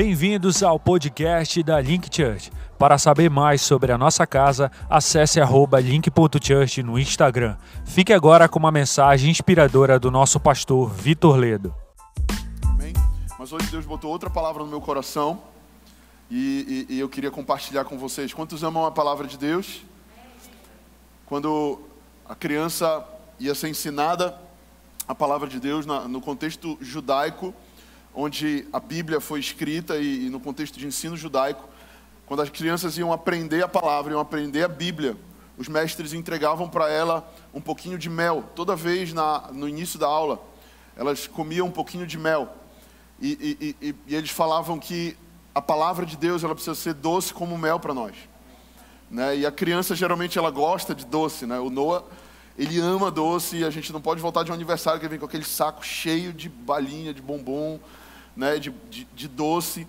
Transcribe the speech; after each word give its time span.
Bem-vindos 0.00 0.62
ao 0.62 0.78
podcast 0.78 1.60
da 1.60 1.80
Link 1.80 2.08
Church. 2.14 2.52
Para 2.78 2.98
saber 2.98 3.28
mais 3.28 3.60
sobre 3.60 3.90
a 3.90 3.98
nossa 3.98 4.24
casa, 4.24 4.70
acesse 4.88 5.40
link.church 5.82 6.84
no 6.84 6.96
Instagram. 6.96 7.56
Fique 7.84 8.12
agora 8.12 8.48
com 8.48 8.60
uma 8.60 8.70
mensagem 8.70 9.28
inspiradora 9.28 9.98
do 9.98 10.08
nosso 10.08 10.38
pastor 10.38 10.88
Vitor 10.88 11.34
Ledo. 11.34 11.74
Amém? 12.64 12.92
Mas 13.36 13.52
hoje 13.52 13.66
Deus 13.72 13.84
botou 13.84 14.12
outra 14.12 14.30
palavra 14.30 14.62
no 14.62 14.70
meu 14.70 14.80
coração 14.80 15.42
e, 16.30 16.86
e, 16.88 16.94
e 16.94 17.00
eu 17.00 17.08
queria 17.08 17.32
compartilhar 17.32 17.82
com 17.82 17.98
vocês. 17.98 18.32
Quantos 18.32 18.62
amam 18.62 18.86
a 18.86 18.92
palavra 18.92 19.26
de 19.26 19.36
Deus? 19.36 19.82
Quando 21.26 21.80
a 22.24 22.36
criança 22.36 23.04
ia 23.36 23.52
ser 23.52 23.68
ensinada 23.68 24.32
a 25.08 25.14
palavra 25.14 25.48
de 25.48 25.58
Deus 25.58 25.84
no 25.84 26.20
contexto 26.20 26.78
judaico, 26.80 27.52
onde 28.14 28.66
a 28.72 28.80
Bíblia 28.80 29.20
foi 29.20 29.40
escrita 29.40 29.96
e, 29.96 30.26
e 30.26 30.30
no 30.30 30.40
contexto 30.40 30.78
de 30.78 30.86
ensino 30.86 31.16
judaico, 31.16 31.68
quando 32.26 32.42
as 32.42 32.50
crianças 32.50 32.98
iam 32.98 33.12
aprender 33.12 33.62
a 33.62 33.68
palavra, 33.68 34.12
iam 34.12 34.20
aprender 34.20 34.62
a 34.62 34.68
Bíblia, 34.68 35.16
os 35.56 35.66
mestres 35.66 36.12
entregavam 36.12 36.68
para 36.68 36.88
ela 36.90 37.28
um 37.52 37.60
pouquinho 37.60 37.98
de 37.98 38.08
mel. 38.08 38.44
Toda 38.54 38.76
vez 38.76 39.12
na, 39.12 39.48
no 39.52 39.68
início 39.68 39.98
da 39.98 40.06
aula, 40.06 40.40
elas 40.96 41.26
comiam 41.26 41.66
um 41.66 41.70
pouquinho 41.70 42.06
de 42.06 42.16
mel. 42.16 42.54
E, 43.20 43.76
e, 43.80 43.88
e, 43.88 43.94
e 44.06 44.14
eles 44.14 44.30
falavam 44.30 44.78
que 44.78 45.16
a 45.54 45.60
palavra 45.60 46.06
de 46.06 46.16
Deus 46.16 46.44
ela 46.44 46.54
precisa 46.54 46.76
ser 46.76 46.94
doce 46.94 47.34
como 47.34 47.58
mel 47.58 47.80
para 47.80 47.92
nós. 47.92 48.14
Né? 49.10 49.38
E 49.38 49.46
a 49.46 49.50
criança 49.50 49.96
geralmente 49.96 50.38
ela 50.38 50.50
gosta 50.50 50.94
de 50.94 51.04
doce. 51.04 51.46
Né? 51.46 51.58
O 51.58 51.70
Noah 51.70 52.04
ele 52.56 52.78
ama 52.80 53.10
doce 53.10 53.58
e 53.58 53.64
a 53.64 53.70
gente 53.70 53.92
não 53.92 54.00
pode 54.00 54.20
voltar 54.20 54.42
de 54.42 54.50
um 54.50 54.54
aniversário 54.54 55.00
que 55.00 55.08
vem 55.08 55.18
com 55.18 55.26
aquele 55.26 55.44
saco 55.44 55.84
cheio 55.84 56.32
de 56.32 56.48
balinha, 56.48 57.14
de 57.14 57.22
bombom, 57.22 57.80
né, 58.38 58.56
de, 58.58 58.70
de, 58.88 59.06
de 59.12 59.28
doce. 59.28 59.86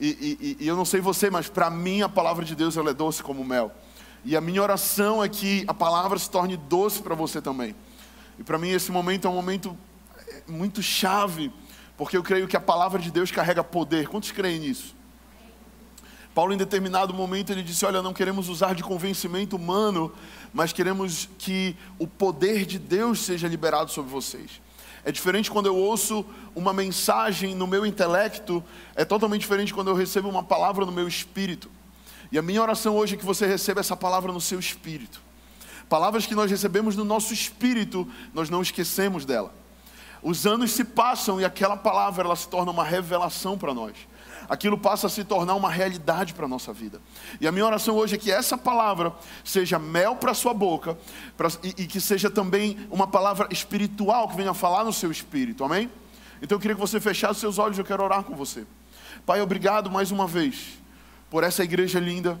E, 0.00 0.56
e, 0.58 0.64
e, 0.64 0.66
eu 0.66 0.74
não 0.74 0.84
sei 0.84 1.00
você, 1.00 1.30
mas 1.30 1.48
para 1.48 1.70
mim 1.70 2.00
a 2.00 2.08
palavra 2.08 2.42
de 2.42 2.56
Deus 2.56 2.76
ela 2.76 2.90
é 2.90 2.94
doce 2.94 3.22
como 3.22 3.44
mel. 3.44 3.70
E 4.24 4.34
a 4.34 4.40
minha 4.40 4.62
oração 4.62 5.22
é 5.22 5.28
que 5.28 5.62
a 5.68 5.74
palavra 5.74 6.18
se 6.18 6.30
torne 6.30 6.56
doce 6.56 7.02
para 7.02 7.14
você 7.14 7.42
também. 7.42 7.76
E 8.38 8.42
para 8.42 8.58
mim 8.58 8.70
esse 8.70 8.90
momento 8.90 9.28
é 9.28 9.30
um 9.30 9.34
momento 9.34 9.76
é, 10.26 10.42
muito 10.50 10.82
chave, 10.82 11.52
porque 11.96 12.16
eu 12.16 12.22
creio 12.22 12.48
que 12.48 12.56
a 12.56 12.60
palavra 12.60 12.98
de 12.98 13.10
Deus 13.10 13.30
carrega 13.30 13.62
poder. 13.62 14.08
Quantos 14.08 14.32
creem 14.32 14.60
nisso? 14.60 14.96
Paulo, 16.34 16.54
em 16.54 16.56
determinado 16.56 17.12
momento, 17.12 17.52
ele 17.52 17.62
disse: 17.62 17.84
Olha, 17.84 18.00
não 18.00 18.14
queremos 18.14 18.48
usar 18.48 18.74
de 18.74 18.82
convencimento 18.82 19.54
humano, 19.54 20.10
mas 20.50 20.72
queremos 20.72 21.28
que 21.38 21.76
o 21.98 22.06
poder 22.06 22.64
de 22.64 22.78
Deus 22.78 23.20
seja 23.20 23.46
liberado 23.46 23.90
sobre 23.90 24.10
vocês. 24.10 24.62
É 25.04 25.10
diferente 25.10 25.50
quando 25.50 25.66
eu 25.66 25.76
ouço 25.76 26.24
uma 26.54 26.72
mensagem 26.72 27.54
no 27.54 27.66
meu 27.66 27.84
intelecto, 27.84 28.62
é 28.94 29.04
totalmente 29.04 29.40
diferente 29.40 29.74
quando 29.74 29.88
eu 29.88 29.94
recebo 29.94 30.28
uma 30.28 30.42
palavra 30.42 30.86
no 30.86 30.92
meu 30.92 31.08
espírito. 31.08 31.70
E 32.30 32.38
a 32.38 32.42
minha 32.42 32.62
oração 32.62 32.96
hoje 32.96 33.14
é 33.14 33.18
que 33.18 33.24
você 33.24 33.46
receba 33.46 33.80
essa 33.80 33.96
palavra 33.96 34.32
no 34.32 34.40
seu 34.40 34.58
espírito. 34.58 35.20
Palavras 35.88 36.24
que 36.24 36.34
nós 36.34 36.50
recebemos 36.50 36.96
no 36.96 37.04
nosso 37.04 37.34
espírito, 37.34 38.08
nós 38.32 38.48
não 38.48 38.62
esquecemos 38.62 39.24
dela. 39.24 39.52
Os 40.22 40.46
anos 40.46 40.70
se 40.70 40.84
passam 40.84 41.40
e 41.40 41.44
aquela 41.44 41.76
palavra 41.76 42.24
ela 42.24 42.36
se 42.36 42.48
torna 42.48 42.70
uma 42.70 42.84
revelação 42.84 43.58
para 43.58 43.74
nós 43.74 43.94
aquilo 44.48 44.76
passa 44.76 45.06
a 45.06 45.10
se 45.10 45.24
tornar 45.24 45.54
uma 45.54 45.70
realidade 45.70 46.34
para 46.34 46.46
a 46.46 46.48
nossa 46.48 46.72
vida. 46.72 47.00
E 47.40 47.46
a 47.46 47.52
minha 47.52 47.66
oração 47.66 47.96
hoje 47.96 48.14
é 48.14 48.18
que 48.18 48.30
essa 48.30 48.56
palavra 48.56 49.12
seja 49.44 49.78
mel 49.78 50.16
para 50.16 50.32
a 50.32 50.34
sua 50.34 50.54
boca 50.54 50.96
pra, 51.36 51.48
e, 51.62 51.68
e 51.82 51.86
que 51.86 52.00
seja 52.00 52.30
também 52.30 52.78
uma 52.90 53.06
palavra 53.06 53.48
espiritual 53.50 54.28
que 54.28 54.36
venha 54.36 54.54
falar 54.54 54.84
no 54.84 54.92
seu 54.92 55.10
espírito, 55.10 55.64
amém? 55.64 55.90
Então 56.40 56.56
eu 56.56 56.60
queria 56.60 56.74
que 56.74 56.80
você 56.80 57.00
fechasse 57.00 57.40
seus 57.40 57.58
olhos, 57.58 57.78
eu 57.78 57.84
quero 57.84 58.02
orar 58.02 58.24
com 58.24 58.34
você. 58.34 58.66
Pai, 59.24 59.40
obrigado 59.40 59.90
mais 59.90 60.10
uma 60.10 60.26
vez 60.26 60.80
por 61.30 61.44
essa 61.44 61.62
igreja 61.62 62.00
linda. 62.00 62.38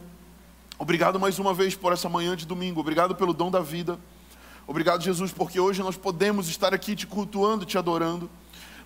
Obrigado 0.78 1.20
mais 1.20 1.38
uma 1.38 1.54
vez 1.54 1.76
por 1.76 1.92
essa 1.92 2.08
manhã 2.08 2.36
de 2.36 2.44
domingo. 2.44 2.80
Obrigado 2.80 3.14
pelo 3.14 3.32
dom 3.32 3.50
da 3.50 3.60
vida. 3.60 3.98
Obrigado, 4.66 5.02
Jesus, 5.02 5.32
porque 5.32 5.60
hoje 5.60 5.82
nós 5.82 5.96
podemos 5.96 6.48
estar 6.48 6.74
aqui 6.74 6.96
te 6.96 7.06
cultuando, 7.06 7.64
te 7.64 7.78
adorando. 7.78 8.28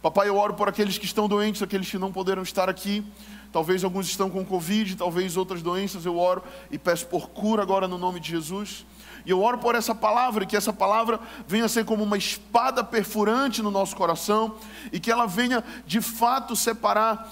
Papai, 0.07 0.29
eu 0.29 0.37
oro 0.37 0.55
por 0.55 0.69
aqueles 0.69 0.97
que 0.99 1.05
estão 1.05 1.27
doentes, 1.27 1.61
aqueles 1.61 1.91
que 1.91 1.99
não 1.99 2.13
poderam 2.13 2.41
estar 2.41 2.69
aqui. 2.69 3.05
Talvez 3.51 3.83
alguns 3.83 4.07
estão 4.07 4.31
com 4.31 4.45
Covid, 4.45 4.95
talvez 4.95 5.37
outras 5.37 5.63
doenças. 5.63 6.07
Eu 6.07 6.17
oro 6.17 6.45
e 6.71 6.79
peço 6.79 7.09
por 7.09 7.31
cura 7.31 7.61
agora 7.61 7.89
no 7.89 7.99
nome 7.99 8.21
de 8.21 8.31
Jesus. 8.31 8.87
E 9.25 9.31
eu 9.31 9.43
oro 9.43 9.59
por 9.59 9.75
essa 9.75 9.97
palavra, 9.97 10.45
e 10.45 10.47
que 10.47 10.57
essa 10.57 10.73
palavra 10.73 11.19
venha 11.49 11.65
a 11.65 11.69
ser 11.69 11.85
como 11.85 12.05
uma 12.05 12.17
espada 12.17 12.85
perfurante 12.85 13.61
no 13.63 13.71
nosso 13.73 13.97
coração, 13.97 14.55
e 14.93 15.01
que 15.01 15.11
ela 15.11 15.27
venha 15.27 15.65
de 15.85 16.01
fato 16.01 16.55
separar 16.55 17.29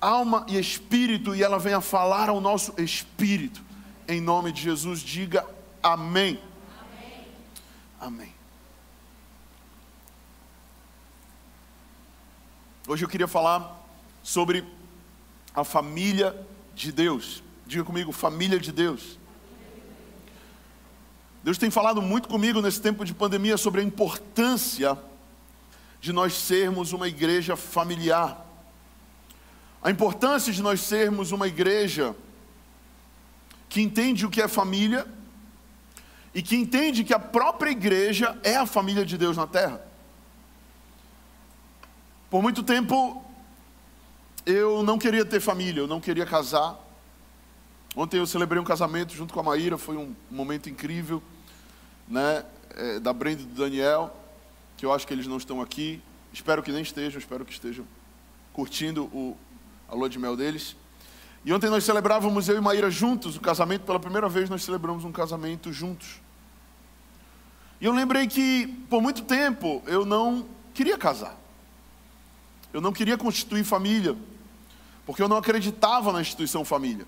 alma 0.00 0.44
e 0.48 0.58
espírito, 0.58 1.36
e 1.36 1.42
ela 1.44 1.56
venha 1.60 1.80
falar 1.80 2.28
ao 2.28 2.40
nosso 2.40 2.74
espírito. 2.82 3.62
Em 4.08 4.20
nome 4.20 4.50
de 4.50 4.60
Jesus, 4.60 4.98
diga 4.98 5.46
amém. 5.80 6.40
Amém. 6.80 7.28
amém. 8.00 8.31
Hoje 12.88 13.04
eu 13.04 13.08
queria 13.08 13.28
falar 13.28 13.80
sobre 14.24 14.64
a 15.54 15.62
família 15.62 16.34
de 16.74 16.90
Deus. 16.90 17.40
Diga 17.64 17.84
comigo, 17.84 18.10
família 18.10 18.58
de 18.58 18.72
Deus. 18.72 19.20
Deus 21.44 21.58
tem 21.58 21.70
falado 21.70 22.02
muito 22.02 22.28
comigo 22.28 22.60
nesse 22.60 22.80
tempo 22.80 23.04
de 23.04 23.14
pandemia 23.14 23.56
sobre 23.56 23.80
a 23.80 23.84
importância 23.84 24.98
de 26.00 26.12
nós 26.12 26.34
sermos 26.34 26.92
uma 26.92 27.06
igreja 27.06 27.54
familiar. 27.54 28.44
A 29.80 29.88
importância 29.88 30.52
de 30.52 30.60
nós 30.60 30.80
sermos 30.80 31.30
uma 31.30 31.46
igreja 31.46 32.16
que 33.68 33.80
entende 33.80 34.26
o 34.26 34.30
que 34.30 34.42
é 34.42 34.48
família 34.48 35.06
e 36.34 36.42
que 36.42 36.56
entende 36.56 37.04
que 37.04 37.14
a 37.14 37.18
própria 37.20 37.70
igreja 37.70 38.36
é 38.42 38.56
a 38.56 38.66
família 38.66 39.06
de 39.06 39.16
Deus 39.16 39.36
na 39.36 39.46
terra. 39.46 39.91
Por 42.32 42.40
muito 42.40 42.62
tempo 42.62 43.22
eu 44.46 44.82
não 44.82 44.98
queria 44.98 45.22
ter 45.22 45.38
família, 45.38 45.82
eu 45.82 45.86
não 45.86 46.00
queria 46.00 46.24
casar. 46.24 46.78
Ontem 47.94 48.16
eu 48.16 48.26
celebrei 48.26 48.58
um 48.58 48.64
casamento 48.64 49.12
junto 49.12 49.34
com 49.34 49.40
a 49.40 49.42
Maíra, 49.42 49.76
foi 49.76 49.98
um 49.98 50.16
momento 50.30 50.70
incrível, 50.70 51.22
né? 52.08 52.42
É, 52.70 52.98
da 52.98 53.12
Brenda 53.12 53.42
e 53.42 53.44
do 53.44 53.54
Daniel, 53.54 54.16
que 54.78 54.86
eu 54.86 54.94
acho 54.94 55.06
que 55.06 55.12
eles 55.12 55.26
não 55.26 55.36
estão 55.36 55.60
aqui. 55.60 56.00
Espero 56.32 56.62
que 56.62 56.72
nem 56.72 56.80
estejam, 56.80 57.18
espero 57.18 57.44
que 57.44 57.52
estejam 57.52 57.84
curtindo 58.54 59.04
o, 59.12 59.36
a 59.86 59.94
lua 59.94 60.08
de 60.08 60.18
mel 60.18 60.34
deles. 60.34 60.74
E 61.44 61.52
ontem 61.52 61.68
nós 61.68 61.84
celebrávamos 61.84 62.48
eu 62.48 62.56
e 62.56 62.62
Maíra 62.62 62.90
juntos 62.90 63.36
o 63.36 63.40
casamento, 63.42 63.84
pela 63.84 64.00
primeira 64.00 64.30
vez 64.30 64.48
nós 64.48 64.64
celebramos 64.64 65.04
um 65.04 65.12
casamento 65.12 65.70
juntos. 65.70 66.18
E 67.78 67.84
eu 67.84 67.92
lembrei 67.92 68.26
que 68.26 68.68
por 68.88 69.02
muito 69.02 69.22
tempo 69.22 69.82
eu 69.86 70.06
não 70.06 70.48
queria 70.72 70.96
casar. 70.96 71.41
Eu 72.72 72.80
não 72.80 72.92
queria 72.92 73.18
constituir 73.18 73.64
família, 73.64 74.16
porque 75.04 75.22
eu 75.22 75.28
não 75.28 75.36
acreditava 75.36 76.12
na 76.12 76.20
instituição 76.20 76.64
família. 76.64 77.06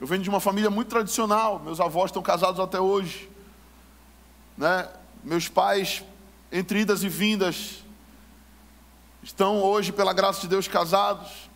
Eu 0.00 0.06
venho 0.06 0.22
de 0.22 0.28
uma 0.28 0.38
família 0.38 0.70
muito 0.70 0.88
tradicional, 0.88 1.58
meus 1.58 1.80
avós 1.80 2.10
estão 2.10 2.22
casados 2.22 2.60
até 2.60 2.78
hoje. 2.78 3.28
Né? 4.56 4.88
Meus 5.24 5.48
pais, 5.48 6.04
entre 6.52 6.80
idas 6.80 7.02
e 7.02 7.08
vindas, 7.08 7.82
estão 9.22 9.60
hoje, 9.60 9.92
pela 9.92 10.12
graça 10.12 10.40
de 10.42 10.48
Deus, 10.48 10.68
casados. 10.68 11.50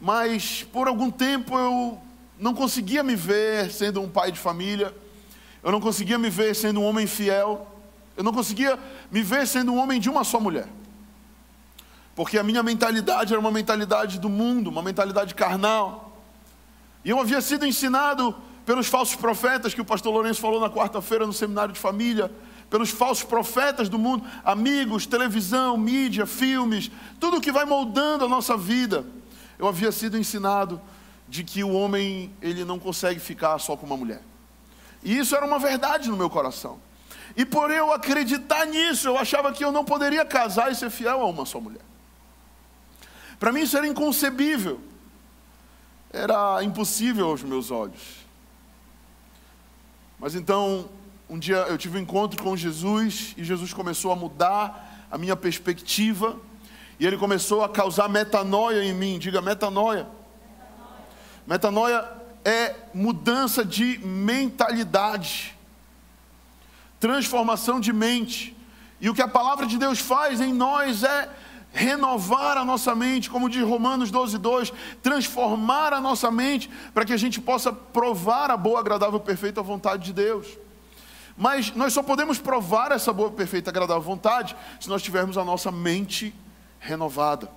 Mas 0.00 0.62
por 0.72 0.88
algum 0.88 1.10
tempo 1.10 1.58
eu 1.58 2.00
não 2.38 2.54
conseguia 2.54 3.02
me 3.02 3.14
ver 3.14 3.70
sendo 3.70 4.00
um 4.00 4.08
pai 4.08 4.32
de 4.32 4.38
família, 4.38 4.94
eu 5.62 5.70
não 5.70 5.80
conseguia 5.80 6.18
me 6.18 6.30
ver 6.30 6.56
sendo 6.56 6.80
um 6.80 6.84
homem 6.84 7.06
fiel, 7.06 7.68
eu 8.16 8.24
não 8.24 8.32
conseguia 8.32 8.78
me 9.10 9.22
ver 9.22 9.46
sendo 9.46 9.72
um 9.72 9.78
homem 9.78 10.00
de 10.00 10.08
uma 10.08 10.24
só 10.24 10.40
mulher. 10.40 10.66
Porque 12.14 12.38
a 12.38 12.42
minha 12.42 12.62
mentalidade 12.62 13.32
era 13.32 13.40
uma 13.40 13.50
mentalidade 13.50 14.18
do 14.18 14.28
mundo, 14.28 14.68
uma 14.68 14.82
mentalidade 14.82 15.34
carnal. 15.34 16.20
E 17.04 17.10
eu 17.10 17.18
havia 17.18 17.40
sido 17.40 17.66
ensinado 17.66 18.34
pelos 18.66 18.86
falsos 18.86 19.16
profetas 19.16 19.74
que 19.74 19.80
o 19.80 19.84
pastor 19.84 20.12
Lourenço 20.12 20.40
falou 20.40 20.60
na 20.60 20.70
quarta-feira 20.70 21.26
no 21.26 21.32
seminário 21.32 21.72
de 21.72 21.80
família, 21.80 22.30
pelos 22.70 22.90
falsos 22.90 23.24
profetas 23.24 23.88
do 23.88 23.98
mundo, 23.98 24.24
amigos, 24.44 25.04
televisão, 25.04 25.76
mídia, 25.76 26.26
filmes, 26.26 26.90
tudo 27.18 27.40
que 27.40 27.52
vai 27.52 27.64
moldando 27.64 28.24
a 28.24 28.28
nossa 28.28 28.56
vida. 28.56 29.04
Eu 29.58 29.66
havia 29.66 29.92
sido 29.92 30.16
ensinado 30.16 30.80
de 31.28 31.44
que 31.44 31.64
o 31.64 31.72
homem 31.72 32.30
ele 32.40 32.64
não 32.64 32.78
consegue 32.78 33.20
ficar 33.20 33.58
só 33.58 33.76
com 33.76 33.86
uma 33.86 33.96
mulher. 33.96 34.22
E 35.02 35.18
isso 35.18 35.34
era 35.34 35.44
uma 35.44 35.58
verdade 35.58 36.08
no 36.08 36.16
meu 36.16 36.30
coração. 36.30 36.78
E 37.36 37.44
por 37.44 37.70
eu 37.70 37.92
acreditar 37.92 38.66
nisso, 38.66 39.08
eu 39.08 39.18
achava 39.18 39.52
que 39.52 39.64
eu 39.64 39.72
não 39.72 39.84
poderia 39.84 40.24
casar 40.24 40.70
e 40.70 40.74
ser 40.74 40.90
fiel 40.90 41.20
a 41.20 41.26
uma 41.26 41.44
só 41.44 41.60
mulher. 41.60 41.91
Para 43.42 43.50
mim 43.50 43.62
isso 43.62 43.76
era 43.76 43.88
inconcebível, 43.88 44.80
era 46.12 46.62
impossível 46.62 47.26
aos 47.26 47.42
meus 47.42 47.72
olhos. 47.72 48.24
Mas 50.16 50.36
então, 50.36 50.88
um 51.28 51.36
dia 51.36 51.56
eu 51.56 51.76
tive 51.76 51.98
um 51.98 52.02
encontro 52.02 52.40
com 52.40 52.56
Jesus 52.56 53.34
e 53.36 53.42
Jesus 53.42 53.74
começou 53.74 54.12
a 54.12 54.14
mudar 54.14 55.08
a 55.10 55.18
minha 55.18 55.34
perspectiva. 55.34 56.38
E 57.00 57.04
ele 57.04 57.16
começou 57.16 57.64
a 57.64 57.68
causar 57.68 58.08
metanoia 58.08 58.84
em 58.84 58.94
mim. 58.94 59.18
Diga 59.18 59.42
metanoia. 59.42 60.06
Metanoia, 61.44 61.98
metanoia 61.98 62.12
é 62.44 62.76
mudança 62.94 63.64
de 63.64 63.98
mentalidade, 64.06 65.58
transformação 67.00 67.80
de 67.80 67.92
mente. 67.92 68.56
E 69.00 69.10
o 69.10 69.14
que 69.14 69.20
a 69.20 69.26
palavra 69.26 69.66
de 69.66 69.78
Deus 69.78 69.98
faz 69.98 70.40
em 70.40 70.52
nós 70.52 71.02
é 71.02 71.28
renovar 71.72 72.58
a 72.58 72.64
nossa 72.64 72.94
mente, 72.94 73.30
como 73.30 73.48
diz 73.48 73.62
Romanos 73.62 74.10
12, 74.10 74.38
2, 74.38 74.72
transformar 75.02 75.92
a 75.92 76.00
nossa 76.00 76.30
mente 76.30 76.70
para 76.92 77.04
que 77.04 77.12
a 77.12 77.16
gente 77.16 77.40
possa 77.40 77.72
provar 77.72 78.50
a 78.50 78.56
boa, 78.56 78.78
agradável, 78.78 79.18
perfeita 79.18 79.62
vontade 79.62 80.04
de 80.04 80.12
Deus. 80.12 80.46
Mas 81.36 81.74
nós 81.74 81.92
só 81.94 82.02
podemos 82.02 82.38
provar 82.38 82.92
essa 82.92 83.12
boa, 83.12 83.30
perfeita, 83.30 83.70
agradável 83.70 84.02
vontade 84.02 84.54
se 84.78 84.88
nós 84.88 85.02
tivermos 85.02 85.38
a 85.38 85.44
nossa 85.44 85.72
mente 85.72 86.34
renovada. 86.78 87.50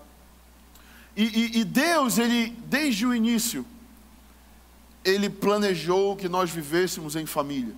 E, 1.15 1.23
e, 1.23 1.59
e 1.59 1.63
Deus, 1.63 2.17
ele, 2.17 2.57
desde 2.65 3.05
o 3.05 3.13
início, 3.13 3.65
ele 5.03 5.29
planejou 5.29 6.15
que 6.15 6.29
nós 6.29 6.49
vivêssemos 6.49 7.15
em 7.15 7.25
família. 7.25 7.75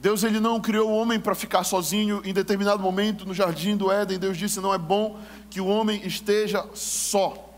Deus 0.00 0.24
ele 0.24 0.40
não 0.40 0.58
criou 0.58 0.88
o 0.88 0.96
homem 0.96 1.20
para 1.20 1.34
ficar 1.34 1.62
sozinho 1.62 2.22
em 2.24 2.32
determinado 2.32 2.82
momento 2.82 3.26
no 3.26 3.34
jardim 3.34 3.76
do 3.76 3.92
Éden. 3.92 4.18
Deus 4.18 4.38
disse: 4.38 4.58
"Não 4.58 4.72
é 4.72 4.78
bom 4.78 5.20
que 5.50 5.60
o 5.60 5.66
homem 5.66 6.00
esteja 6.06 6.66
só". 6.72 7.52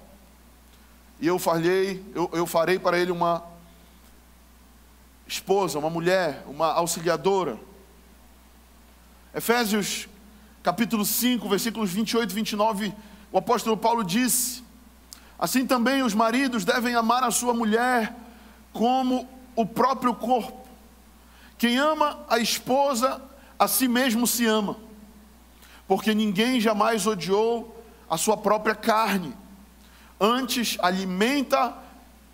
E 1.21 1.27
eu 1.29 1.39
falhei, 1.39 2.05
eu, 2.13 2.29
eu 2.33 2.45
farei 2.45 2.81
para 2.81 2.99
ele 2.99 3.13
uma 3.13 3.45
esposa, 5.25 5.79
uma 5.79 5.89
mulher, 5.89 6.43
uma 6.49 6.73
auxiliadora. 6.73 7.57
Efésios 9.33 10.09
capítulo 10.65 11.05
5, 11.05 11.49
versículos 11.49 11.93
28 11.93 12.29
e 12.29 12.35
29, 12.35 12.95
o 13.31 13.39
apóstolo 13.39 13.77
Paulo 13.77 14.03
disse: 14.03 14.65
Assim 15.39 15.65
também 15.65 16.03
os 16.03 16.13
maridos 16.13 16.65
devem 16.65 16.97
amar 16.97 17.23
a 17.23 17.31
sua 17.31 17.55
mulher 17.55 18.17
como 18.73 19.29
o 19.55 19.65
próprio 19.65 20.13
corpo. 20.13 20.62
Quem 21.63 21.79
ama 21.79 22.19
a 22.29 22.41
esposa, 22.41 23.23
a 23.57 23.69
si 23.69 23.87
mesmo 23.87 24.27
se 24.27 24.45
ama, 24.45 24.77
porque 25.87 26.13
ninguém 26.13 26.61
jamais 26.61 27.07
odiou 27.07 27.81
a 28.11 28.17
sua 28.17 28.37
própria 28.37 28.75
carne, 28.75 29.33
antes 30.21 30.77
alimenta, 30.81 31.73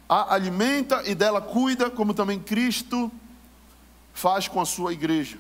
a 0.09 0.33
alimenta 0.33 1.03
e 1.05 1.15
dela 1.15 1.43
cuida, 1.43 1.91
como 1.91 2.15
também 2.15 2.41
Cristo 2.41 3.13
faz 4.15 4.49
com 4.49 4.63
a 4.63 4.65
sua 4.65 4.95
igreja. 4.95 5.37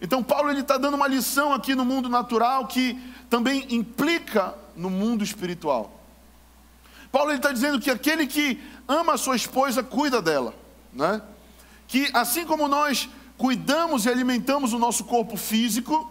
Então 0.00 0.22
Paulo 0.22 0.48
ele 0.48 0.60
está 0.60 0.78
dando 0.78 0.94
uma 0.94 1.06
lição 1.06 1.52
aqui 1.52 1.74
no 1.74 1.84
mundo 1.84 2.08
natural 2.08 2.66
que 2.66 2.98
também 3.28 3.66
implica 3.68 4.54
no 4.74 4.88
mundo 4.88 5.22
espiritual. 5.22 5.92
Paulo 7.12 7.32
está 7.32 7.52
dizendo 7.52 7.78
que 7.78 7.90
aquele 7.90 8.26
que 8.26 8.58
ama 8.88 9.12
a 9.12 9.18
sua 9.18 9.36
esposa 9.36 9.82
cuida 9.82 10.22
dela, 10.22 10.54
né? 10.90 11.20
Que 11.86 12.10
assim 12.12 12.44
como 12.44 12.68
nós 12.68 13.08
cuidamos 13.36 14.06
e 14.06 14.08
alimentamos 14.08 14.72
o 14.72 14.78
nosso 14.78 15.04
corpo 15.04 15.36
físico, 15.36 16.10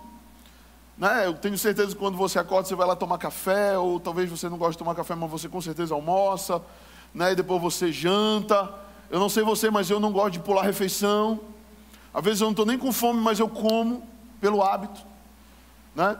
né? 0.97 1.25
Eu 1.25 1.33
tenho 1.33 1.57
certeza 1.57 1.89
que 1.89 1.95
quando 1.95 2.17
você 2.17 2.37
acorda, 2.37 2.67
você 2.67 2.75
vai 2.75 2.87
lá 2.87 2.95
tomar 2.95 3.17
café, 3.17 3.77
ou 3.77 3.99
talvez 3.99 4.29
você 4.29 4.47
não 4.47 4.57
goste 4.57 4.73
de 4.73 4.79
tomar 4.79 4.95
café, 4.95 5.15
mas 5.15 5.29
você 5.29 5.49
com 5.49 5.61
certeza 5.61 5.93
almoça, 5.93 6.61
né? 7.13 7.31
E 7.31 7.35
depois 7.35 7.61
você 7.61 7.91
janta. 7.91 8.73
Eu 9.09 9.19
não 9.19 9.29
sei 9.29 9.43
você, 9.43 9.69
mas 9.69 9.89
eu 9.89 9.99
não 9.99 10.11
gosto 10.11 10.33
de 10.33 10.39
pular 10.39 10.63
refeição. 10.63 11.39
Às 12.13 12.23
vezes 12.23 12.41
eu 12.41 12.45
não 12.45 12.51
estou 12.51 12.65
nem 12.65 12.77
com 12.77 12.91
fome, 12.91 13.19
mas 13.21 13.39
eu 13.39 13.49
como 13.49 14.07
pelo 14.39 14.61
hábito, 14.61 15.01
né? 15.95 16.17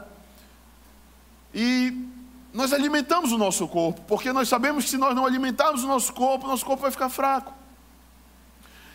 E 1.53 2.07
nós 2.51 2.73
alimentamos 2.73 3.31
o 3.31 3.37
nosso 3.37 3.67
corpo, 3.67 4.01
porque 4.07 4.31
nós 4.31 4.49
sabemos 4.49 4.85
que 4.85 4.91
se 4.91 4.97
nós 4.97 5.15
não 5.15 5.25
alimentarmos 5.25 5.83
o 5.83 5.87
nosso 5.87 6.13
corpo, 6.13 6.47
nosso 6.47 6.65
corpo 6.65 6.81
vai 6.81 6.91
ficar 6.91 7.09
fraco. 7.09 7.53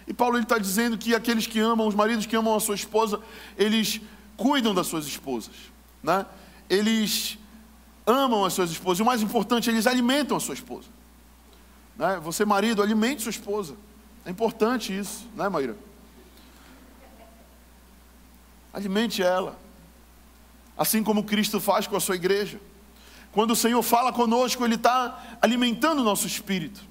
E 0.09 0.15
Paulo 0.15 0.39
está 0.39 0.57
dizendo 0.57 0.97
que 0.97 1.15
aqueles 1.15 1.47
que 1.47 1.61
amam, 1.61 1.87
os 1.87 1.95
maridos 1.95 2.25
que 2.25 2.35
amam 2.35 2.57
a 2.57 2.61
sua 2.61 2.75
esposa, 2.75 3.21
eles 3.59 4.01
cuidam 4.39 4.75
das 4.75 4.87
suas 4.87 5.07
esposas, 5.07 5.55
né? 6.03 6.25
eles 6.71 7.37
amam 8.07 8.43
as 8.43 8.55
suas 8.55 8.71
esposas, 8.71 9.01
e 9.01 9.03
o 9.03 9.05
mais 9.05 9.21
importante, 9.21 9.69
eles 9.69 9.87
alimentam 9.87 10.35
a 10.35 10.41
sua 10.41 10.55
esposa. 10.55 10.89
Né? 11.95 12.19
Você, 12.23 12.47
marido, 12.47 12.83
alimente 12.83 13.21
sua 13.21 13.31
esposa. 13.31 13.77
É 14.25 14.31
importante 14.31 14.97
isso, 14.99 15.27
né, 15.37 15.47
Maíra? 15.51 15.77
Alimente 18.73 19.23
ela, 19.23 19.59
assim 20.77 21.05
como 21.05 21.25
Cristo 21.25 21.61
faz 21.61 21.87
com 21.87 21.97
a 21.97 22.01
sua 22.01 22.17
igreja. 22.17 22.59
Quando 23.31 23.51
o 23.51 23.57
Senhor 23.57 23.83
fala 23.83 24.11
conosco, 24.11 24.65
Ele 24.65 24.77
está 24.77 25.39
alimentando 25.43 26.01
o 26.01 26.05
nosso 26.05 26.27
espírito. 26.27 26.88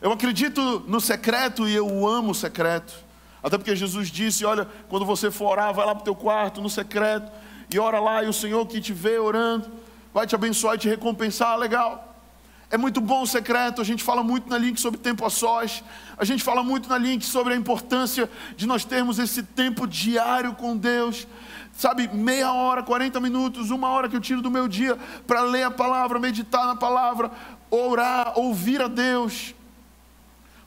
Eu 0.00 0.12
acredito 0.12 0.84
no 0.86 1.00
secreto 1.00 1.68
e 1.68 1.74
eu 1.74 2.06
amo 2.06 2.32
o 2.32 2.34
secreto. 2.34 2.94
Até 3.42 3.56
porque 3.56 3.74
Jesus 3.76 4.10
disse: 4.10 4.44
Olha, 4.44 4.68
quando 4.88 5.06
você 5.06 5.30
for 5.30 5.52
orar, 5.52 5.72
vai 5.72 5.86
lá 5.86 5.94
para 5.94 6.02
o 6.02 6.04
teu 6.04 6.14
quarto, 6.14 6.60
no 6.60 6.68
secreto, 6.68 7.30
e 7.72 7.78
ora 7.78 8.00
lá, 8.00 8.22
e 8.22 8.28
o 8.28 8.32
Senhor 8.32 8.66
que 8.66 8.80
te 8.80 8.92
vê 8.92 9.18
orando, 9.18 9.70
vai 10.12 10.26
te 10.26 10.34
abençoar 10.34 10.74
e 10.74 10.78
te 10.78 10.88
recompensar. 10.88 11.56
Legal. 11.56 12.14
É 12.68 12.76
muito 12.76 13.00
bom 13.00 13.22
o 13.22 13.26
secreto, 13.26 13.80
a 13.80 13.84
gente 13.84 14.02
fala 14.02 14.24
muito 14.24 14.50
na 14.50 14.58
Link 14.58 14.80
sobre 14.80 14.98
tempo 14.98 15.24
a 15.24 15.30
sós, 15.30 15.84
a 16.18 16.24
gente 16.24 16.42
fala 16.42 16.64
muito 16.64 16.88
na 16.88 16.98
Link 16.98 17.24
sobre 17.24 17.54
a 17.54 17.56
importância 17.56 18.28
de 18.56 18.66
nós 18.66 18.84
termos 18.84 19.20
esse 19.20 19.40
tempo 19.44 19.86
diário 19.86 20.52
com 20.54 20.76
Deus, 20.76 21.28
sabe, 21.72 22.08
meia 22.08 22.52
hora, 22.52 22.82
40 22.82 23.20
minutos, 23.20 23.70
uma 23.70 23.88
hora 23.90 24.08
que 24.08 24.16
eu 24.16 24.20
tiro 24.20 24.42
do 24.42 24.50
meu 24.50 24.66
dia 24.66 24.98
para 25.28 25.42
ler 25.42 25.62
a 25.62 25.70
palavra, 25.70 26.18
meditar 26.18 26.66
na 26.66 26.74
palavra, 26.74 27.30
orar, 27.70 28.32
ouvir 28.36 28.82
a 28.82 28.88
Deus. 28.88 29.54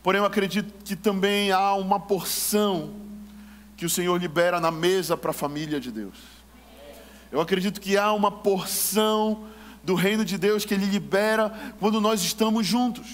Porém, 0.01 0.19
eu 0.19 0.25
acredito 0.25 0.83
que 0.83 0.95
também 0.95 1.51
há 1.51 1.73
uma 1.73 1.99
porção 1.99 2.93
que 3.75 3.85
o 3.85 3.89
Senhor 3.89 4.19
libera 4.19 4.59
na 4.59 4.71
mesa 4.71 5.17
para 5.17 5.31
a 5.31 5.33
família 5.33 5.79
de 5.79 5.91
Deus. 5.91 6.15
Eu 7.31 7.39
acredito 7.39 7.79
que 7.79 7.97
há 7.97 8.11
uma 8.13 8.31
porção 8.31 9.45
do 9.83 9.95
reino 9.95 10.25
de 10.25 10.37
Deus 10.37 10.65
que 10.65 10.73
Ele 10.73 10.85
libera 10.85 11.73
quando 11.79 12.01
nós 12.01 12.21
estamos 12.21 12.65
juntos, 12.65 13.07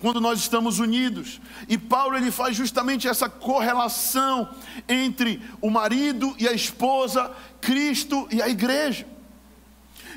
quando 0.00 0.20
nós 0.20 0.38
estamos 0.38 0.78
unidos. 0.78 1.40
E 1.68 1.76
Paulo 1.76 2.16
ele 2.16 2.30
faz 2.30 2.56
justamente 2.56 3.06
essa 3.06 3.28
correlação 3.28 4.48
entre 4.88 5.40
o 5.60 5.70
marido 5.70 6.34
e 6.38 6.48
a 6.48 6.52
esposa, 6.52 7.30
Cristo 7.60 8.26
e 8.30 8.40
a 8.40 8.48
igreja. 8.48 9.06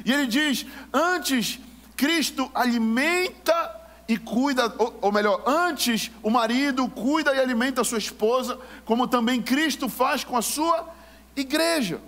E 0.03 0.11
ele 0.11 0.25
diz: 0.25 0.65
antes 0.91 1.59
Cristo 1.95 2.49
alimenta 2.53 3.84
e 4.07 4.17
cuida, 4.17 4.73
ou, 5.01 5.11
melhor, 5.11 5.41
antes 5.45 6.11
o 6.21 6.29
marido 6.29 6.87
cuida 6.87 7.35
e 7.35 7.39
alimenta 7.39 7.81
a 7.81 7.83
sua 7.83 7.97
esposa, 7.97 8.59
como 8.85 9.07
também 9.07 9.41
Cristo 9.41 9.89
faz 9.89 10.23
com 10.23 10.37
a 10.37 10.41
sua 10.41 10.93
igreja. 11.35 11.99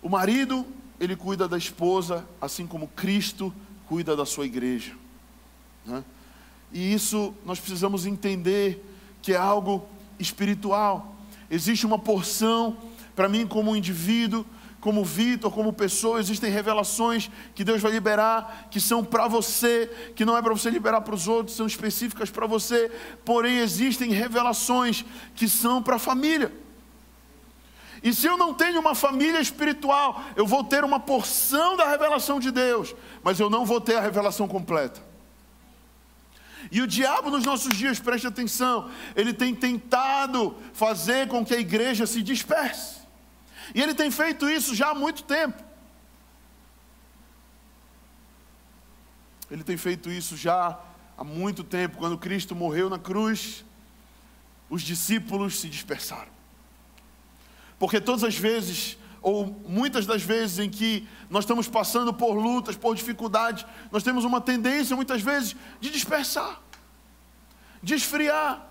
O 0.00 0.08
marido, 0.08 0.66
ele 0.98 1.14
cuida 1.14 1.46
da 1.46 1.58
esposa, 1.58 2.26
assim 2.40 2.66
como 2.66 2.88
Cristo 2.88 3.54
cuida 3.86 4.16
da 4.16 4.24
sua 4.24 4.46
igreja. 4.46 4.94
Né? 5.84 6.02
E 6.72 6.94
isso 6.94 7.34
nós 7.44 7.60
precisamos 7.60 8.06
entender 8.06 8.82
que 9.20 9.34
é 9.34 9.36
algo 9.36 9.86
espiritual. 10.18 11.14
Existe 11.50 11.84
uma 11.84 11.98
porção 11.98 12.78
para 13.14 13.28
mim, 13.28 13.46
como 13.46 13.76
indivíduo, 13.76 14.46
como 14.82 15.04
Vitor, 15.04 15.52
como 15.52 15.72
pessoa, 15.72 16.18
existem 16.18 16.50
revelações 16.50 17.30
que 17.54 17.62
Deus 17.62 17.80
vai 17.80 17.92
liberar, 17.92 18.66
que 18.68 18.80
são 18.80 19.04
para 19.04 19.28
você, 19.28 19.88
que 20.16 20.24
não 20.24 20.36
é 20.36 20.42
para 20.42 20.52
você 20.52 20.68
liberar 20.70 21.02
para 21.02 21.14
os 21.14 21.28
outros, 21.28 21.56
são 21.56 21.68
específicas 21.68 22.30
para 22.30 22.48
você, 22.48 22.90
porém 23.24 23.58
existem 23.58 24.10
revelações 24.10 25.04
que 25.36 25.48
são 25.48 25.80
para 25.80 25.96
a 25.96 26.00
família. 26.00 26.52
E 28.02 28.12
se 28.12 28.26
eu 28.26 28.36
não 28.36 28.52
tenho 28.52 28.80
uma 28.80 28.92
família 28.96 29.40
espiritual, 29.40 30.20
eu 30.34 30.44
vou 30.44 30.64
ter 30.64 30.82
uma 30.82 30.98
porção 30.98 31.76
da 31.76 31.88
revelação 31.88 32.40
de 32.40 32.50
Deus, 32.50 32.92
mas 33.22 33.38
eu 33.38 33.48
não 33.48 33.64
vou 33.64 33.80
ter 33.80 33.94
a 33.94 34.00
revelação 34.00 34.48
completa. 34.48 35.00
E 36.72 36.82
o 36.82 36.88
diabo 36.88 37.30
nos 37.30 37.44
nossos 37.44 37.72
dias, 37.78 38.00
preste 38.00 38.26
atenção, 38.26 38.90
ele 39.14 39.32
tem 39.32 39.54
tentado 39.54 40.56
fazer 40.72 41.28
com 41.28 41.44
que 41.44 41.54
a 41.54 41.60
igreja 41.60 42.04
se 42.04 42.20
disperse. 42.20 43.01
E 43.74 43.80
ele 43.80 43.94
tem 43.94 44.10
feito 44.10 44.48
isso 44.48 44.74
já 44.74 44.90
há 44.90 44.94
muito 44.94 45.22
tempo. 45.22 45.62
Ele 49.50 49.62
tem 49.62 49.76
feito 49.76 50.10
isso 50.10 50.36
já 50.36 50.78
há 51.16 51.24
muito 51.24 51.62
tempo. 51.62 51.98
Quando 51.98 52.16
Cristo 52.16 52.54
morreu 52.54 52.88
na 52.88 52.98
cruz, 52.98 53.64
os 54.70 54.82
discípulos 54.82 55.60
se 55.60 55.68
dispersaram. 55.68 56.32
Porque 57.78 58.00
todas 58.00 58.24
as 58.24 58.34
vezes, 58.34 58.96
ou 59.20 59.46
muitas 59.68 60.06
das 60.06 60.22
vezes 60.22 60.58
em 60.58 60.70
que 60.70 61.06
nós 61.28 61.44
estamos 61.44 61.68
passando 61.68 62.14
por 62.14 62.32
lutas, 62.32 62.76
por 62.76 62.94
dificuldades, 62.94 63.66
nós 63.90 64.02
temos 64.02 64.24
uma 64.24 64.40
tendência, 64.40 64.96
muitas 64.96 65.20
vezes, 65.20 65.54
de 65.80 65.90
dispersar, 65.90 66.60
de 67.82 67.94
esfriar, 67.94 68.66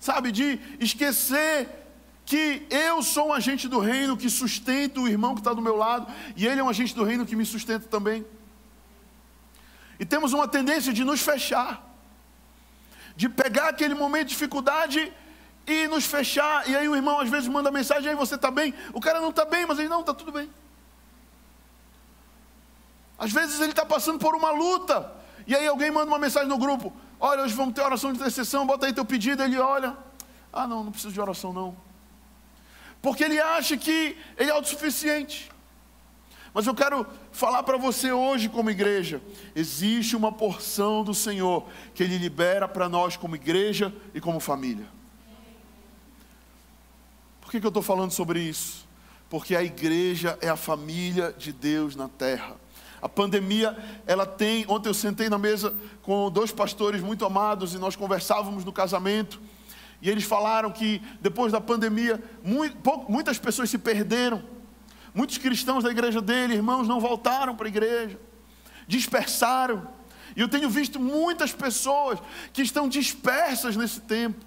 sabe, 0.00 0.32
de 0.32 0.58
esquecer 0.80 1.79
que 2.30 2.64
eu 2.70 3.02
sou 3.02 3.30
um 3.30 3.32
agente 3.32 3.66
do 3.66 3.80
reino 3.80 4.16
que 4.16 4.30
sustenta 4.30 5.00
o 5.00 5.08
irmão 5.08 5.34
que 5.34 5.40
está 5.40 5.52
do 5.52 5.60
meu 5.60 5.74
lado, 5.74 6.06
e 6.36 6.46
ele 6.46 6.60
é 6.60 6.62
um 6.62 6.68
agente 6.68 6.94
do 6.94 7.02
reino 7.02 7.26
que 7.26 7.34
me 7.34 7.44
sustenta 7.44 7.88
também. 7.88 8.24
E 9.98 10.04
temos 10.04 10.32
uma 10.32 10.46
tendência 10.46 10.92
de 10.92 11.02
nos 11.02 11.20
fechar, 11.20 11.84
de 13.16 13.28
pegar 13.28 13.70
aquele 13.70 13.96
momento 13.96 14.28
de 14.28 14.34
dificuldade 14.34 15.12
e 15.66 15.88
nos 15.88 16.04
fechar. 16.04 16.70
E 16.70 16.76
aí 16.76 16.88
o 16.88 16.94
irmão 16.94 17.18
às 17.18 17.28
vezes 17.28 17.48
manda 17.48 17.68
mensagem, 17.68 18.10
aí 18.10 18.14
você 18.14 18.36
está 18.36 18.48
bem? 18.48 18.72
O 18.92 19.00
cara 19.00 19.20
não 19.20 19.30
está 19.30 19.44
bem, 19.44 19.66
mas 19.66 19.80
ele 19.80 19.88
não, 19.88 19.98
está 19.98 20.14
tudo 20.14 20.30
bem. 20.30 20.48
Às 23.18 23.32
vezes 23.32 23.60
ele 23.60 23.72
está 23.72 23.84
passando 23.84 24.20
por 24.20 24.36
uma 24.36 24.52
luta, 24.52 25.12
e 25.48 25.56
aí 25.56 25.66
alguém 25.66 25.90
manda 25.90 26.06
uma 26.06 26.18
mensagem 26.18 26.48
no 26.48 26.58
grupo: 26.58 26.92
Olha, 27.18 27.42
hoje 27.42 27.54
vamos 27.54 27.74
ter 27.74 27.80
oração 27.80 28.12
de 28.12 28.20
intercessão, 28.20 28.64
bota 28.64 28.86
aí 28.86 28.92
teu 28.92 29.04
pedido. 29.04 29.42
Ele 29.42 29.58
olha: 29.58 29.96
Ah, 30.52 30.68
não, 30.68 30.84
não 30.84 30.92
preciso 30.92 31.12
de 31.12 31.20
oração, 31.20 31.52
não. 31.52 31.89
Porque 33.00 33.24
ele 33.24 33.40
acha 33.40 33.76
que 33.76 34.16
ele 34.36 34.50
é 34.50 34.52
autossuficiente. 34.52 35.50
Mas 36.52 36.66
eu 36.66 36.74
quero 36.74 37.06
falar 37.30 37.62
para 37.62 37.76
você 37.76 38.10
hoje, 38.10 38.48
como 38.48 38.70
igreja: 38.70 39.22
existe 39.54 40.16
uma 40.16 40.32
porção 40.32 41.04
do 41.04 41.14
Senhor 41.14 41.66
que 41.94 42.02
Ele 42.02 42.18
libera 42.18 42.66
para 42.66 42.88
nós, 42.88 43.16
como 43.16 43.36
igreja 43.36 43.94
e 44.14 44.20
como 44.20 44.40
família. 44.40 44.86
Por 47.40 47.50
que, 47.50 47.60
que 47.60 47.66
eu 47.66 47.70
estou 47.70 47.82
falando 47.82 48.10
sobre 48.10 48.40
isso? 48.40 48.88
Porque 49.28 49.54
a 49.54 49.62
igreja 49.62 50.36
é 50.40 50.48
a 50.48 50.56
família 50.56 51.32
de 51.36 51.52
Deus 51.52 51.94
na 51.94 52.08
terra. 52.08 52.56
A 53.00 53.08
pandemia, 53.08 53.76
ela 54.06 54.26
tem. 54.26 54.64
Ontem 54.68 54.88
eu 54.88 54.94
sentei 54.94 55.28
na 55.28 55.38
mesa 55.38 55.74
com 56.02 56.30
dois 56.30 56.52
pastores 56.52 57.00
muito 57.00 57.24
amados 57.24 57.74
e 57.74 57.78
nós 57.78 57.94
conversávamos 57.94 58.64
no 58.64 58.72
casamento. 58.72 59.40
E 60.00 60.08
eles 60.08 60.24
falaram 60.24 60.70
que 60.70 61.02
depois 61.20 61.52
da 61.52 61.60
pandemia, 61.60 62.22
muitas 63.08 63.38
pessoas 63.38 63.68
se 63.68 63.78
perderam 63.78 64.42
Muitos 65.12 65.38
cristãos 65.38 65.82
da 65.82 65.90
igreja 65.90 66.20
dele, 66.20 66.54
irmãos, 66.54 66.86
não 66.86 67.00
voltaram 67.00 67.56
para 67.56 67.66
a 67.66 67.68
igreja, 67.68 68.18
dispersaram. 68.86 69.88
E 70.36 70.40
eu 70.40 70.48
tenho 70.48 70.70
visto 70.70 71.00
muitas 71.00 71.52
pessoas 71.52 72.20
que 72.52 72.62
estão 72.62 72.88
dispersas 72.88 73.76
nesse 73.76 74.00
tempo. 74.00 74.44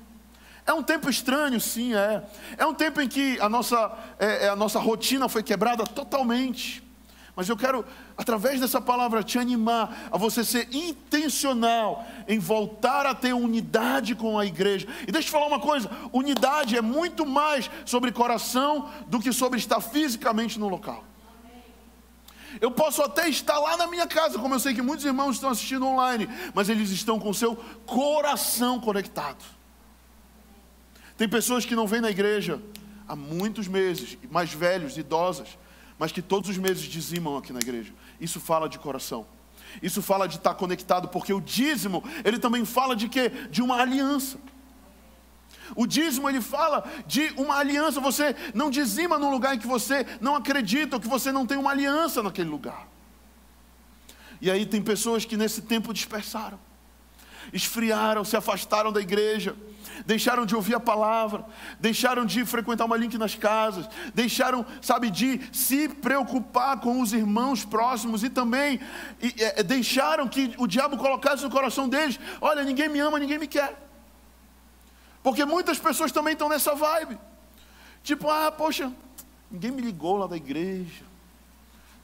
É 0.66 0.72
um 0.72 0.82
tempo 0.82 1.10
estranho, 1.10 1.60
sim, 1.60 1.94
é. 1.94 2.24
É 2.58 2.66
um 2.66 2.74
tempo 2.74 3.02
em 3.02 3.08
que 3.08 3.38
a 3.42 3.50
nossa, 3.50 3.92
é, 4.18 4.46
é 4.46 4.50
a 4.50 4.56
nossa 4.56 4.80
rotina 4.80 5.28
foi 5.28 5.44
quebrada 5.44 5.84
totalmente. 5.84 6.82
Mas 7.36 7.50
eu 7.50 7.58
quero, 7.58 7.84
através 8.16 8.60
dessa 8.60 8.80
palavra, 8.80 9.24
te 9.24 9.40
animar 9.40 10.10
a 10.12 10.18
você 10.18 10.44
ser 10.44 10.68
intencional 10.72 12.06
em 12.28 12.38
voltar 12.38 13.08
a 13.08 13.16
ter 13.16 13.34
unidade 13.34 14.14
com 14.14 14.38
a 14.38 14.46
igreja. 14.46 14.88
E 15.08 15.12
deixa 15.12 15.30
eu 15.30 15.32
falar 15.32 15.48
uma 15.48 15.60
coisa: 15.60 15.90
unidade 16.12 16.78
é 16.78 16.82
muito 16.82 17.26
mais 17.26 17.72
sobre 17.86 18.12
coração 18.12 18.88
do 19.08 19.20
que 19.20 19.34
sobre 19.34 19.58
estar 19.58 19.82
fisicamente 19.82 20.60
no 20.60 20.70
local. 20.70 21.04
Eu 22.62 22.70
posso 22.70 23.02
até 23.02 23.28
estar 23.28 23.58
lá 23.58 23.76
na 23.78 23.88
minha 23.88 24.06
casa, 24.06 24.38
como 24.38 24.54
eu 24.54 24.60
sei 24.60 24.76
que 24.76 24.82
muitos 24.82 25.04
irmãos 25.04 25.36
estão 25.36 25.50
assistindo 25.50 25.88
online, 25.88 26.30
mas 26.54 26.70
eles 26.70 26.92
estão 26.92 27.20
com 27.20 27.34
seu 27.34 27.56
coração 27.86 28.80
conectado. 28.80 29.44
Tem 31.18 31.28
pessoas 31.28 31.66
que 31.66 31.76
não 31.76 31.88
vêm 31.88 32.02
na 32.02 32.12
igreja 32.12 32.62
há 33.08 33.16
muitos 33.16 33.68
meses, 33.68 34.18
mais 34.30 34.54
velhos, 34.54 34.98
idosas, 34.98 35.58
mas 35.98 36.12
que 36.12 36.22
todos 36.22 36.50
os 36.50 36.58
meses 36.58 36.84
dizimam 36.84 37.38
aqui 37.38 37.54
na 37.54 37.60
igreja. 37.60 37.94
Isso 38.20 38.40
fala 38.40 38.68
de 38.68 38.80
coração. 38.80 39.26
Isso 39.82 40.02
fala 40.02 40.28
de 40.28 40.38
estar 40.38 40.54
conectado, 40.56 41.08
porque 41.08 41.34
o 41.34 41.42
dízimo, 41.42 42.04
ele 42.24 42.38
também 42.38 42.66
fala 42.66 42.96
de 42.96 43.10
quê? 43.10 43.30
De 43.50 43.62
uma 43.62 43.78
aliança. 43.82 44.38
O 45.76 45.88
dízimo 45.88 46.30
ele 46.30 46.42
fala 46.42 46.84
de 47.08 47.34
uma 47.38 47.56
aliança. 47.56 48.00
Você 48.00 48.36
não 48.54 48.70
dizima 48.70 49.18
num 49.18 49.32
lugar 49.32 49.56
em 49.56 49.60
que 49.60 49.68
você 49.68 50.06
não 50.20 50.36
acredita, 50.36 50.96
ou 50.96 51.02
que 51.02 51.08
você 51.08 51.32
não 51.32 51.46
tem 51.46 51.58
uma 51.58 51.72
aliança 51.72 52.22
naquele 52.22 52.50
lugar. 52.50 52.88
E 54.42 54.52
aí 54.52 54.66
tem 54.66 54.82
pessoas 54.82 55.24
que 55.26 55.38
nesse 55.38 55.62
tempo 55.62 55.94
dispersaram, 55.94 56.60
esfriaram, 57.52 58.24
se 58.24 58.38
afastaram 58.38 58.92
da 58.92 59.02
igreja 59.02 59.56
deixaram 60.06 60.46
de 60.46 60.56
ouvir 60.56 60.76
a 60.76 60.80
palavra, 60.80 61.46
deixaram 61.80 62.26
de 62.26 62.46
frequentar 62.46 62.86
uma 62.86 62.98
link 62.98 63.18
nas 63.18 63.36
casas, 63.36 63.88
deixaram, 64.14 64.66
sabe, 64.82 65.10
de 65.10 65.40
se 65.52 65.88
preocupar 65.88 66.80
com 66.80 67.02
os 67.02 67.14
irmãos 67.14 67.64
próximos 67.64 68.24
e 68.24 68.30
também 68.30 68.80
e, 69.22 69.34
é, 69.42 69.64
deixaram 69.64 70.28
que 70.28 70.54
o 70.58 70.68
diabo 70.68 70.98
colocasse 70.98 71.44
no 71.44 71.50
coração 71.50 71.88
deles: 71.88 72.20
olha, 72.42 72.64
ninguém 72.64 72.90
me 72.90 73.00
ama, 73.00 73.20
ninguém 73.20 73.38
me 73.38 73.48
quer. 73.48 73.80
Porque 75.22 75.46
muitas 75.46 75.80
pessoas 75.80 76.12
também 76.12 76.34
estão 76.34 76.50
nessa 76.50 76.76
vibe. 76.76 77.18
Tipo, 78.04 78.30
ah, 78.30 78.52
poxa, 78.52 78.92
ninguém 79.50 79.72
me 79.72 79.82
ligou 79.82 80.18
lá 80.18 80.28
da 80.28 80.36
igreja, 80.36 81.06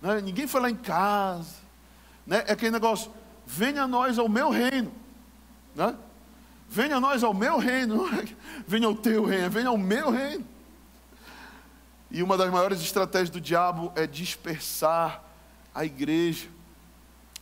né? 0.01 0.21
ninguém 0.21 0.47
foi 0.47 0.61
lá 0.61 0.69
em 0.69 0.75
casa. 0.75 1.55
Né? 2.25 2.45
É 2.47 2.53
aquele 2.53 2.71
negócio, 2.71 3.11
venha 3.45 3.83
a 3.83 3.87
nós 3.87 4.17
ao 4.17 4.29
meu 4.29 4.49
reino. 4.49 4.98
Né? 5.79 5.95
Venha 6.67 6.97
a 6.97 6.99
nós 6.99 7.23
ao 7.23 7.33
meu 7.33 7.57
reino, 7.57 8.09
venha 8.67 8.85
ao 8.85 8.93
teu 8.93 9.23
reino, 9.23 9.49
venha 9.49 9.69
ao 9.69 9.77
meu 9.77 10.11
reino. 10.11 10.45
E 12.11 12.21
uma 12.21 12.35
das 12.37 12.51
maiores 12.51 12.81
estratégias 12.81 13.29
do 13.29 13.39
diabo 13.39 13.93
é 13.95 14.05
dispersar 14.05 15.23
a 15.73 15.85
igreja. 15.85 16.47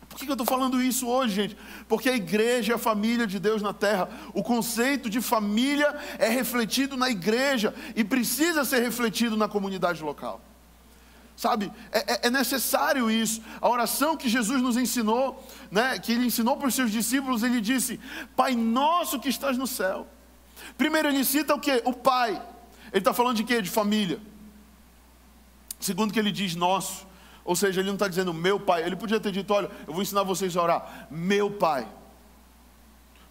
Por 0.07 0.19
que 0.19 0.29
eu 0.29 0.33
estou 0.33 0.45
falando 0.45 0.81
isso 0.81 1.07
hoje, 1.07 1.33
gente? 1.33 1.57
Porque 1.87 2.09
a 2.09 2.15
igreja 2.15 2.73
é 2.73 2.75
a 2.75 2.79
família 2.79 3.25
de 3.25 3.39
Deus 3.39 3.61
na 3.61 3.73
terra. 3.73 4.07
O 4.33 4.43
conceito 4.43 5.09
de 5.09 5.19
família 5.19 5.95
é 6.19 6.29
refletido 6.29 6.95
na 6.95 7.09
igreja 7.09 7.73
e 7.95 8.03
precisa 8.03 8.63
ser 8.63 8.81
refletido 8.81 9.35
na 9.35 9.47
comunidade 9.47 10.03
local. 10.03 10.39
Sabe, 11.37 11.71
é, 11.91 12.13
é, 12.13 12.19
é, 12.23 12.29
necessário 12.31 13.11
isso. 13.11 13.43
A 13.61 13.69
oração 13.69 14.17
que 14.17 14.27
Jesus 14.27 14.59
nos 14.59 14.75
ensinou, 14.75 15.41
né, 15.69 15.99
que 15.99 16.11
ele 16.11 16.25
ensinou 16.25 16.57
para 16.57 16.67
os 16.67 16.73
seus 16.73 16.91
discípulos, 16.91 17.43
ele 17.43 17.61
disse: 17.61 17.99
Pai 18.35 18.55
nosso 18.55 19.19
que 19.19 19.29
estás 19.29 19.55
no 19.55 19.67
céu. 19.67 20.07
Primeiro 20.75 21.07
ele 21.07 21.23
cita 21.23 21.53
o 21.53 21.59
que? 21.59 21.83
O 21.85 21.93
Pai. 21.93 22.41
Ele 22.91 22.97
está 22.97 23.13
falando 23.13 23.37
de 23.37 23.43
quê? 23.43 23.61
De 23.61 23.69
família. 23.69 24.19
Segundo 25.79 26.11
que 26.11 26.17
ele 26.17 26.31
diz 26.31 26.55
nosso. 26.55 27.05
Ou 27.45 27.55
seja, 27.55 27.81
ele 27.81 27.87
não 27.87 27.95
está 27.95 28.07
dizendo 28.07 28.33
meu 28.33 28.59
pai. 28.59 28.83
Ele 28.83 28.95
podia 28.95 29.19
ter 29.19 29.31
dito: 29.31 29.53
olha, 29.53 29.69
eu 29.87 29.93
vou 29.93 30.01
ensinar 30.01 30.23
vocês 30.23 30.57
a 30.57 30.63
orar. 30.63 31.07
Meu 31.11 31.51
pai. 31.51 31.87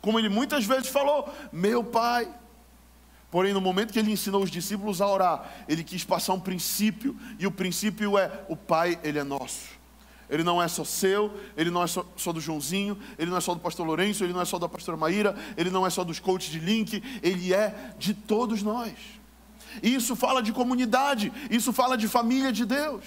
Como 0.01 0.17
ele 0.17 0.29
muitas 0.29 0.65
vezes 0.65 0.89
falou, 0.89 1.29
meu 1.53 1.83
pai. 1.83 2.33
Porém, 3.31 3.53
no 3.53 3.61
momento 3.61 3.93
que 3.93 3.99
ele 3.99 4.13
ensinou 4.13 4.43
os 4.43 4.51
discípulos 4.51 5.01
a 5.01 5.07
orar, 5.07 5.65
ele 5.69 5.83
quis 5.83 6.05
passar 6.05 6.33
um 6.33 6.41
princípio, 6.41 7.17
e 7.39 7.47
o 7.47 7.51
princípio 7.51 8.17
é: 8.17 8.45
o 8.49 8.57
Pai, 8.57 8.99
ele 9.03 9.19
é 9.19 9.25
nosso. 9.25 9.77
Ele 10.29 10.43
não 10.43 10.61
é 10.61 10.67
só 10.67 10.85
seu, 10.85 11.33
ele 11.57 11.71
não 11.71 11.83
é 11.83 11.87
só, 11.87 12.05
só, 12.17 12.33
do 12.33 12.41
Joãozinho, 12.41 12.99
ele 13.17 13.31
não 13.31 13.37
é 13.37 13.41
só 13.41 13.55
do 13.55 13.61
pastor 13.61 13.87
Lourenço, 13.87 14.25
ele 14.25 14.33
não 14.33 14.41
é 14.41 14.45
só 14.45 14.59
da 14.59 14.69
pastora 14.69 14.97
Maíra, 14.97 15.37
ele 15.57 15.71
não 15.71 15.87
é 15.87 15.91
só 15.91 16.03
dos 16.03 16.19
coaches 16.19 16.51
de 16.51 16.59
link, 16.59 17.03
ele 17.23 17.55
é 17.55 17.95
de 17.97 18.13
todos 18.13 18.63
nós. 18.63 18.93
E 19.83 19.95
isso 19.95 20.17
fala 20.17 20.43
de 20.43 20.53
comunidade, 20.53 21.33
isso 21.49 21.73
fala 21.73 21.97
de 21.97 22.09
família 22.09 22.53
de 22.53 22.65
Deus. 22.65 23.05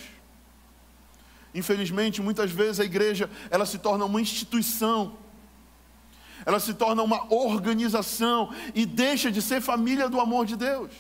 Infelizmente, 1.54 2.22
muitas 2.22 2.52
vezes 2.52 2.80
a 2.80 2.86
igreja, 2.86 3.30
ela 3.50 3.66
se 3.66 3.80
torna 3.80 4.06
uma 4.06 4.22
instituição 4.22 5.18
ela 6.46 6.60
se 6.60 6.74
torna 6.74 7.04
uma 7.04 7.32
organização 7.34 8.54
e 8.74 8.86
deixa 8.86 9.32
de 9.32 9.42
ser 9.42 9.62
família 9.62 10.10
do 10.10 10.20
amor 10.20 10.46
de 10.46 10.56
Deus. 10.56 10.92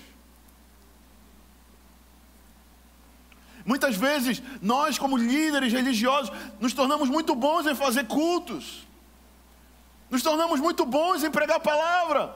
Muitas 3.65 3.96
vezes, 3.96 4.41
nós, 4.62 4.98
como 4.98 5.17
líderes 5.17 5.72
religiosos, 5.72 6.31
nos 6.60 6.74
tornamos 6.74 7.10
muito 7.10 7.36
bons 7.36 7.67
em 7.67 7.75
fazer 7.75 8.08
cultos, 8.08 8.88
nos 10.10 10.24
tornamos 10.24 10.60
muito 10.60 10.86
bons 10.86 11.24
em 11.24 11.29
pregar 11.29 11.58
a 11.58 11.60
palavra, 11.60 12.36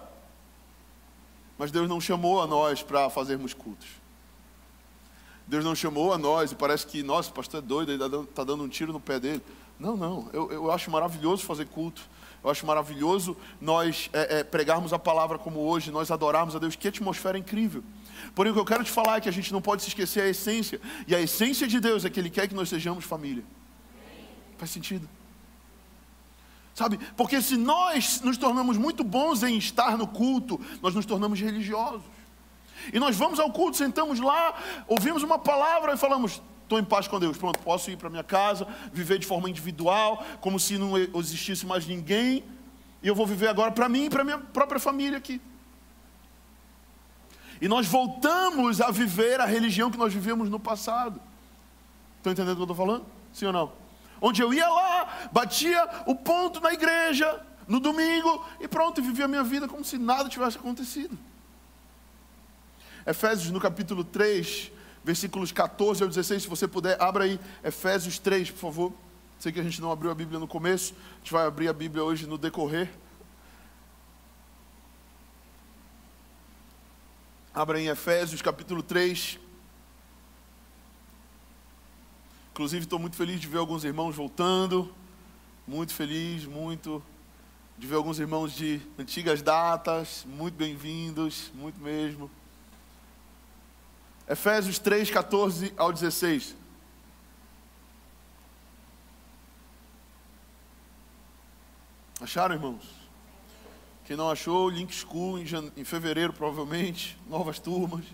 mas 1.58 1.72
Deus 1.72 1.90
não 1.90 2.00
chamou 2.00 2.42
a 2.42 2.48
nós 2.48 2.84
para 2.84 3.10
fazermos 3.10 3.54
cultos. 3.54 3.88
Deus 5.48 5.64
não 5.64 5.76
chamou 5.76 6.14
a 6.14 6.18
nós, 6.18 6.52
e 6.52 6.56
parece 6.56 6.86
que, 6.86 7.04
nossa, 7.04 7.30
o 7.30 7.34
pastor 7.34 7.60
é 7.60 7.62
doido, 7.62 7.92
ele 7.92 8.04
está 8.24 8.44
dando 8.44 8.64
um 8.64 8.70
tiro 8.70 8.94
no 8.94 9.00
pé 9.00 9.20
dele. 9.20 9.42
Não, 9.80 9.98
não, 9.98 10.30
eu, 10.32 10.52
eu 10.52 10.72
acho 10.72 10.90
maravilhoso 10.90 11.44
fazer 11.44 11.66
culto. 11.66 12.02
Eu 12.44 12.50
acho 12.50 12.66
maravilhoso 12.66 13.38
nós 13.62 14.10
é, 14.12 14.40
é, 14.40 14.44
pregarmos 14.44 14.92
a 14.92 15.00
palavra 15.00 15.40
como 15.40 15.62
hoje, 15.62 15.92
nós 15.92 16.12
adorarmos 16.12 16.56
a 16.56 16.60
Deus. 16.60 16.76
Que 16.76 16.90
atmosfera 16.90 17.38
incrível. 17.38 17.84
Porém, 18.36 18.52
o 18.52 18.56
que 18.56 18.60
eu 18.60 18.66
quero 18.66 18.84
te 18.84 18.92
falar 18.92 19.18
é 19.18 19.22
que 19.22 19.30
a 19.30 19.32
gente 19.34 19.54
não 19.54 19.62
pode 19.62 19.82
se 19.82 19.88
esquecer 19.88 20.22
a 20.22 20.28
essência. 20.28 20.82
E 21.08 21.16
a 21.16 21.22
essência 21.22 21.68
de 21.68 21.80
Deus 21.80 22.04
é 22.04 22.10
que 22.10 22.20
Ele 22.20 22.30
quer 22.30 22.48
que 22.48 22.56
nós 22.56 22.68
sejamos 22.68 23.06
família. 23.06 23.44
Faz 24.58 24.72
sentido? 24.72 25.08
Sabe? 26.74 27.00
Porque 27.16 27.42
se 27.42 27.56
nós 27.56 28.20
nos 28.22 28.38
tornamos 28.38 28.78
muito 28.78 29.04
bons 29.04 29.44
em 29.44 29.58
estar 29.58 29.98
no 29.98 30.08
culto, 30.08 30.60
nós 30.82 30.94
nos 30.94 31.06
tornamos 31.06 31.40
religiosos. 31.40 32.02
E 32.92 33.00
nós 33.00 33.16
vamos 33.16 33.40
ao 33.40 33.52
culto, 33.52 33.78
sentamos 33.78 34.20
lá, 34.20 34.56
ouvimos 34.88 35.24
uma 35.24 35.40
palavra 35.40 35.94
e 35.94 35.98
falamos: 35.98 36.42
estou 36.74 36.80
em 36.80 36.84
paz 36.84 37.08
com 37.08 37.20
Deus, 37.20 37.38
pronto, 37.38 37.60
posso 37.60 37.92
ir 37.92 37.98
para 37.98 38.10
minha 38.10 38.24
casa, 38.24 38.68
viver 38.92 39.20
de 39.20 39.28
forma 39.28 39.50
individual, 39.50 40.26
como 40.42 40.60
se 40.60 40.78
não 40.78 40.98
existisse 41.20 41.66
mais 41.66 41.86
ninguém, 41.86 42.44
e 43.02 43.08
eu 43.08 43.14
vou 43.14 43.28
viver 43.28 43.48
agora 43.48 43.72
para 43.72 43.88
mim 43.88 44.06
e 44.06 44.10
para 44.10 44.24
minha 44.24 44.40
própria 44.40 44.80
família 44.80 45.18
aqui. 45.18 45.42
E 47.62 47.68
nós 47.68 47.86
voltamos 47.88 48.82
a 48.82 48.90
viver 48.92 49.40
a 49.40 49.46
religião 49.46 49.92
que 49.92 49.98
nós 49.98 50.14
vivíamos 50.14 50.50
no 50.50 50.60
passado. 50.60 51.22
Estão 52.18 52.34
entendendo 52.34 52.54
o 52.54 52.56
que 52.56 52.62
eu 52.62 52.74
estou 52.74 52.76
falando? 52.76 53.06
Sim 53.32 53.46
ou 53.48 53.54
não? 53.54 53.72
Onde 54.22 54.42
eu 54.42 54.54
ia 54.54 54.68
lá, 54.68 55.30
batia 55.32 55.88
o 56.06 56.16
ponto 56.16 56.60
na 56.60 56.74
igreja, 56.74 57.42
no 57.68 57.80
domingo, 57.80 58.46
e 58.60 58.68
pronto, 58.68 59.02
vivia 59.02 59.26
a 59.26 59.28
minha 59.28 59.44
vida 59.44 59.68
como 59.68 59.84
se 59.84 59.98
nada 59.98 60.30
tivesse 60.30 60.58
acontecido. 60.58 61.18
Efésios 63.06 63.52
no 63.52 63.60
capítulo 63.60 64.04
3, 64.04 64.72
versículos 65.04 65.52
14 65.52 66.04
ao 66.04 66.10
16, 66.10 66.44
se 66.44 66.50
você 66.50 66.68
puder, 66.68 67.02
abra 67.02 67.26
aí 67.26 67.40
Efésios 67.64 68.18
3, 68.20 68.52
por 68.52 68.60
favor. 68.60 68.94
Sei 69.40 69.52
que 69.52 69.60
a 69.60 69.64
gente 69.64 69.82
não 69.82 69.92
abriu 69.92 70.10
a 70.10 70.16
Bíblia 70.16 70.40
no 70.40 70.48
começo, 70.48 70.94
a 71.16 71.18
gente 71.20 71.34
vai 71.34 71.46
abrir 71.46 71.68
a 71.68 71.74
Bíblia 71.74 72.04
hoje 72.04 72.26
no 72.26 72.38
decorrer. 72.38 72.90
Abra 77.54 77.80
em 77.80 77.88
Efésios 77.88 78.42
capítulo 78.42 78.82
3. 78.82 79.38
Inclusive, 82.52 82.84
estou 82.84 82.98
muito 82.98 83.16
feliz 83.16 83.40
de 83.40 83.48
ver 83.48 83.58
alguns 83.58 83.84
irmãos 83.84 84.16
voltando. 84.16 84.92
Muito 85.68 85.94
feliz, 85.94 86.46
muito. 86.46 87.04
De 87.78 87.86
ver 87.86 87.96
alguns 87.96 88.18
irmãos 88.18 88.54
de 88.54 88.82
antigas 88.98 89.42
datas. 89.42 90.26
Muito 90.28 90.56
bem-vindos, 90.56 91.52
muito 91.54 91.80
mesmo. 91.80 92.30
Efésios 94.28 94.80
3, 94.80 95.12
14 95.12 95.74
ao 95.76 95.92
16. 95.92 96.56
Acharam, 102.22 102.56
irmãos? 102.56 102.82
Quem 104.06 104.16
não 104.16 104.30
achou, 104.30 104.70
Link 104.70 104.94
School 104.94 105.40
em, 105.40 105.46
em 105.76 105.84
fevereiro, 105.84 106.32
provavelmente, 106.32 107.18
novas 107.30 107.60
turmas. 107.60 108.06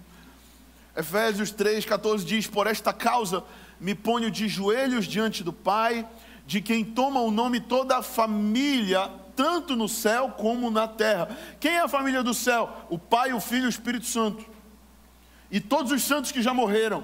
Efésios 0.97 1.51
3, 1.51 1.85
14 1.85 2.25
diz: 2.25 2.47
Por 2.47 2.65
esta 2.65 2.91
causa 2.91 3.43
me 3.79 3.93
ponho 3.93 4.31
de 4.31 4.47
joelhos 4.47 5.05
diante 5.05 5.43
do 5.43 5.53
Pai, 5.53 6.07
de 6.45 6.59
quem 6.59 6.83
toma 6.83 7.21
o 7.21 7.29
nome 7.29 7.59
toda 7.59 7.97
a 7.97 8.03
família, 8.03 9.11
tanto 9.35 9.75
no 9.75 9.87
céu 9.87 10.31
como 10.31 10.71
na 10.71 10.87
terra. 10.87 11.37
Quem 11.59 11.73
é 11.73 11.81
a 11.81 11.87
família 11.87 12.23
do 12.23 12.33
céu? 12.33 12.69
O 12.89 12.97
Pai, 12.97 13.31
o 13.31 13.39
Filho 13.39 13.63
e 13.63 13.67
o 13.67 13.69
Espírito 13.69 14.05
Santo. 14.05 14.43
E 15.51 15.59
todos 15.59 15.91
os 15.91 16.03
santos 16.03 16.31
que 16.31 16.41
já 16.41 16.53
morreram. 16.53 17.03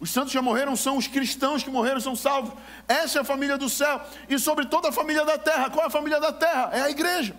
Os 0.00 0.10
santos 0.10 0.32
já 0.32 0.42
morreram, 0.42 0.76
são 0.76 0.96
os 0.96 1.06
cristãos 1.06 1.62
que 1.62 1.70
morreram, 1.70 2.00
são 2.00 2.16
salvos. 2.16 2.52
Essa 2.86 3.18
é 3.18 3.22
a 3.22 3.24
família 3.24 3.56
do 3.56 3.68
céu. 3.68 4.00
E 4.28 4.38
sobre 4.38 4.66
toda 4.66 4.88
a 4.88 4.92
família 4.92 5.24
da 5.24 5.38
terra. 5.38 5.70
Qual 5.70 5.84
é 5.84 5.86
a 5.86 5.90
família 5.90 6.20
da 6.20 6.32
terra? 6.32 6.70
É 6.72 6.80
a 6.82 6.90
igreja. 6.90 7.34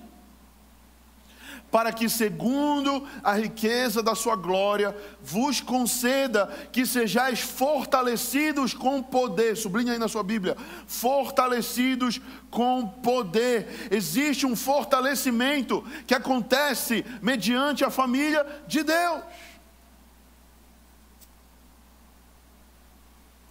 Para 1.70 1.92
que, 1.92 2.08
segundo 2.08 3.06
a 3.22 3.34
riqueza 3.34 4.02
da 4.02 4.16
sua 4.16 4.36
glória, 4.36 4.96
vos 5.22 5.60
conceda 5.60 6.48
que 6.72 6.86
sejais 6.86 7.42
fortalecidos 7.42 8.74
com 8.74 9.04
poder. 9.04 9.58
Sublinha 9.58 9.92
aí 9.92 10.00
na 10.00 10.08
sua 10.08 10.24
Bíblia: 10.24 10.56
fortalecidos 10.88 12.22
com 12.50 12.88
poder. 12.88 13.90
Existe 13.92 14.46
um 14.46 14.56
fortalecimento 14.56 15.84
que 16.08 16.16
acontece 16.16 17.04
mediante 17.22 17.84
a 17.84 17.90
família 17.90 18.46
de 18.68 18.82
Deus. 18.82 19.22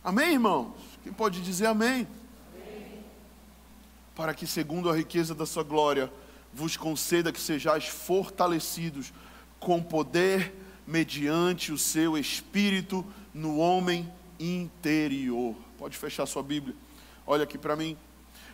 Amém, 0.04 0.34
irmãos? 0.34 0.75
Quem 1.02 1.14
pode 1.14 1.40
dizer 1.40 1.64
amém? 1.64 2.06
amém? 2.52 3.04
Para 4.14 4.34
que, 4.34 4.46
segundo 4.46 4.90
a 4.90 4.94
riqueza 4.94 5.34
da 5.34 5.46
sua 5.46 5.62
glória, 5.62 6.12
vos 6.52 6.76
conceda 6.76 7.32
que 7.32 7.40
sejais 7.40 7.88
fortalecidos 7.88 9.14
com 9.58 9.82
poder 9.82 10.54
mediante 10.87 11.73
o 11.73 11.78
seu 11.78 12.18
espírito 12.18 13.02
no 13.32 13.56
homem 13.56 14.12
interior. 14.38 15.56
Pode 15.78 15.96
fechar 15.96 16.26
sua 16.26 16.42
Bíblia. 16.42 16.76
Olha 17.26 17.44
aqui 17.44 17.57
para 17.57 17.74
mim. 17.74 17.96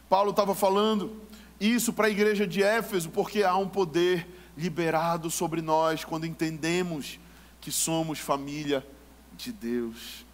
Paulo 0.08 0.30
estava 0.30 0.54
falando 0.54 1.20
isso 1.58 1.92
para 1.92 2.06
a 2.06 2.10
igreja 2.10 2.46
de 2.46 2.62
Éfeso, 2.62 3.10
porque 3.10 3.42
há 3.42 3.56
um 3.56 3.68
poder 3.68 4.24
liberado 4.56 5.28
sobre 5.32 5.60
nós 5.60 6.04
quando 6.04 6.26
entendemos 6.26 7.18
que 7.60 7.72
somos 7.72 8.20
família 8.20 8.86
de 9.36 9.52
Deus. 9.52 10.29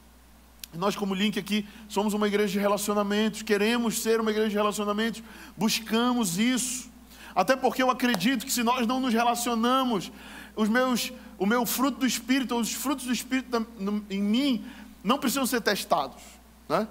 Nós, 0.77 0.97
como 0.97 1.15
Link 1.15 1.39
aqui, 1.39 1.67
somos 1.89 2.15
uma 2.15 2.27
igreja 2.27 2.53
de 2.53 2.59
relacionamentos, 2.59 3.43
queremos 3.43 4.01
ser 4.01 4.21
uma 4.21 4.31
igreja 4.31 4.51
de 4.51 4.57
relacionamentos, 4.57 5.23
buscamos 5.57 6.39
isso. 6.39 6.91
Até 7.35 7.55
porque 7.55 7.83
eu 7.83 7.91
acredito 7.91 8.47
que 8.47 8.53
se 8.53 8.63
nós 8.63 8.87
não 8.87 9.01
nos 9.01 9.13
relacionamos, 9.13 10.11
os 10.55 10.69
meus, 10.69 11.13
o 11.39 11.45
meu 11.45 11.67
fruto 11.67 12.01
do 12.01 12.07
Espírito, 12.07 12.55
ou 12.55 12.61
os 12.61 12.73
frutos 12.73 13.07
do 13.07 13.13
Espírito 13.13 13.67
em 14.09 14.23
mim, 14.23 14.65
não 15.05 15.19
precisam 15.19 15.47
ser 15.47 15.61
testados. 15.61 16.23
Né? 16.69 16.89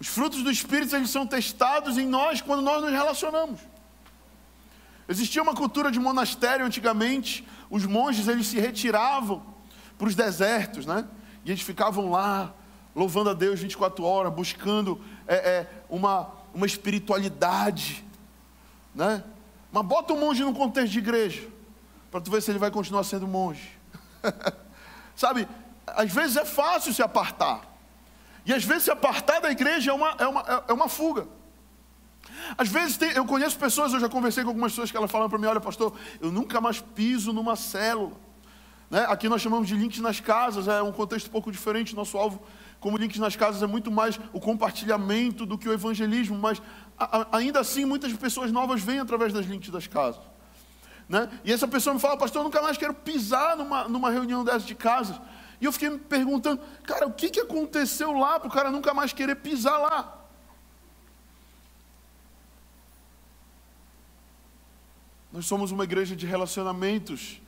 Os 0.00 0.06
frutos 0.06 0.42
do 0.42 0.50
Espírito 0.50 0.96
eles 0.96 1.10
são 1.10 1.26
testados 1.26 1.98
em 1.98 2.06
nós 2.06 2.40
quando 2.40 2.62
nós 2.62 2.82
nos 2.82 2.90
relacionamos. 2.90 3.60
Existia 5.08 5.42
uma 5.42 5.54
cultura 5.54 5.90
de 5.90 5.98
monastério 5.98 6.64
antigamente, 6.64 7.46
os 7.68 7.84
monges 7.84 8.28
eles 8.28 8.46
se 8.46 8.58
retiravam 8.58 9.42
para 9.98 10.08
os 10.08 10.14
desertos, 10.14 10.86
né? 10.86 11.06
E 11.44 11.50
eles 11.50 11.62
ficavam 11.62 12.10
lá, 12.10 12.52
louvando 12.94 13.30
a 13.30 13.34
Deus 13.34 13.60
24 13.60 14.04
horas, 14.04 14.32
buscando 14.32 15.00
é, 15.26 15.34
é, 15.34 15.70
uma, 15.88 16.30
uma 16.54 16.66
espiritualidade. 16.66 18.04
Né? 18.94 19.24
Mas 19.70 19.84
bota 19.84 20.12
o 20.12 20.20
monge 20.20 20.44
no 20.44 20.54
contexto 20.54 20.92
de 20.92 20.98
igreja, 20.98 21.48
para 22.10 22.20
tu 22.20 22.30
ver 22.30 22.42
se 22.42 22.50
ele 22.50 22.58
vai 22.58 22.70
continuar 22.70 23.04
sendo 23.04 23.26
monge. 23.26 23.78
Sabe, 25.16 25.48
às 25.86 26.12
vezes 26.12 26.36
é 26.36 26.44
fácil 26.44 26.92
se 26.92 27.02
apartar. 27.02 27.62
E 28.44 28.52
às 28.52 28.64
vezes 28.64 28.84
se 28.84 28.90
apartar 28.90 29.40
da 29.40 29.50
igreja 29.50 29.90
é 29.90 29.94
uma, 29.94 30.10
é 30.18 30.26
uma, 30.26 30.64
é 30.68 30.72
uma 30.72 30.88
fuga. 30.88 31.26
Às 32.56 32.68
vezes 32.68 32.96
tem, 32.96 33.10
eu 33.12 33.24
conheço 33.24 33.58
pessoas, 33.58 33.92
eu 33.92 34.00
já 34.00 34.08
conversei 34.08 34.42
com 34.42 34.50
algumas 34.50 34.72
pessoas 34.72 34.90
que 34.90 34.96
elas 34.96 35.10
falam 35.10 35.28
para 35.28 35.38
mim, 35.38 35.46
olha 35.46 35.60
pastor, 35.60 35.94
eu 36.20 36.30
nunca 36.30 36.60
mais 36.60 36.80
piso 36.80 37.32
numa 37.32 37.56
célula. 37.56 38.12
Né? 38.92 39.06
Aqui 39.08 39.26
nós 39.26 39.40
chamamos 39.40 39.66
de 39.66 39.74
links 39.74 40.00
nas 40.00 40.20
casas, 40.20 40.68
é 40.68 40.82
um 40.82 40.92
contexto 40.92 41.28
um 41.28 41.30
pouco 41.30 41.50
diferente. 41.50 41.96
Nosso 41.96 42.18
alvo, 42.18 42.42
como 42.78 42.98
links 42.98 43.18
nas 43.18 43.34
casas, 43.34 43.62
é 43.62 43.66
muito 43.66 43.90
mais 43.90 44.20
o 44.34 44.38
compartilhamento 44.38 45.46
do 45.46 45.56
que 45.56 45.66
o 45.66 45.72
evangelismo, 45.72 46.38
mas 46.38 46.60
a, 46.98 47.38
ainda 47.38 47.58
assim 47.58 47.86
muitas 47.86 48.12
pessoas 48.12 48.52
novas 48.52 48.82
vêm 48.82 48.98
através 48.98 49.32
das 49.32 49.46
links 49.46 49.70
das 49.70 49.86
casas. 49.86 50.20
Né? 51.08 51.26
E 51.42 51.50
essa 51.50 51.66
pessoa 51.66 51.94
me 51.94 52.00
fala, 52.00 52.18
pastor, 52.18 52.40
eu 52.40 52.44
nunca 52.44 52.60
mais 52.60 52.76
quero 52.76 52.92
pisar 52.92 53.56
numa, 53.56 53.88
numa 53.88 54.10
reunião 54.10 54.44
dessas 54.44 54.66
de 54.66 54.74
casas. 54.74 55.18
E 55.58 55.64
eu 55.64 55.72
fiquei 55.72 55.88
me 55.88 55.98
perguntando, 55.98 56.60
cara, 56.84 57.06
o 57.06 57.12
que, 57.14 57.30
que 57.30 57.40
aconteceu 57.40 58.12
lá 58.12 58.38
para 58.38 58.48
o 58.48 58.52
cara 58.52 58.70
nunca 58.70 58.92
mais 58.92 59.10
querer 59.14 59.36
pisar 59.36 59.78
lá? 59.78 60.18
Nós 65.32 65.46
somos 65.46 65.70
uma 65.70 65.84
igreja 65.84 66.14
de 66.14 66.26
relacionamentos 66.26 67.40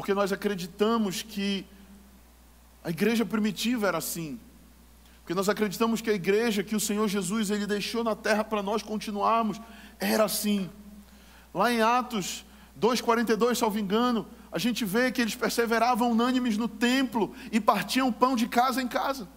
porque 0.00 0.14
nós 0.14 0.32
acreditamos 0.32 1.20
que 1.20 1.66
a 2.82 2.88
igreja 2.88 3.22
primitiva 3.22 3.86
era 3.86 3.98
assim. 3.98 4.40
Porque 5.18 5.34
nós 5.34 5.46
acreditamos 5.46 6.00
que 6.00 6.08
a 6.08 6.14
igreja 6.14 6.62
que 6.62 6.74
o 6.74 6.80
Senhor 6.80 7.06
Jesus 7.06 7.50
ele 7.50 7.66
deixou 7.66 8.02
na 8.02 8.16
terra 8.16 8.42
para 8.42 8.62
nós 8.62 8.82
continuarmos 8.82 9.60
era 9.98 10.24
assim. 10.24 10.70
Lá 11.52 11.70
em 11.70 11.82
Atos 11.82 12.46
2:42, 12.80 13.58
salvo 13.58 13.78
engano, 13.78 14.26
a 14.50 14.58
gente 14.58 14.86
vê 14.86 15.12
que 15.12 15.20
eles 15.20 15.34
perseveravam 15.34 16.12
unânimes 16.12 16.56
no 16.56 16.66
templo 16.66 17.34
e 17.52 17.60
partiam 17.60 18.10
pão 18.10 18.34
de 18.34 18.48
casa 18.48 18.80
em 18.80 18.88
casa. 18.88 19.28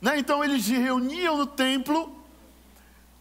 Né? 0.00 0.18
Então 0.18 0.42
eles 0.42 0.64
se 0.64 0.76
reuniam 0.76 1.38
no 1.38 1.46
templo 1.46 2.20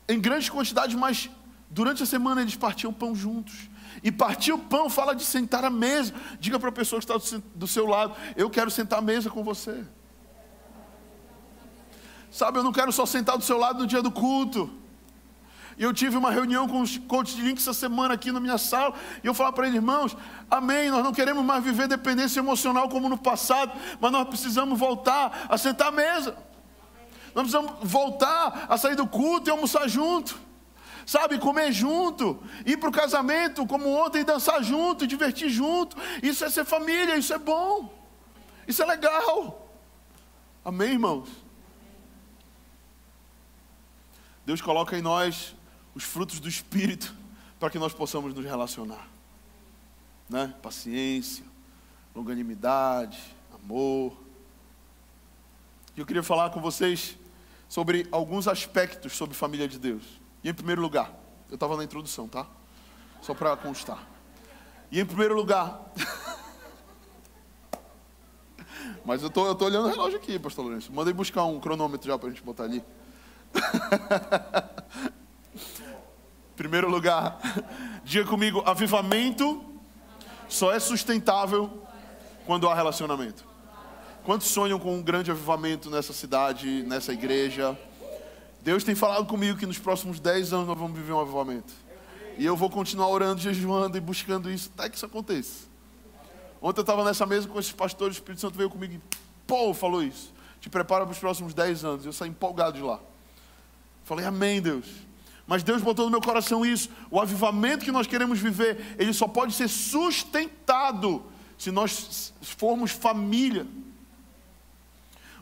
em 0.07 0.19
grandes 0.19 0.49
quantidades, 0.49 0.95
mas 0.95 1.29
durante 1.69 2.01
a 2.01 2.05
semana 2.07 2.41
eles 2.41 2.55
partiam 2.55 2.91
pão 2.91 3.13
juntos. 3.13 3.68
E 4.03 4.11
partir 4.11 4.53
o 4.53 4.57
pão 4.57 4.89
fala 4.89 5.13
de 5.13 5.23
sentar 5.23 5.63
à 5.63 5.69
mesa. 5.69 6.13
Diga 6.39 6.59
para 6.59 6.69
a 6.69 6.71
pessoa 6.71 7.01
que 7.01 7.11
está 7.11 7.37
do 7.55 7.67
seu 7.67 7.85
lado: 7.85 8.15
Eu 8.35 8.49
quero 8.49 8.71
sentar 8.71 8.99
à 8.99 9.01
mesa 9.01 9.29
com 9.29 9.43
você. 9.43 9.83
Sabe, 12.31 12.59
eu 12.59 12.63
não 12.63 12.71
quero 12.71 12.91
só 12.91 13.05
sentar 13.05 13.37
do 13.37 13.43
seu 13.43 13.57
lado 13.57 13.79
no 13.79 13.87
dia 13.87 14.01
do 14.01 14.11
culto. 14.11 14.69
Eu 15.77 15.93
tive 15.93 16.17
uma 16.17 16.29
reunião 16.29 16.67
com 16.67 16.81
os 16.81 16.97
coaches 16.97 17.35
de 17.35 17.41
link 17.41 17.57
essa 17.57 17.73
semana 17.73 18.13
aqui 18.13 18.31
na 18.31 18.39
minha 18.39 18.57
sala. 18.57 18.93
E 19.23 19.27
eu 19.27 19.33
falava 19.33 19.55
para 19.55 19.65
eles, 19.65 19.77
irmãos, 19.77 20.15
amém. 20.51 20.91
Nós 20.91 21.03
não 21.03 21.13
queremos 21.13 21.43
mais 21.43 21.63
viver 21.63 21.87
dependência 21.87 22.39
emocional 22.39 22.89
como 22.89 23.07
no 23.07 23.17
passado. 23.17 23.71
Mas 23.99 24.11
nós 24.11 24.27
precisamos 24.27 24.77
voltar 24.77 25.47
a 25.49 25.57
sentar 25.57 25.87
à 25.87 25.91
mesa. 25.91 26.37
Nós 27.33 27.49
precisamos 27.49 27.71
voltar 27.81 28.65
a 28.67 28.77
sair 28.77 28.95
do 28.95 29.07
culto 29.07 29.49
e 29.49 29.51
almoçar 29.51 29.87
junto 29.87 30.48
sabe, 31.09 31.39
comer 31.39 31.71
junto, 31.71 32.39
ir 32.67 32.77
para 32.77 32.89
o 32.89 32.91
casamento 32.91 33.65
como 33.65 33.89
ontem, 33.89 34.23
dançar 34.23 34.63
junto, 34.63 35.07
divertir 35.07 35.49
junto. 35.49 35.97
Isso 36.21 36.45
é 36.45 36.51
ser 36.51 36.65
família, 36.65 37.17
isso 37.17 37.33
é 37.33 37.39
bom, 37.39 37.91
isso 38.67 38.83
é 38.83 38.85
legal. 38.85 39.73
Amém, 40.63 40.91
irmãos? 40.91 41.27
Deus 44.45 44.61
coloca 44.61 44.95
em 44.95 45.01
nós 45.01 45.55
os 45.95 46.03
frutos 46.03 46.39
do 46.39 46.47
Espírito 46.47 47.15
para 47.59 47.71
que 47.71 47.79
nós 47.79 47.91
possamos 47.91 48.31
nos 48.31 48.45
relacionar, 48.45 49.07
né? 50.29 50.53
Paciência, 50.61 51.43
longanimidade, 52.13 53.19
amor. 53.51 54.15
E 55.97 55.99
eu 55.99 56.05
queria 56.05 56.21
falar 56.21 56.51
com 56.51 56.61
vocês 56.61 57.17
sobre 57.67 58.07
alguns 58.11 58.47
aspectos 58.47 59.13
sobre 59.13 59.35
família 59.35 59.67
de 59.67 59.79
Deus. 59.79 60.18
E 60.43 60.49
em 60.49 60.53
primeiro 60.53 60.81
lugar, 60.81 61.11
eu 61.49 61.55
estava 61.55 61.75
na 61.75 61.83
introdução, 61.83 62.27
tá? 62.27 62.45
Só 63.21 63.33
para 63.33 63.55
constar. 63.57 64.07
E 64.91 64.99
em 64.99 65.05
primeiro 65.05 65.35
lugar. 65.35 65.79
Mas 69.05 69.21
eu 69.21 69.29
tô, 69.29 69.45
eu 69.47 69.55
tô 69.55 69.65
olhando 69.65 69.87
o 69.87 69.89
relógio 69.89 70.17
aqui, 70.17 70.39
pastor 70.39 70.65
Lourenço. 70.65 70.91
Mandei 70.93 71.13
buscar 71.13 71.43
um 71.45 71.59
cronômetro 71.59 72.07
já 72.07 72.17
para 72.17 72.29
a 72.29 72.31
gente 72.31 72.43
botar 72.43 72.63
ali. 72.63 72.83
primeiro 76.55 76.89
lugar, 76.89 77.39
diga 78.03 78.29
comigo: 78.29 78.63
avivamento 78.65 79.63
só 80.47 80.73
é 80.73 80.79
sustentável 80.79 81.83
quando 82.45 82.69
há 82.69 82.73
relacionamento. 82.73 83.47
Quantos 84.23 84.47
sonham 84.47 84.79
com 84.79 84.95
um 84.95 85.01
grande 85.01 85.31
avivamento 85.31 85.89
nessa 85.89 86.13
cidade, 86.13 86.83
nessa 86.83 87.11
igreja? 87.13 87.77
Deus 88.61 88.83
tem 88.83 88.95
falado 88.95 89.25
comigo 89.25 89.57
que 89.57 89.65
nos 89.65 89.79
próximos 89.79 90.19
10 90.19 90.53
anos 90.53 90.67
nós 90.67 90.77
vamos 90.77 90.97
viver 90.97 91.13
um 91.13 91.19
avivamento. 91.19 91.73
E 92.37 92.45
eu 92.45 92.55
vou 92.55 92.69
continuar 92.69 93.07
orando, 93.07 93.41
jejuando 93.41 93.97
e 93.97 94.01
buscando 94.01 94.51
isso 94.51 94.71
até 94.77 94.89
que 94.89 94.95
isso 94.95 95.05
aconteça. 95.05 95.67
Ontem 96.61 96.79
eu 96.79 96.83
estava 96.83 97.03
nessa 97.03 97.25
mesa 97.25 97.47
com 97.47 97.59
esses 97.59 97.71
pastores, 97.71 98.15
o 98.15 98.19
Espírito 98.19 98.41
Santo 98.41 98.57
veio 98.57 98.69
comigo 98.69 98.93
e, 98.93 99.01
pô, 99.47 99.73
falou 99.73 100.03
isso. 100.03 100.33
Te 100.59 100.69
prepara 100.69 101.05
para 101.05 101.13
os 101.13 101.19
próximos 101.19 101.53
10 101.53 101.85
anos. 101.85 102.05
Eu 102.05 102.11
saí 102.11 102.29
empolgado 102.29 102.77
de 102.77 102.83
lá. 102.83 102.99
Falei, 104.03 104.25
amém, 104.25 104.61
Deus. 104.61 104.85
Mas 105.47 105.63
Deus 105.63 105.81
botou 105.81 106.05
no 106.05 106.11
meu 106.11 106.21
coração 106.21 106.65
isso. 106.65 106.89
O 107.09 107.19
avivamento 107.19 107.85
que 107.85 107.91
nós 107.91 108.07
queremos 108.07 108.39
viver, 108.39 108.95
ele 108.99 109.13
só 109.13 109.27
pode 109.27 109.53
ser 109.53 109.67
sustentado 109.67 111.23
se 111.57 111.71
nós 111.71 112.33
formos 112.41 112.91
família. 112.91 113.65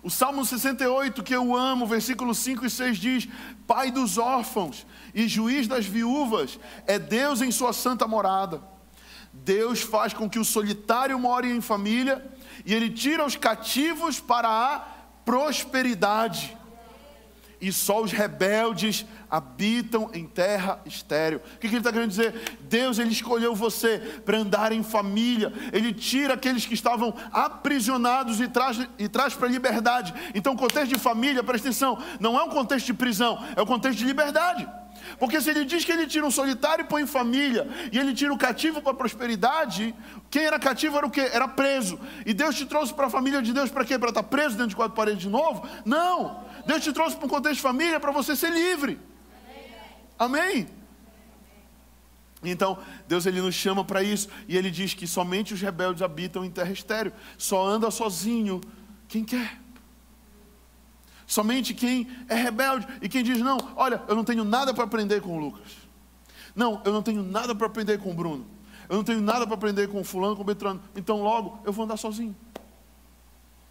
O 0.04 0.10
Salmo 0.10 0.46
68, 0.46 1.24
que 1.24 1.36
eu 1.36 1.56
amo, 1.56 1.88
versículos 1.88 2.38
5 2.40 2.66
e 2.66 2.70
6 2.70 2.98
diz: 2.98 3.28
Pai 3.66 3.92
dos 3.92 4.18
órfãos 4.18 4.86
e 5.14 5.28
juiz 5.28 5.68
das 5.68 5.86
viúvas, 5.86 6.60
é 6.86 7.00
Deus 7.00 7.42
em 7.42 7.52
sua 7.52 7.74
santa 7.74 8.08
morada. 8.08 8.62
Deus 9.34 9.82
faz 9.82 10.14
com 10.14 10.30
que 10.30 10.40
o 10.40 10.46
solitário 10.46 11.18
more 11.20 11.50
em 11.50 11.62
família 11.62 12.26
e 12.66 12.74
ele 12.74 12.90
tira 12.90 13.26
os 13.26 13.36
cativos 13.36 14.20
para 14.20 14.50
a 14.50 14.80
prosperidade 15.24 16.58
e 17.60 17.72
só 17.72 18.02
os 18.02 18.12
rebeldes 18.12 19.06
habitam 19.30 20.10
em 20.14 20.26
terra 20.26 20.80
estéril. 20.86 21.42
O 21.56 21.60
que, 21.60 21.68
ele 21.68 21.78
está 21.78 21.92
querendo 21.92 22.10
dizer? 22.10 22.58
Deus 22.62 23.00
ele 23.00 23.12
escolheu 23.12 23.56
você 23.56 23.98
para 24.24 24.38
andar 24.38 24.72
em 24.72 24.84
família. 24.84 25.52
Ele 25.74 25.94
tira 25.94 26.36
aqueles 26.36 26.66
que 26.66 26.74
estavam 26.74 27.14
aprisionados 27.32 28.40
e 28.40 28.48
traz, 28.48 28.88
e 28.98 29.08
traz 29.08 29.34
para 29.34 29.48
a 29.48 29.52
liberdade. 29.52 30.14
Então, 30.34 30.54
o 30.54 30.58
contexto 30.58 30.94
de 30.94 31.00
família, 31.00 31.44
presta 31.44 31.68
atenção, 31.68 31.98
não 32.20 32.40
é 32.40 32.44
um 32.44 32.50
contexto 32.50 32.86
de 32.86 32.94
prisão, 32.94 33.44
é 33.56 33.62
um 33.62 33.66
contexto 33.66 34.00
de 34.00 34.06
liberdade. 34.06 34.68
Porque 35.20 35.40
se 35.42 35.50
ele 35.50 35.66
diz 35.66 35.86
que 35.86 35.92
ele 35.92 36.06
tira 36.06 36.26
um 36.26 36.32
solitário 36.32 36.84
e 36.84 36.88
põe 36.88 37.04
em 37.04 37.08
família, 37.08 37.68
e 37.92 37.98
ele 37.98 38.14
tira 38.14 38.34
o 38.34 38.38
cativo 38.38 38.82
para 38.82 38.92
a 38.92 38.96
prosperidade, 38.96 39.96
quem 40.30 40.46
era 40.46 40.60
cativo 40.60 40.98
era 40.98 41.06
o 41.06 41.12
quê? 41.12 41.30
Era 41.32 41.48
preso. 41.48 42.00
E 42.26 42.34
Deus 42.34 42.56
te 42.56 42.66
trouxe 42.66 42.94
para 42.94 43.08
a 43.08 43.10
família 43.10 43.42
de 43.42 43.54
Deus 43.54 43.70
para 43.70 43.86
quê? 43.86 43.98
Para 43.98 44.10
estar 44.10 44.24
preso 44.24 44.56
dentro 44.56 44.70
de 44.70 44.76
quatro 44.76 44.96
paredes 44.96 45.22
de 45.22 45.30
novo? 45.30 45.68
Não! 45.86 46.46
Deus 46.68 46.84
te 46.84 46.92
trouxe 46.92 47.16
para 47.16 47.26
um 47.26 47.30
contexto 47.30 47.56
de 47.56 47.62
família 47.62 48.00
para 48.00 48.12
você 48.12 48.36
ser 48.36 48.52
livre. 48.52 49.00
Amém? 50.20 50.68
Então, 52.44 52.78
Deus 53.08 53.26
ele 53.26 53.42
nos 53.42 53.56
chama 53.56 53.84
para 53.84 54.04
isso 54.04 54.28
e 54.48 54.58
ele 54.58 54.70
diz 54.70 54.94
que 54.94 55.08
somente 55.08 55.54
os 55.54 55.62
rebeldes 55.62 56.02
habitam 56.02 56.44
em 56.44 56.52
terra 56.52 56.72
estéreo. 56.72 57.14
Só 57.38 57.66
anda 57.66 57.90
sozinho 57.90 58.60
quem 59.08 59.24
quer. 59.24 59.60
Somente 61.26 61.74
quem 61.74 62.08
é 62.28 62.36
rebelde 62.36 62.86
e 63.02 63.08
quem 63.10 63.24
diz: 63.24 63.40
Não, 63.40 63.58
olha, 63.76 64.02
eu 64.08 64.16
não 64.16 64.24
tenho 64.24 64.44
nada 64.44 64.74
para 64.74 64.84
aprender 64.84 65.22
com 65.22 65.38
o 65.38 65.40
Lucas. 65.40 65.72
Não, 66.54 66.82
eu 66.84 66.92
não 66.92 67.02
tenho 67.02 67.24
nada 67.24 67.56
para 67.56 67.68
aprender 67.68 67.98
com 68.00 68.12
o 68.12 68.14
Bruno. 68.14 68.46
Eu 68.90 68.98
não 68.98 69.04
tenho 69.04 69.22
nada 69.22 69.46
para 69.46 69.56
aprender 69.56 69.88
com 69.88 70.02
o 70.02 70.04
fulano, 70.04 70.36
com 70.36 70.42
o 70.42 70.46
Betrano. 70.46 70.82
Então, 70.96 71.22
logo, 71.22 71.60
eu 71.66 71.72
vou 71.72 71.86
andar 71.86 71.98
sozinho. 71.98 72.36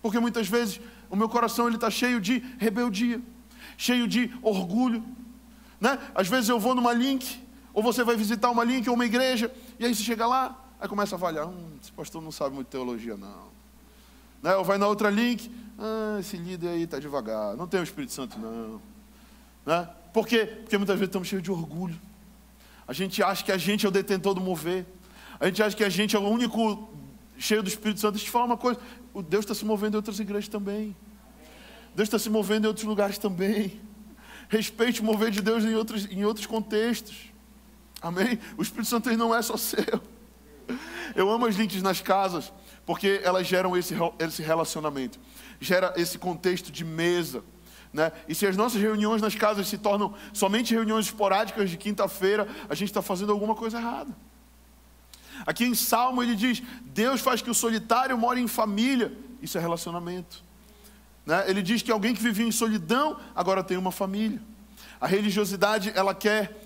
Porque 0.02 0.20
muitas 0.20 0.46
vezes 0.48 0.80
o 1.10 1.16
meu 1.16 1.28
coração 1.28 1.66
ele 1.66 1.76
está 1.76 1.90
cheio 1.90 2.20
de 2.20 2.38
rebeldia, 2.58 3.20
cheio 3.76 4.08
de 4.08 4.32
orgulho. 4.42 5.04
Né? 5.80 5.98
Às 6.14 6.28
vezes 6.28 6.48
eu 6.48 6.58
vou 6.58 6.74
numa 6.74 6.92
link, 6.92 7.40
ou 7.72 7.82
você 7.82 8.02
vai 8.02 8.16
visitar 8.16 8.50
uma 8.50 8.64
link 8.64 8.88
ou 8.88 8.94
uma 8.94 9.04
igreja, 9.04 9.52
e 9.78 9.84
aí 9.84 9.94
você 9.94 10.02
chega 10.02 10.26
lá, 10.26 10.56
aí 10.80 10.88
começa 10.88 11.14
a 11.14 11.18
avaliar, 11.18 11.46
hum, 11.46 11.70
esse 11.82 11.92
pastor 11.92 12.22
não 12.22 12.32
sabe 12.32 12.54
muito 12.54 12.68
teologia, 12.68 13.16
não. 13.16 13.46
Né? 14.42 14.54
Ou 14.56 14.64
vai 14.64 14.78
na 14.78 14.86
outra 14.86 15.10
link, 15.10 15.50
ah, 15.78 16.16
esse 16.20 16.36
líder 16.36 16.68
aí 16.68 16.82
está 16.82 16.98
devagar, 16.98 17.56
não 17.56 17.66
tem 17.66 17.80
o 17.80 17.82
Espírito 17.84 18.12
Santo, 18.12 18.38
não. 18.38 18.80
Né? 19.64 19.88
Por 20.12 20.26
quê? 20.26 20.46
Porque 20.46 20.78
muitas 20.78 20.96
vezes 20.96 21.08
estamos 21.08 21.28
cheios 21.28 21.42
de 21.42 21.50
orgulho. 21.50 21.98
A 22.88 22.92
gente 22.92 23.22
acha 23.22 23.44
que 23.44 23.52
a 23.52 23.58
gente 23.58 23.84
é 23.84 23.88
o 23.88 23.92
detentor 23.92 24.32
do 24.32 24.40
mover. 24.40 24.86
A 25.38 25.46
gente 25.46 25.62
acha 25.62 25.76
que 25.76 25.84
a 25.84 25.88
gente 25.88 26.14
é 26.16 26.18
o 26.18 26.22
único 26.22 26.88
cheio 27.38 27.62
do 27.62 27.68
Espírito 27.68 28.00
Santo. 28.00 28.12
Deixa 28.12 28.24
eu 28.24 28.28
te 28.28 28.32
falar 28.32 28.44
uma 28.44 28.56
coisa: 28.56 28.80
o 29.12 29.22
Deus 29.22 29.44
está 29.44 29.54
se 29.54 29.64
movendo 29.64 29.94
em 29.94 29.96
outras 29.96 30.18
igrejas 30.20 30.48
também. 30.48 30.96
Deus 31.94 32.08
está 32.08 32.18
se 32.18 32.28
movendo 32.28 32.64
em 32.64 32.68
outros 32.68 32.86
lugares 32.86 33.18
também. 33.18 33.80
Respeite 34.48 35.00
o 35.00 35.04
mover 35.04 35.30
de 35.30 35.40
Deus 35.40 35.64
em 35.64 35.74
outros, 35.74 36.06
em 36.06 36.24
outros 36.24 36.46
contextos. 36.46 37.32
Amém? 38.00 38.38
O 38.56 38.62
Espírito 38.62 38.88
Santo 38.88 39.10
não 39.16 39.34
é 39.34 39.42
só 39.42 39.56
seu. 39.58 40.02
Eu 41.14 41.30
amo 41.30 41.46
as 41.46 41.56
links 41.56 41.82
nas 41.82 42.00
casas, 42.00 42.52
porque 42.84 43.20
elas 43.24 43.46
geram 43.46 43.76
esse, 43.76 43.94
esse 44.18 44.42
relacionamento, 44.42 45.18
gera 45.60 45.94
esse 45.96 46.18
contexto 46.18 46.70
de 46.70 46.84
mesa. 46.84 47.42
Né? 47.92 48.12
E 48.28 48.34
se 48.34 48.46
as 48.46 48.56
nossas 48.56 48.80
reuniões 48.80 49.22
nas 49.22 49.34
casas 49.34 49.66
se 49.66 49.78
tornam 49.78 50.14
somente 50.32 50.74
reuniões 50.74 51.06
esporádicas 51.06 51.70
de 51.70 51.76
quinta-feira, 51.76 52.46
a 52.68 52.74
gente 52.74 52.88
está 52.88 53.00
fazendo 53.00 53.32
alguma 53.32 53.54
coisa 53.54 53.78
errada. 53.78 54.14
Aqui 55.44 55.64
em 55.64 55.74
Salmo 55.74 56.22
ele 56.22 56.34
diz: 56.34 56.62
Deus 56.84 57.20
faz 57.20 57.42
que 57.42 57.50
o 57.50 57.54
solitário 57.54 58.16
more 58.16 58.40
em 58.40 58.46
família. 58.46 59.12
Isso 59.42 59.58
é 59.58 59.60
relacionamento. 59.60 60.42
Né? 61.24 61.44
Ele 61.48 61.62
diz 61.62 61.82
que 61.82 61.90
alguém 61.90 62.14
que 62.14 62.22
vivia 62.22 62.46
em 62.46 62.52
solidão 62.52 63.18
agora 63.34 63.62
tem 63.62 63.76
uma 63.76 63.92
família. 63.92 64.40
A 65.00 65.06
religiosidade 65.06 65.92
ela 65.94 66.14
quer 66.14 66.62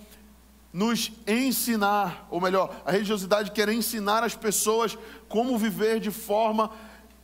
nos 0.72 1.10
ensinar, 1.26 2.28
ou 2.30 2.40
melhor, 2.40 2.80
a 2.84 2.92
religiosidade 2.92 3.50
quer 3.50 3.68
ensinar 3.70 4.22
as 4.22 4.36
pessoas 4.36 4.96
como 5.28 5.58
viver 5.58 5.98
de 5.98 6.10
forma 6.10 6.70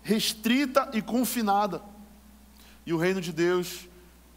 restrita 0.02 0.90
e 0.92 1.00
confinada. 1.00 1.80
E 2.84 2.92
o 2.92 2.96
reino 2.96 3.20
de 3.20 3.32
Deus 3.32 3.88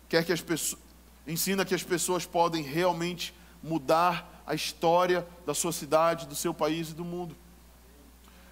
quer 0.08 0.24
que 0.24 0.34
as 0.34 0.42
pessoas 0.42 0.90
ensina 1.30 1.64
que 1.64 1.76
as 1.76 1.84
pessoas 1.84 2.26
podem 2.26 2.64
realmente 2.64 3.34
mudar 3.62 4.39
a 4.50 4.56
história 4.56 5.28
da 5.46 5.54
sua 5.54 5.72
cidade, 5.72 6.26
do 6.26 6.34
seu 6.34 6.56
país 6.56 6.90
e 6.90 6.96
do 6.96 7.06
mundo. 7.06 7.38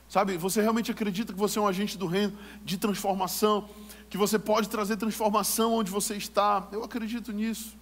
Sabe, 0.08 0.38
você 0.38 0.62
realmente 0.62 0.92
acredita 0.92 1.34
que 1.34 1.40
você 1.40 1.58
é 1.58 1.62
um 1.62 1.68
agente 1.68 1.98
do 1.98 2.06
reino 2.06 2.38
de 2.64 2.78
transformação, 2.78 3.68
que 4.08 4.16
você 4.16 4.38
pode 4.38 4.70
trazer 4.70 4.96
transformação 4.96 5.74
onde 5.74 5.90
você 5.90 6.16
está? 6.16 6.68
Eu 6.72 6.84
acredito 6.84 7.32
nisso. 7.32 7.76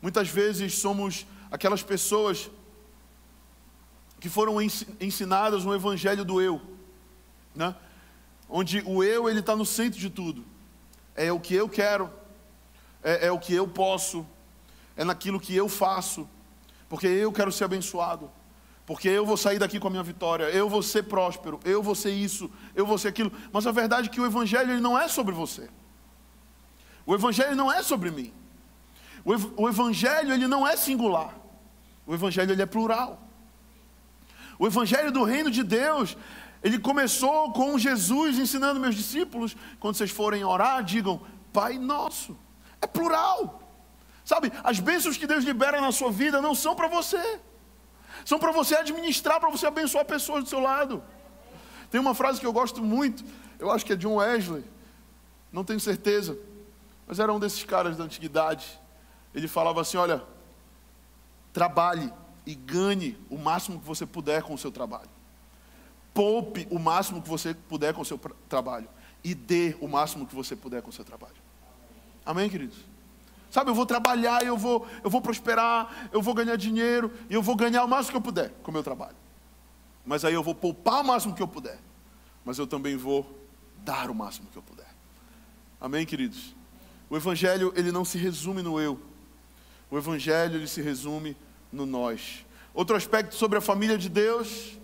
Muitas 0.00 0.26
vezes 0.26 0.78
somos 0.78 1.26
aquelas 1.50 1.82
pessoas 1.82 2.50
que 4.18 4.30
foram 4.30 4.56
ensinadas 4.98 5.66
no 5.66 5.74
evangelho 5.74 6.24
do 6.24 6.40
eu, 6.40 6.62
né? 7.54 7.76
onde 8.48 8.82
o 8.86 9.04
eu 9.04 9.28
ele 9.28 9.40
está 9.40 9.54
no 9.54 9.66
centro 9.66 10.00
de 10.00 10.08
tudo. 10.08 10.42
É 11.14 11.30
o 11.30 11.38
que 11.38 11.54
eu 11.54 11.68
quero, 11.68 12.10
é, 13.02 13.26
é 13.26 13.30
o 13.30 13.38
que 13.38 13.52
eu 13.52 13.68
posso, 13.68 14.26
é 14.96 15.04
naquilo 15.04 15.38
que 15.38 15.54
eu 15.54 15.68
faço 15.68 16.26
porque 16.88 17.06
eu 17.06 17.32
quero 17.32 17.50
ser 17.50 17.64
abençoado, 17.64 18.30
porque 18.86 19.08
eu 19.08 19.24
vou 19.24 19.36
sair 19.36 19.58
daqui 19.58 19.80
com 19.80 19.88
a 19.88 19.90
minha 19.90 20.02
vitória, 20.02 20.44
eu 20.44 20.68
vou 20.68 20.82
ser 20.82 21.04
próspero, 21.04 21.58
eu 21.64 21.82
vou 21.82 21.94
ser 21.94 22.12
isso, 22.12 22.50
eu 22.74 22.86
vou 22.86 22.98
ser 22.98 23.08
aquilo. 23.08 23.32
Mas 23.52 23.66
a 23.66 23.72
verdade 23.72 24.08
é 24.08 24.10
que 24.10 24.20
o 24.20 24.26
Evangelho 24.26 24.80
não 24.80 24.98
é 24.98 25.08
sobre 25.08 25.34
você, 25.34 25.68
o 27.06 27.14
Evangelho 27.14 27.56
não 27.56 27.72
é 27.72 27.82
sobre 27.82 28.10
mim, 28.10 28.32
o 29.56 29.68
Evangelho 29.68 30.32
ele 30.32 30.46
não 30.46 30.66
é 30.66 30.76
singular, 30.76 31.34
o 32.06 32.14
Evangelho 32.14 32.52
ele 32.52 32.62
é 32.62 32.66
plural. 32.66 33.20
O 34.56 34.68
Evangelho 34.68 35.10
do 35.10 35.24
Reino 35.24 35.50
de 35.50 35.64
Deus 35.64 36.16
ele 36.62 36.78
começou 36.78 37.52
com 37.52 37.78
Jesus 37.78 38.38
ensinando 38.38 38.80
meus 38.80 38.94
discípulos: 38.94 39.54
quando 39.78 39.96
vocês 39.96 40.10
forem 40.10 40.44
orar, 40.44 40.82
digam 40.82 41.20
Pai 41.52 41.78
Nosso. 41.78 42.36
É 42.80 42.86
plural. 42.86 43.63
Sabe, 44.24 44.50
as 44.62 44.80
bênçãos 44.80 45.16
que 45.18 45.26
Deus 45.26 45.44
libera 45.44 45.80
na 45.80 45.92
sua 45.92 46.10
vida 46.10 46.40
não 46.40 46.54
são 46.54 46.74
para 46.74 46.88
você, 46.88 47.40
são 48.24 48.38
para 48.38 48.52
você 48.52 48.74
administrar, 48.74 49.38
para 49.38 49.50
você 49.50 49.66
abençoar 49.66 50.04
pessoas 50.06 50.44
do 50.44 50.48
seu 50.48 50.60
lado. 50.60 51.02
Tem 51.90 52.00
uma 52.00 52.14
frase 52.14 52.40
que 52.40 52.46
eu 52.46 52.52
gosto 52.52 52.82
muito, 52.82 53.22
eu 53.58 53.70
acho 53.70 53.84
que 53.84 53.92
é 53.92 53.96
John 53.96 54.16
Wesley, 54.16 54.64
não 55.52 55.62
tenho 55.62 55.78
certeza, 55.78 56.38
mas 57.06 57.18
era 57.18 57.32
um 57.32 57.38
desses 57.38 57.62
caras 57.64 57.96
da 57.96 58.04
antiguidade. 58.04 58.80
Ele 59.34 59.46
falava 59.46 59.82
assim: 59.82 59.98
olha, 59.98 60.22
trabalhe 61.52 62.10
e 62.46 62.54
ganhe 62.54 63.18
o 63.28 63.36
máximo 63.36 63.78
que 63.78 63.86
você 63.86 64.06
puder 64.06 64.42
com 64.42 64.54
o 64.54 64.58
seu 64.58 64.72
trabalho. 64.72 65.10
poupe 66.14 66.66
o 66.70 66.78
máximo 66.78 67.20
que 67.20 67.28
você 67.28 67.52
puder 67.52 67.92
com 67.92 68.00
o 68.00 68.04
seu 68.04 68.18
trabalho 68.48 68.88
e 69.22 69.34
dê 69.34 69.76
o 69.80 69.88
máximo 69.88 70.26
que 70.26 70.34
você 70.34 70.54
puder 70.54 70.80
com 70.80 70.90
o 70.90 70.92
seu 70.92 71.04
trabalho. 71.04 71.34
Amém, 72.24 72.48
queridos? 72.48 72.93
Sabe, 73.54 73.70
eu 73.70 73.74
vou 73.76 73.86
trabalhar, 73.86 74.42
eu 74.42 74.58
vou, 74.58 74.84
eu 75.04 75.08
vou 75.08 75.20
prosperar, 75.20 76.08
eu 76.10 76.20
vou 76.20 76.34
ganhar 76.34 76.56
dinheiro, 76.56 77.12
e 77.30 77.34
eu 77.34 77.40
vou 77.40 77.54
ganhar 77.54 77.84
o 77.84 77.88
máximo 77.88 78.10
que 78.10 78.16
eu 78.16 78.20
puder 78.20 78.50
com 78.64 78.72
o 78.72 78.74
meu 78.74 78.82
trabalho. 78.82 79.14
Mas 80.04 80.24
aí 80.24 80.34
eu 80.34 80.42
vou 80.42 80.56
poupar 80.56 81.02
o 81.02 81.04
máximo 81.04 81.36
que 81.36 81.40
eu 81.40 81.46
puder. 81.46 81.78
Mas 82.44 82.58
eu 82.58 82.66
também 82.66 82.96
vou 82.96 83.24
dar 83.84 84.10
o 84.10 84.14
máximo 84.14 84.48
que 84.50 84.56
eu 84.56 84.62
puder. 84.62 84.88
Amém, 85.80 86.04
queridos? 86.04 86.52
O 87.08 87.16
evangelho, 87.16 87.72
ele 87.76 87.92
não 87.92 88.04
se 88.04 88.18
resume 88.18 88.60
no 88.60 88.80
eu. 88.80 89.00
O 89.88 89.96
evangelho, 89.96 90.56
ele 90.56 90.66
se 90.66 90.82
resume 90.82 91.36
no 91.70 91.86
nós. 91.86 92.44
Outro 92.74 92.96
aspecto 92.96 93.36
sobre 93.36 93.58
a 93.58 93.60
família 93.60 93.96
de 93.96 94.08
Deus 94.08 94.76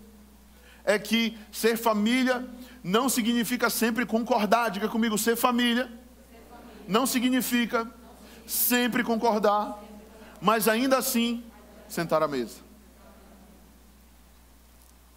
é 0.85 0.97
que 0.97 1.37
ser 1.51 1.75
família 1.75 2.49
não 2.81 3.09
significa 3.09 3.69
sempre 3.69 4.05
concordar. 4.05 4.71
Diga 4.71 4.87
comigo, 4.87 5.17
ser 5.17 5.35
família 5.35 5.91
não 6.87 7.05
significa 7.05 7.99
sempre 8.51 9.03
concordar, 9.03 9.81
mas 10.41 10.67
ainda 10.67 10.97
assim 10.97 11.43
sentar 11.87 12.21
à 12.21 12.27
mesa. 12.27 12.59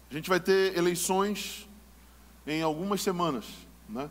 A 0.09 0.13
gente 0.13 0.29
vai 0.29 0.39
ter 0.39 0.77
eleições 0.77 1.67
em 2.47 2.61
algumas 2.61 3.01
semanas, 3.01 3.45
né? 3.89 4.09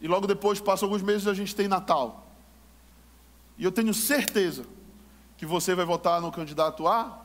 E 0.00 0.06
logo 0.06 0.26
depois, 0.26 0.60
passa 0.60 0.84
alguns 0.84 1.00
meses, 1.00 1.26
a 1.26 1.34
gente 1.34 1.54
tem 1.54 1.68
Natal. 1.68 2.26
E 3.56 3.64
eu 3.64 3.72
tenho 3.72 3.94
certeza 3.94 4.66
que 5.38 5.46
você 5.46 5.74
vai 5.74 5.86
votar 5.86 6.20
no 6.20 6.30
candidato 6.30 6.86
A, 6.86 7.22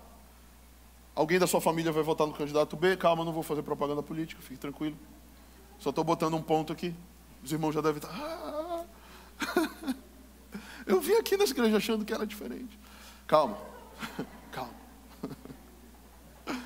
alguém 1.14 1.38
da 1.38 1.48
sua 1.48 1.60
família 1.60 1.92
vai 1.92 2.04
votar 2.04 2.26
no 2.26 2.34
candidato 2.34 2.78
B. 2.78 2.96
Calma, 2.96 3.26
não 3.26 3.34
vou 3.34 3.44
fazer 3.44 3.62
propaganda 3.64 4.02
política, 4.02 4.42
fique 4.42 4.60
tranquilo. 4.60 4.96
Só 5.80 5.90
estou 5.90 6.04
botando 6.04 6.36
um 6.36 6.42
ponto 6.42 6.72
aqui. 6.72 6.96
Os 7.44 7.52
irmãos 7.52 7.74
já 7.74 7.82
devem 7.82 7.98
estar. 7.98 8.86
Eu 10.92 11.00
vim 11.00 11.14
aqui 11.14 11.38
nessa 11.38 11.54
igreja 11.54 11.78
achando 11.78 12.04
que 12.04 12.14
era 12.14 12.28
diferente. 12.28 12.78
Calma, 13.26 13.58
calma. 14.52 14.74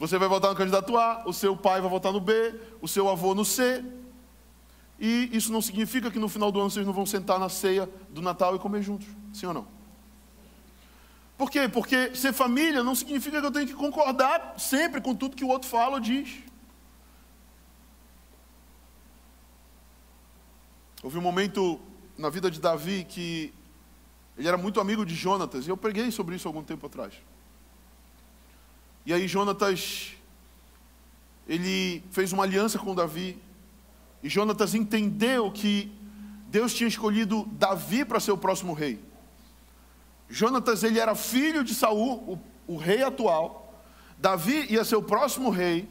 Você 0.00 0.18
vai 0.18 0.28
votar 0.28 0.50
no 0.50 0.56
candidato 0.56 0.96
A, 0.96 1.24
o 1.26 1.32
seu 1.32 1.54
pai 1.54 1.78
vai 1.82 1.90
votar 1.90 2.10
no 2.10 2.20
B, 2.20 2.58
o 2.80 2.88
seu 2.88 3.06
avô 3.06 3.34
no 3.34 3.44
C. 3.44 3.84
E 4.98 5.28
isso 5.30 5.52
não 5.52 5.60
significa 5.60 6.10
que 6.10 6.18
no 6.18 6.26
final 6.26 6.50
do 6.50 6.58
ano 6.58 6.70
vocês 6.70 6.86
não 6.86 6.92
vão 6.94 7.04
sentar 7.04 7.38
na 7.38 7.50
ceia 7.50 7.86
do 8.08 8.22
Natal 8.22 8.56
e 8.56 8.58
comer 8.58 8.80
juntos. 8.80 9.06
Sim 9.30 9.46
ou 9.46 9.52
não? 9.52 9.66
Por 11.36 11.50
quê? 11.50 11.68
Porque 11.68 12.14
ser 12.14 12.32
família 12.32 12.82
não 12.82 12.94
significa 12.94 13.40
que 13.42 13.46
eu 13.46 13.50
tenho 13.50 13.66
que 13.66 13.74
concordar 13.74 14.54
sempre 14.58 15.02
com 15.02 15.14
tudo 15.14 15.36
que 15.36 15.44
o 15.44 15.48
outro 15.48 15.68
fala 15.68 15.96
ou 15.96 16.00
diz. 16.00 16.38
Houve 21.02 21.18
um 21.18 21.20
momento 21.20 21.78
na 22.16 22.30
vida 22.30 22.50
de 22.50 22.58
Davi 22.58 23.04
que 23.06 23.52
ele 24.36 24.48
era 24.48 24.56
muito 24.56 24.80
amigo 24.80 25.04
de 25.04 25.14
Jonatas, 25.14 25.66
e 25.66 25.70
eu 25.70 25.76
preguei 25.76 26.10
sobre 26.10 26.36
isso 26.36 26.46
algum 26.46 26.62
tempo 26.62 26.86
atrás. 26.86 27.14
E 29.04 29.12
aí 29.12 29.26
Jonatas, 29.26 30.12
ele 31.48 32.02
fez 32.10 32.32
uma 32.32 32.42
aliança 32.42 32.78
com 32.78 32.94
Davi, 32.94 33.38
e 34.22 34.28
Jonatas 34.28 34.74
entendeu 34.74 35.50
que 35.50 35.92
Deus 36.48 36.74
tinha 36.74 36.88
escolhido 36.88 37.46
Davi 37.52 38.04
para 38.04 38.20
ser 38.20 38.32
o 38.32 38.38
próximo 38.38 38.72
rei. 38.72 39.00
Jonatas, 40.28 40.82
ele 40.82 40.98
era 40.98 41.14
filho 41.14 41.62
de 41.62 41.74
Saul, 41.74 42.40
o, 42.66 42.74
o 42.74 42.76
rei 42.76 43.02
atual. 43.02 43.82
Davi 44.18 44.66
ia 44.70 44.84
ser 44.84 44.96
o 44.96 45.02
próximo 45.02 45.50
rei, 45.50 45.88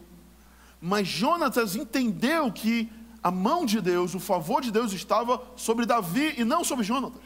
mas 0.81 1.07
Jonatas 1.07 1.75
entendeu 1.75 2.51
que 2.51 2.91
a 3.23 3.31
mão 3.31 3.65
de 3.65 3.81
Deus, 3.81 4.13
o 4.13 4.19
favor 4.19 4.61
de 4.61 4.71
Deus 4.71 4.93
estava 4.93 5.41
sobre 5.55 5.85
Davi 5.85 6.35
e 6.37 6.43
não 6.43 6.63
sobre 6.63 6.83
Jonatas. 6.83 7.21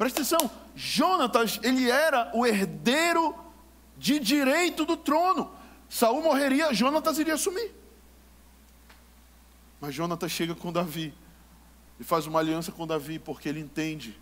Presta 0.00 0.22
atenção, 0.22 0.50
Jonatas, 0.74 1.60
ele 1.62 1.90
era 1.90 2.30
o 2.34 2.46
herdeiro 2.46 3.34
de 3.98 4.18
direito 4.18 4.86
do 4.86 4.96
trono. 4.96 5.52
Saul 5.90 6.22
morreria, 6.22 6.72
Jonatas 6.72 7.18
iria 7.18 7.34
assumir. 7.34 7.70
Mas 9.78 9.94
Jonatas 9.94 10.32
chega 10.32 10.54
com 10.54 10.72
Davi 10.72 11.12
e 11.98 12.02
faz 12.02 12.26
uma 12.26 12.38
aliança 12.38 12.72
com 12.72 12.86
Davi 12.86 13.18
porque 13.18 13.46
ele 13.46 13.60
entende 13.60 14.18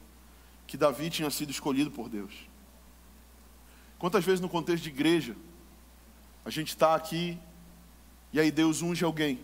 que 0.66 0.76
Davi 0.76 1.10
tinha 1.10 1.30
sido 1.30 1.52
escolhido 1.52 1.92
por 1.92 2.08
Deus. 2.08 2.34
Quantas 4.00 4.24
vezes 4.24 4.40
no 4.40 4.48
contexto 4.48 4.82
de 4.82 4.88
igreja 4.88 5.36
a 6.44 6.50
gente 6.50 6.70
está 6.70 6.96
aqui 6.96 7.38
e 8.32 8.40
aí 8.40 8.50
Deus 8.50 8.82
unge 8.82 9.04
alguém 9.04 9.38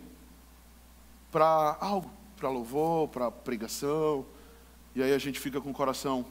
para 1.30 1.76
algo, 1.80 2.10
para 2.36 2.48
louvor, 2.48 3.06
para 3.06 3.30
pregação. 3.30 4.26
E 4.94 5.02
aí 5.02 5.12
a 5.12 5.18
gente 5.18 5.40
fica 5.40 5.60
com 5.60 5.70
o 5.70 5.74
coração, 5.74 6.24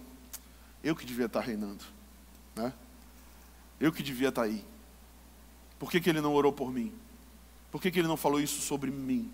eu 0.84 0.96
que 0.96 1.06
devia 1.06 1.26
estar 1.26 1.42
reinando, 1.42 1.84
né? 2.56 2.74
Eu 3.80 3.92
que 3.92 4.02
devia 4.02 4.30
estar 4.30 4.44
aí. 4.44 4.64
Por 5.78 5.92
que, 5.92 6.00
que 6.00 6.10
ele 6.10 6.22
não 6.22 6.34
orou 6.34 6.54
por 6.54 6.72
mim? 6.72 6.94
Por 7.70 7.82
que, 7.82 7.92
que 7.92 8.00
ele 8.00 8.08
não 8.08 8.16
falou 8.16 8.40
isso 8.40 8.62
sobre 8.62 8.90
mim? 8.90 9.30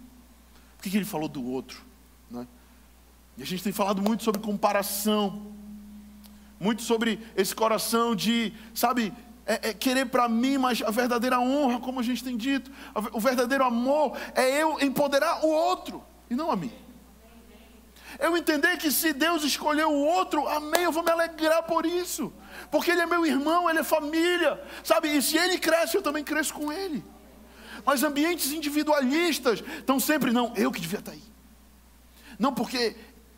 Por 0.77 0.83
que, 0.83 0.89
que 0.89 0.97
ele 0.97 1.05
falou 1.05 1.27
do 1.27 1.45
outro? 1.45 1.83
Né? 2.31 2.47
E 3.37 3.43
a 3.43 3.45
gente 3.45 3.61
tem 3.61 3.71
falado 3.71 4.01
muito 4.01 4.23
sobre 4.23 4.41
comparação, 4.41 5.53
muito 6.59 6.81
sobre 6.81 7.19
esse 7.35 7.53
coração 7.53 8.15
de, 8.15 8.53
sabe, 8.73 9.13
é, 9.45 9.69
é 9.69 9.73
querer 9.73 10.05
para 10.05 10.27
mim, 10.27 10.57
mas 10.57 10.81
a 10.81 10.89
verdadeira 10.89 11.39
honra, 11.39 11.79
como 11.79 11.99
a 11.99 12.03
gente 12.03 12.23
tem 12.23 12.35
dito, 12.35 12.71
o 13.11 13.19
verdadeiro 13.19 13.63
amor 13.63 14.17
é 14.33 14.61
eu 14.61 14.79
empoderar 14.79 15.45
o 15.45 15.49
outro 15.49 16.03
e 16.29 16.35
não 16.35 16.51
a 16.51 16.55
mim. 16.55 16.71
Eu 18.17 18.35
entender 18.35 18.77
que 18.77 18.91
se 18.91 19.13
Deus 19.13 19.43
escolheu 19.43 19.91
o 19.91 20.05
outro, 20.05 20.47
amém, 20.47 20.83
eu 20.83 20.91
vou 20.91 21.03
me 21.03 21.11
alegrar 21.11 21.63
por 21.63 21.85
isso. 21.85 22.33
Porque 22.71 22.91
ele 22.91 23.01
é 23.01 23.05
meu 23.05 23.25
irmão, 23.25 23.69
ele 23.69 23.79
é 23.79 23.83
família, 23.83 24.61
sabe? 24.83 25.15
E 25.15 25.21
se 25.21 25.37
ele 25.37 25.59
cresce, 25.59 25.95
eu 25.95 26.01
também 26.01 26.23
cresço 26.23 26.53
com 26.53 26.71
ele. 26.71 27.03
Mas 27.85 28.03
ambientes 28.03 28.51
individualistas 28.51 29.63
estão 29.77 29.99
sempre, 29.99 30.31
não, 30.31 30.53
eu 30.55 30.71
que 30.71 30.81
devia 30.81 30.99
estar 30.99 31.11
aí. 31.11 31.23
Não, 32.37 32.53
porque 32.53 32.95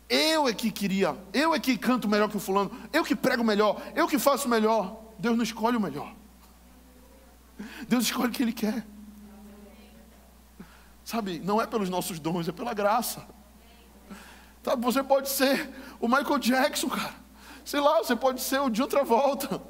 eu 0.08 0.48
é 0.48 0.52
que 0.52 0.70
queria, 0.70 1.16
eu 1.32 1.54
é 1.54 1.58
que 1.58 1.76
canto 1.76 2.08
melhor 2.08 2.28
que 2.28 2.36
o 2.36 2.40
fulano, 2.40 2.70
eu 2.92 3.04
que 3.04 3.16
prego 3.16 3.42
melhor, 3.42 3.80
eu 3.94 4.06
que 4.06 4.18
faço 4.18 4.48
melhor. 4.48 5.00
Deus 5.18 5.36
não 5.36 5.42
escolhe 5.42 5.76
o 5.76 5.80
melhor. 5.80 6.14
Deus 7.88 8.04
escolhe 8.04 8.28
o 8.28 8.32
que 8.32 8.42
Ele 8.42 8.52
quer. 8.52 8.86
Sabe, 11.04 11.40
não 11.40 11.60
é 11.60 11.66
pelos 11.66 11.88
nossos 11.88 12.18
dons, 12.18 12.48
é 12.48 12.52
pela 12.52 12.74
graça. 12.74 13.26
Sabe, 14.62 14.84
você 14.84 15.02
pode 15.02 15.28
ser 15.28 15.70
o 16.00 16.06
Michael 16.06 16.38
Jackson, 16.38 16.88
cara. 16.88 17.14
Sei 17.64 17.80
lá, 17.80 17.98
você 17.98 18.14
pode 18.14 18.40
ser 18.40 18.60
o 18.60 18.70
de 18.70 18.82
outra 18.82 19.04
volta. 19.04 19.60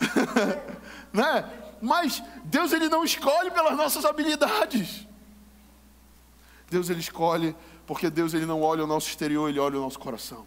né? 1.12 1.50
Mas 1.80 2.22
Deus 2.44 2.72
ele 2.72 2.88
não 2.88 3.04
escolhe 3.04 3.50
pelas 3.50 3.76
nossas 3.76 4.04
habilidades. 4.04 5.06
Deus 6.70 6.90
ele 6.90 7.00
escolhe 7.00 7.54
porque 7.86 8.10
Deus 8.10 8.34
ele 8.34 8.46
não 8.46 8.62
olha 8.62 8.84
o 8.84 8.86
nosso 8.86 9.08
exterior, 9.08 9.48
ele 9.48 9.60
olha 9.60 9.78
o 9.78 9.82
nosso 9.82 9.98
coração. 9.98 10.46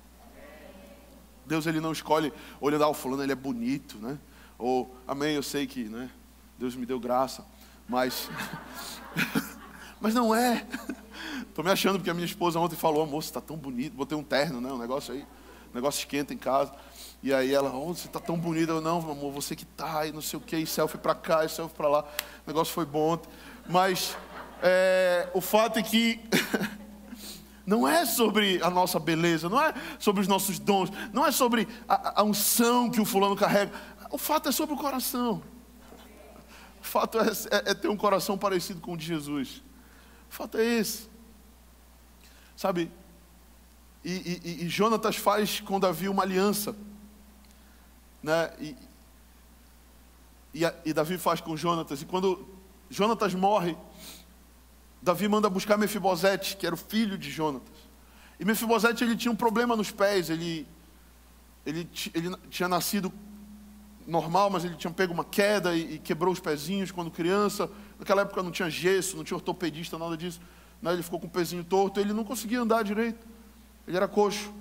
Deus 1.46 1.66
ele 1.66 1.80
não 1.80 1.92
escolhe 1.92 2.32
olhando, 2.62 2.84
ah, 2.84 2.90
o 2.90 2.94
fulano 2.94 3.24
ele 3.24 3.32
é 3.32 3.36
bonito, 3.36 3.98
né? 3.98 4.20
Ou, 4.58 4.94
amém, 5.08 5.36
eu 5.36 5.42
sei 5.42 5.66
que, 5.66 5.86
né? 5.86 6.10
Deus 6.58 6.76
me 6.76 6.86
deu 6.86 7.00
graça, 7.00 7.46
mas, 7.88 8.30
mas 10.00 10.14
não 10.14 10.34
é. 10.34 10.66
Estou 11.50 11.64
me 11.64 11.72
achando 11.72 11.96
porque 11.96 12.10
a 12.10 12.14
minha 12.14 12.26
esposa 12.26 12.60
ontem 12.60 12.76
falou, 12.76 13.06
você 13.06 13.30
está 13.30 13.42
tão 13.42 13.58
bonito, 13.58 13.94
botei 13.94 14.18
um 14.18 14.24
terno, 14.24 14.62
né? 14.62 14.72
Um 14.72 14.78
negócio 14.78 15.14
aí, 15.14 15.22
um 15.72 15.76
negócio 15.76 16.00
esquenta 16.00 16.34
em 16.34 16.38
casa. 16.38 16.74
E 17.22 17.34
aí 17.34 17.54
ela, 17.54 17.76
oh, 17.76 17.94
você 17.94 18.08
está 18.08 18.20
tão 18.20 18.38
bonita. 18.38 18.72
Eu, 18.72 18.82
não, 18.82 18.98
amor, 19.00 19.32
você 19.32 19.56
que 19.56 19.66
tá, 19.66 20.06
e 20.08 20.12
não 20.12 20.22
sei 20.22 20.40
o 20.40 20.42
que, 20.42 20.56
e 20.56 20.66
selfie 20.66 20.98
para 20.98 21.14
cá, 21.14 21.44
e 21.44 21.50
selfie 21.50 21.76
para 21.76 21.90
lá. 21.90 22.02
O 22.46 22.48
negócio 22.48 22.74
foi 22.74 22.86
bom 22.86 23.14
ontem. 23.14 23.30
Mas 23.68 24.16
é, 24.64 25.30
o 25.34 25.42
fato 25.42 25.80
é 25.80 25.84
que 25.84 26.20
Não 27.70 27.88
é 27.88 28.04
sobre 28.04 28.60
a 28.64 28.70
nossa 28.72 28.98
beleza, 28.98 29.48
não 29.48 29.62
é 29.62 29.72
sobre 30.00 30.24
os 30.24 30.28
nossos 30.28 30.58
dons, 30.58 30.90
não 31.14 31.24
é 31.24 31.32
sobre 31.32 31.68
a, 31.88 32.22
a 32.22 32.24
unção 32.24 32.90
que 32.90 33.00
o 33.00 33.06
fulano 33.06 33.36
carrega. 33.36 33.72
O 34.10 34.18
fato 34.18 34.50
é 34.50 34.52
sobre 34.52 34.74
o 34.74 34.78
coração. 34.78 35.44
O 36.82 36.84
fato 36.84 37.20
é, 37.20 37.28
é, 37.28 37.70
é 37.70 37.74
ter 37.76 37.88
um 37.88 37.96
coração 37.96 38.40
parecido 38.40 38.82
com 38.82 38.94
o 38.94 38.98
de 38.98 39.06
Jesus. 39.06 39.62
O 40.30 40.34
fato 40.34 40.58
é 40.58 40.64
esse. 40.64 41.10
Sabe? 42.56 42.92
E, 44.04 44.42
e, 44.44 44.66
e 44.66 44.70
Jonatas 44.70 45.16
faz 45.16 45.60
com 45.60 45.80
Davi 45.80 46.08
uma 46.08 46.24
aliança. 46.24 46.76
Né? 48.22 48.52
E, 48.60 48.76
e, 50.54 50.64
e 50.86 50.94
Davi 50.94 51.18
faz 51.18 51.42
com 51.42 51.56
Jonatas. 51.58 52.02
E 52.02 52.06
quando 52.06 52.48
Jonatas 52.90 53.34
morre, 53.34 53.78
Davi 55.02 55.28
manda 55.28 55.50
buscar 55.50 55.78
Mefibosete, 55.78 56.58
que 56.58 56.66
era 56.66 56.76
o 56.76 56.78
filho 56.78 57.18
de 57.18 57.30
Jonatas. 57.30 57.78
E 58.40 58.46
Mefibosete 58.46 59.04
ele 59.04 59.16
tinha 59.16 59.32
um 59.32 59.36
problema 59.36 59.76
nos 59.76 59.92
pés, 59.92 60.30
ele, 60.30 60.68
ele, 61.66 61.90
ele 62.14 62.36
tinha 62.50 62.70
nascido 62.70 63.12
normal, 64.10 64.50
mas 64.50 64.66
ele 64.66 64.76
tinha 64.76 64.92
pego 64.92 65.14
uma 65.14 65.24
queda 65.24 65.76
e, 65.76 65.96
e, 65.96 66.00
quebrou 66.00 66.34
os 66.34 66.40
pezinhos 66.40 66.92
quando 66.92 67.12
criança. 67.12 67.70
Naquela 67.98 68.24
época 68.24 68.44
não 68.44 68.52
tinha 68.52 68.70
gesso, 68.70 69.16
não 69.16 69.24
tinha 69.24 69.38
ortopedista, 69.38 69.98
nada 69.98 70.18
disso. 70.18 70.42
Né? 70.82 70.94
Ele 70.94 71.04
ficou 71.04 71.20
com 71.20 71.28
o 71.28 71.30
pezinho 71.30 71.64
torto, 71.64 72.00
ele 72.00 72.14
não 72.14 72.24
conseguia 72.24 72.62
andar 72.62 72.84
direito. 72.84 73.26
Ele 73.88 73.96
era 73.96 74.08
coxo. 74.08 74.52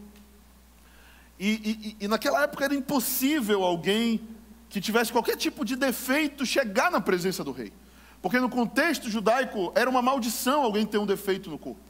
E, 1.39 1.97
e, 2.01 2.05
e 2.05 2.09
naquela 2.09 2.43
época 2.43 2.65
era 2.65 2.75
impossível 2.75 3.63
alguém 3.63 4.21
que 4.69 4.81
tivesse 4.81 5.11
qualquer 5.11 5.37
tipo 5.37 5.65
de 5.65 5.77
defeito 5.77 6.45
chegar 6.45 6.91
na 6.91 7.01
presença 7.01 7.43
do 7.43 7.53
rei. 7.53 7.73
Porque 8.21 8.39
no 8.41 8.49
contexto 8.49 9.09
judaico 9.09 9.73
era 9.75 9.89
uma 9.89 10.03
maldição 10.03 10.63
alguém 10.63 10.85
ter 10.85 10.99
um 10.99 11.07
defeito 11.07 11.49
no 11.49 11.59
corpo. 11.59 11.81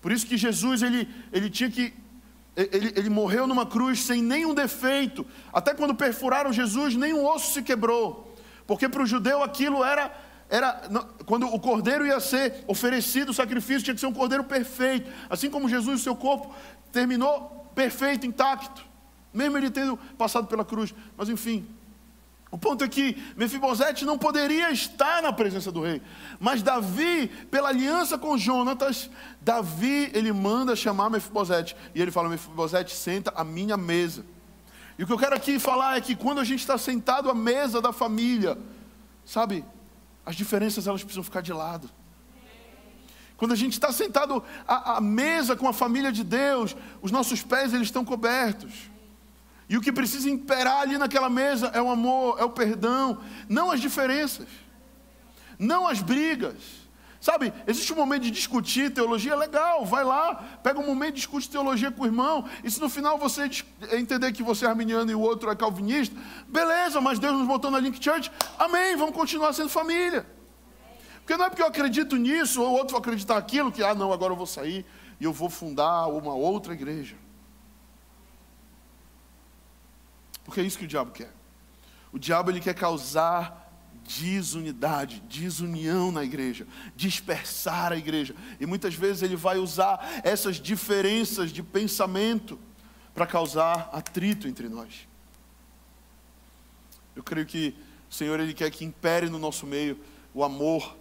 Por 0.00 0.12
isso 0.12 0.26
que 0.26 0.36
Jesus 0.36 0.82
ele, 0.82 1.08
ele 1.32 1.48
tinha 1.48 1.70
que 1.70 1.94
ele, 2.56 2.92
ele 2.96 3.10
morreu 3.10 3.46
numa 3.46 3.66
cruz 3.66 4.00
sem 4.00 4.22
nenhum 4.22 4.54
defeito. 4.54 5.26
Até 5.52 5.74
quando 5.74 5.94
perfuraram 5.94 6.52
Jesus, 6.52 6.94
nenhum 6.94 7.24
osso 7.26 7.52
se 7.52 7.62
quebrou. 7.62 8.32
Porque 8.66 8.88
para 8.88 9.02
o 9.02 9.06
judeu 9.06 9.42
aquilo 9.42 9.82
era, 9.82 10.14
era. 10.48 10.82
Quando 11.26 11.46
o 11.46 11.58
cordeiro 11.58 12.06
ia 12.06 12.20
ser 12.20 12.64
oferecido, 12.66 13.30
o 13.30 13.34
sacrifício 13.34 13.82
tinha 13.82 13.94
que 13.94 14.00
ser 14.00 14.06
um 14.06 14.12
cordeiro 14.12 14.44
perfeito. 14.44 15.10
Assim 15.28 15.50
como 15.50 15.68
Jesus, 15.68 16.00
o 16.00 16.02
seu 16.04 16.14
corpo, 16.14 16.54
terminou 16.92 17.70
perfeito, 17.74 18.26
intacto. 18.26 18.84
Mesmo 19.32 19.58
ele 19.58 19.70
tendo 19.70 19.96
passado 20.16 20.46
pela 20.46 20.64
cruz. 20.64 20.94
Mas 21.16 21.28
enfim, 21.28 21.66
o 22.54 22.58
ponto 22.58 22.84
é 22.84 22.88
que 22.88 23.20
Mefibosete 23.36 24.04
não 24.04 24.16
poderia 24.16 24.70
estar 24.70 25.20
na 25.20 25.32
presença 25.32 25.72
do 25.72 25.82
rei. 25.82 26.00
Mas 26.38 26.62
Davi, 26.62 27.26
pela 27.50 27.70
aliança 27.70 28.16
com 28.16 28.38
Jonatas, 28.38 29.10
Davi, 29.40 30.08
ele 30.14 30.32
manda 30.32 30.76
chamar 30.76 31.10
Mefibosete. 31.10 31.74
E 31.92 32.00
ele 32.00 32.12
fala: 32.12 32.28
Mefibosete, 32.28 32.94
senta 32.94 33.32
à 33.34 33.42
minha 33.42 33.76
mesa. 33.76 34.24
E 34.96 35.02
o 35.02 35.06
que 35.08 35.12
eu 35.12 35.18
quero 35.18 35.34
aqui 35.34 35.58
falar 35.58 35.96
é 35.96 36.00
que 36.00 36.14
quando 36.14 36.38
a 36.38 36.44
gente 36.44 36.60
está 36.60 36.78
sentado 36.78 37.28
à 37.28 37.34
mesa 37.34 37.82
da 37.82 37.92
família, 37.92 38.56
sabe, 39.24 39.64
as 40.24 40.36
diferenças 40.36 40.86
elas 40.86 41.02
precisam 41.02 41.24
ficar 41.24 41.40
de 41.40 41.52
lado. 41.52 41.90
Quando 43.36 43.50
a 43.50 43.56
gente 43.56 43.72
está 43.72 43.90
sentado 43.90 44.44
à, 44.64 44.98
à 44.98 45.00
mesa 45.00 45.56
com 45.56 45.66
a 45.66 45.72
família 45.72 46.12
de 46.12 46.22
Deus, 46.22 46.76
os 47.02 47.10
nossos 47.10 47.42
pés 47.42 47.74
eles 47.74 47.88
estão 47.88 48.04
cobertos. 48.04 48.93
E 49.68 49.76
o 49.76 49.80
que 49.80 49.92
precisa 49.92 50.28
imperar 50.28 50.80
ali 50.80 50.98
naquela 50.98 51.30
mesa 51.30 51.68
é 51.68 51.80
o 51.80 51.90
amor, 51.90 52.38
é 52.38 52.44
o 52.44 52.50
perdão, 52.50 53.20
não 53.48 53.70
as 53.70 53.80
diferenças, 53.80 54.46
não 55.58 55.86
as 55.86 56.00
brigas. 56.00 56.84
Sabe, 57.24 57.54
existe 57.66 57.90
um 57.90 57.96
momento 57.96 58.24
de 58.24 58.30
discutir 58.30 58.92
teologia, 58.92 59.34
legal, 59.34 59.86
vai 59.86 60.04
lá, 60.04 60.34
pega 60.62 60.78
um 60.78 60.84
momento 60.84 61.14
discute 61.14 61.48
teologia 61.48 61.90
com 61.90 62.02
o 62.02 62.06
irmão, 62.06 62.44
e 62.62 62.70
se 62.70 62.78
no 62.78 62.90
final 62.90 63.16
você 63.16 63.48
entender 63.92 64.30
que 64.32 64.42
você 64.42 64.66
é 64.66 64.68
arminiano 64.68 65.10
e 65.10 65.14
o 65.14 65.20
outro 65.20 65.50
é 65.50 65.56
calvinista, 65.56 66.14
beleza, 66.46 67.00
mas 67.00 67.18
Deus 67.18 67.32
nos 67.32 67.46
botou 67.46 67.70
na 67.70 67.78
Link 67.78 68.02
Church, 68.04 68.30
amém, 68.58 68.94
vamos 68.94 69.14
continuar 69.14 69.54
sendo 69.54 69.70
família. 69.70 70.26
Porque 71.20 71.34
não 71.38 71.46
é 71.46 71.48
porque 71.48 71.62
eu 71.62 71.66
acredito 71.66 72.14
nisso, 72.16 72.60
ou 72.60 72.68
o 72.68 72.72
outro 72.74 72.94
acreditar 72.98 73.38
aquilo, 73.38 73.72
que, 73.72 73.82
ah, 73.82 73.94
não, 73.94 74.12
agora 74.12 74.34
eu 74.34 74.36
vou 74.36 74.46
sair 74.46 74.84
e 75.18 75.24
eu 75.24 75.32
vou 75.32 75.48
fundar 75.48 76.06
uma 76.08 76.34
outra 76.34 76.74
igreja. 76.74 77.16
Porque 80.44 80.60
é 80.60 80.64
isso 80.64 80.78
que 80.78 80.84
o 80.84 80.88
diabo 80.88 81.10
quer. 81.10 81.32
O 82.12 82.18
diabo 82.18 82.50
ele 82.50 82.60
quer 82.60 82.74
causar 82.74 83.64
desunidade, 84.06 85.22
desunião 85.28 86.12
na 86.12 86.22
igreja, 86.22 86.66
dispersar 86.94 87.92
a 87.92 87.96
igreja. 87.96 88.34
E 88.60 88.66
muitas 88.66 88.94
vezes 88.94 89.22
ele 89.22 89.36
vai 89.36 89.58
usar 89.58 90.20
essas 90.22 90.56
diferenças 90.56 91.50
de 91.50 91.62
pensamento 91.62 92.58
para 93.14 93.26
causar 93.26 93.88
atrito 93.92 94.46
entre 94.46 94.68
nós. 94.68 95.08
Eu 97.16 97.22
creio 97.22 97.46
que 97.46 97.74
o 98.10 98.14
Senhor 98.14 98.38
ele 98.40 98.52
quer 98.52 98.70
que 98.70 98.84
impere 98.84 99.28
no 99.30 99.38
nosso 99.38 99.66
meio 99.66 99.98
o 100.34 100.44
amor 100.44 100.96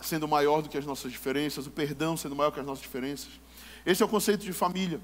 sendo 0.00 0.26
maior 0.26 0.62
do 0.62 0.68
que 0.68 0.76
as 0.76 0.84
nossas 0.84 1.12
diferenças, 1.12 1.66
o 1.66 1.70
perdão 1.70 2.16
sendo 2.16 2.34
maior 2.36 2.50
que 2.50 2.60
as 2.60 2.66
nossas 2.66 2.82
diferenças. 2.82 3.28
Esse 3.84 4.02
é 4.02 4.06
o 4.06 4.08
conceito 4.08 4.44
de 4.44 4.52
família. 4.52 5.00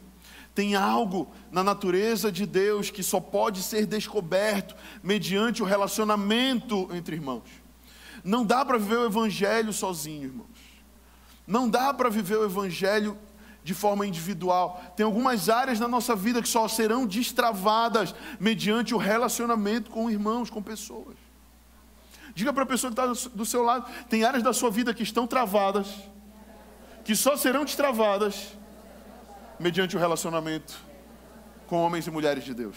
Tem 0.55 0.77
algo 0.77 1.33
na 1.51 1.65
natureza 1.65 2.31
de 2.31 2.47
Deus 2.47 2.91
que 2.91 3.03
só 3.03 3.19
pode 3.19 3.63
ser 3.63 3.87
descoberto 3.87 4.77
mediante 5.03 5.63
o 5.63 5.67
relacionamento 5.67 6.89
entre 6.93 7.17
irmãos. 7.17 7.43
Não 8.23 8.45
dá 8.45 8.65
para 8.65 8.79
viver 8.79 8.99
o 8.99 9.07
Evangelho 9.07 9.73
sozinho, 9.73 10.25
irmãos. 10.25 10.47
Não 11.47 11.69
dá 11.69 11.93
para 11.93 12.09
viver 12.09 12.39
o 12.39 12.45
Evangelho 12.45 13.19
de 13.65 13.75
forma 13.75 14.07
individual. 14.07 14.81
Tem 14.97 15.05
algumas 15.05 15.49
áreas 15.49 15.81
na 15.81 15.89
nossa 15.89 16.15
vida 16.15 16.41
que 16.41 16.49
só 16.49 16.69
serão 16.69 17.05
destravadas 17.05 18.15
mediante 18.39 18.95
o 18.95 18.99
relacionamento 18.99 19.91
com 19.91 20.11
irmãos, 20.11 20.51
com 20.51 20.63
pessoas. 20.63 21.17
Diga 22.35 22.53
para 22.53 22.63
a 22.63 22.67
pessoa 22.67 22.93
que 22.93 23.01
está 23.01 23.29
do 23.31 23.45
seu 23.45 23.63
lado: 23.63 23.91
tem 24.09 24.23
áreas 24.23 24.43
da 24.43 24.53
sua 24.53 24.71
vida 24.71 24.95
que 24.95 25.03
estão 25.03 25.27
travadas, 25.27 25.89
que 27.05 27.17
só 27.17 27.37
serão 27.37 27.65
destravadas 27.65 28.57
mediante 29.59 29.97
o 29.97 29.99
relacionamento 29.99 30.79
com 31.67 31.83
homens 31.83 32.07
e 32.07 32.11
mulheres 32.11 32.45
de 32.45 32.55
Deus. 32.55 32.77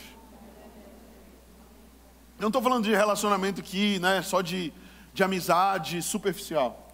Eu 2.38 2.42
não 2.42 2.50
estou 2.50 2.62
falando 2.62 2.84
de 2.84 2.92
relacionamento 2.92 3.62
aqui, 3.62 4.00
né, 4.00 4.22
só 4.22 4.42
de, 4.42 4.72
de 5.14 5.24
amizade 5.24 6.02
superficial. 6.02 6.88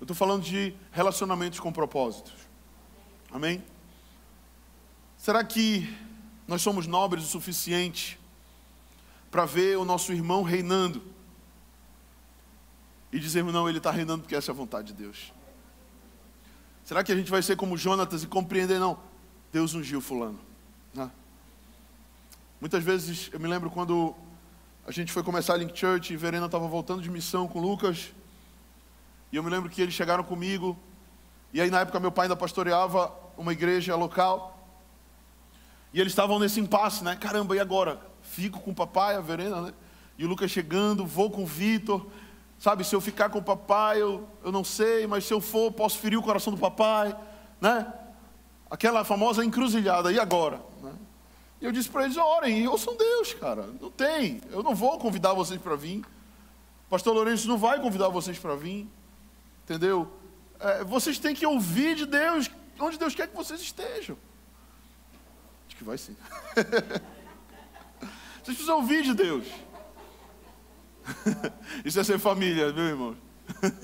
Eu 0.00 0.04
estou 0.04 0.16
falando 0.16 0.42
de 0.42 0.74
relacionamentos 0.90 1.60
com 1.60 1.72
propósitos. 1.72 2.32
Amém? 3.30 3.62
Será 5.16 5.44
que 5.44 5.88
nós 6.48 6.62
somos 6.62 6.86
nobres 6.86 7.24
o 7.24 7.26
suficiente 7.28 8.18
para 9.30 9.44
ver 9.44 9.78
o 9.78 9.84
nosso 9.84 10.12
irmão 10.12 10.42
reinando 10.42 11.02
e 13.12 13.20
dizermos, 13.20 13.52
não, 13.52 13.68
ele 13.68 13.78
está 13.78 13.90
reinando 13.90 14.22
porque 14.22 14.34
essa 14.34 14.50
é 14.50 14.52
a 14.52 14.56
vontade 14.56 14.88
de 14.88 14.94
Deus? 14.94 15.32
Será 16.84 17.04
que 17.04 17.12
a 17.12 17.16
gente 17.16 17.30
vai 17.30 17.42
ser 17.42 17.56
como 17.56 17.76
Jonatas 17.76 18.24
e 18.24 18.26
compreender, 18.26 18.78
não, 18.80 18.98
Deus 19.52 19.74
ungiu 19.74 20.00
fulano? 20.00 20.38
Né? 20.92 21.10
Muitas 22.60 22.82
vezes, 22.82 23.30
eu 23.32 23.38
me 23.38 23.46
lembro 23.46 23.70
quando 23.70 24.14
a 24.86 24.90
gente 24.90 25.12
foi 25.12 25.22
começar 25.22 25.54
a 25.54 25.56
Link 25.56 25.78
Church 25.78 26.12
e 26.12 26.16
Verena 26.16 26.46
estava 26.46 26.66
voltando 26.66 27.00
de 27.00 27.10
missão 27.10 27.46
com 27.46 27.60
Lucas, 27.60 28.12
e 29.30 29.36
eu 29.36 29.42
me 29.42 29.50
lembro 29.50 29.70
que 29.70 29.80
eles 29.80 29.94
chegaram 29.94 30.24
comigo, 30.24 30.76
e 31.52 31.60
aí 31.60 31.70
na 31.70 31.80
época 31.80 32.00
meu 32.00 32.10
pai 32.10 32.24
ainda 32.24 32.36
pastoreava 32.36 33.12
uma 33.36 33.52
igreja 33.52 33.94
local, 33.94 34.58
e 35.94 36.00
eles 36.00 36.12
estavam 36.12 36.38
nesse 36.38 36.58
impasse, 36.58 37.04
né? 37.04 37.14
Caramba, 37.14 37.54
e 37.54 37.60
agora? 37.60 38.00
Fico 38.22 38.58
com 38.60 38.72
o 38.72 38.74
papai, 38.74 39.14
a 39.14 39.20
Verena, 39.20 39.60
né? 39.60 39.74
E 40.18 40.24
o 40.24 40.28
Lucas 40.28 40.50
chegando, 40.50 41.06
vou 41.06 41.30
com 41.30 41.44
o 41.44 41.46
Vitor, 41.46 42.06
Sabe, 42.62 42.84
se 42.84 42.94
eu 42.94 43.00
ficar 43.00 43.28
com 43.28 43.40
o 43.40 43.42
papai, 43.42 44.00
eu, 44.00 44.24
eu 44.44 44.52
não 44.52 44.62
sei, 44.62 45.04
mas 45.04 45.24
se 45.24 45.34
eu 45.34 45.40
for, 45.40 45.72
posso 45.72 45.98
ferir 45.98 46.16
o 46.16 46.22
coração 46.22 46.52
do 46.52 46.60
papai, 46.60 47.12
né? 47.60 47.92
Aquela 48.70 49.04
famosa 49.04 49.44
encruzilhada, 49.44 50.12
e 50.12 50.20
agora? 50.20 50.62
Né? 50.80 50.92
E 51.60 51.64
eu 51.64 51.72
disse 51.72 51.90
para 51.90 52.04
eles: 52.04 52.16
orem 52.16 52.68
ouçam 52.68 52.96
Deus, 52.96 53.34
cara. 53.34 53.66
Não 53.80 53.90
tem, 53.90 54.40
eu 54.52 54.62
não 54.62 54.76
vou 54.76 54.96
convidar 54.96 55.32
vocês 55.32 55.60
para 55.60 55.74
vir. 55.74 56.04
Pastor 56.88 57.12
Lourenço 57.12 57.48
não 57.48 57.58
vai 57.58 57.80
convidar 57.80 58.08
vocês 58.10 58.38
para 58.38 58.54
vir, 58.54 58.88
entendeu? 59.64 60.08
É, 60.60 60.84
vocês 60.84 61.18
têm 61.18 61.34
que 61.34 61.44
ouvir 61.44 61.96
de 61.96 62.06
Deus, 62.06 62.48
onde 62.78 62.96
Deus 62.96 63.12
quer 63.12 63.26
que 63.26 63.34
vocês 63.34 63.60
estejam. 63.60 64.16
Acho 65.66 65.76
que 65.76 65.82
vai 65.82 65.98
sim. 65.98 66.16
vocês 68.40 68.56
precisam 68.56 68.76
ouvir 68.76 69.02
de 69.02 69.14
Deus. 69.14 69.48
Isso 71.84 71.98
é 72.00 72.04
ser 72.04 72.18
família, 72.18 72.72
meu 72.72 72.84
irmão. 72.84 73.16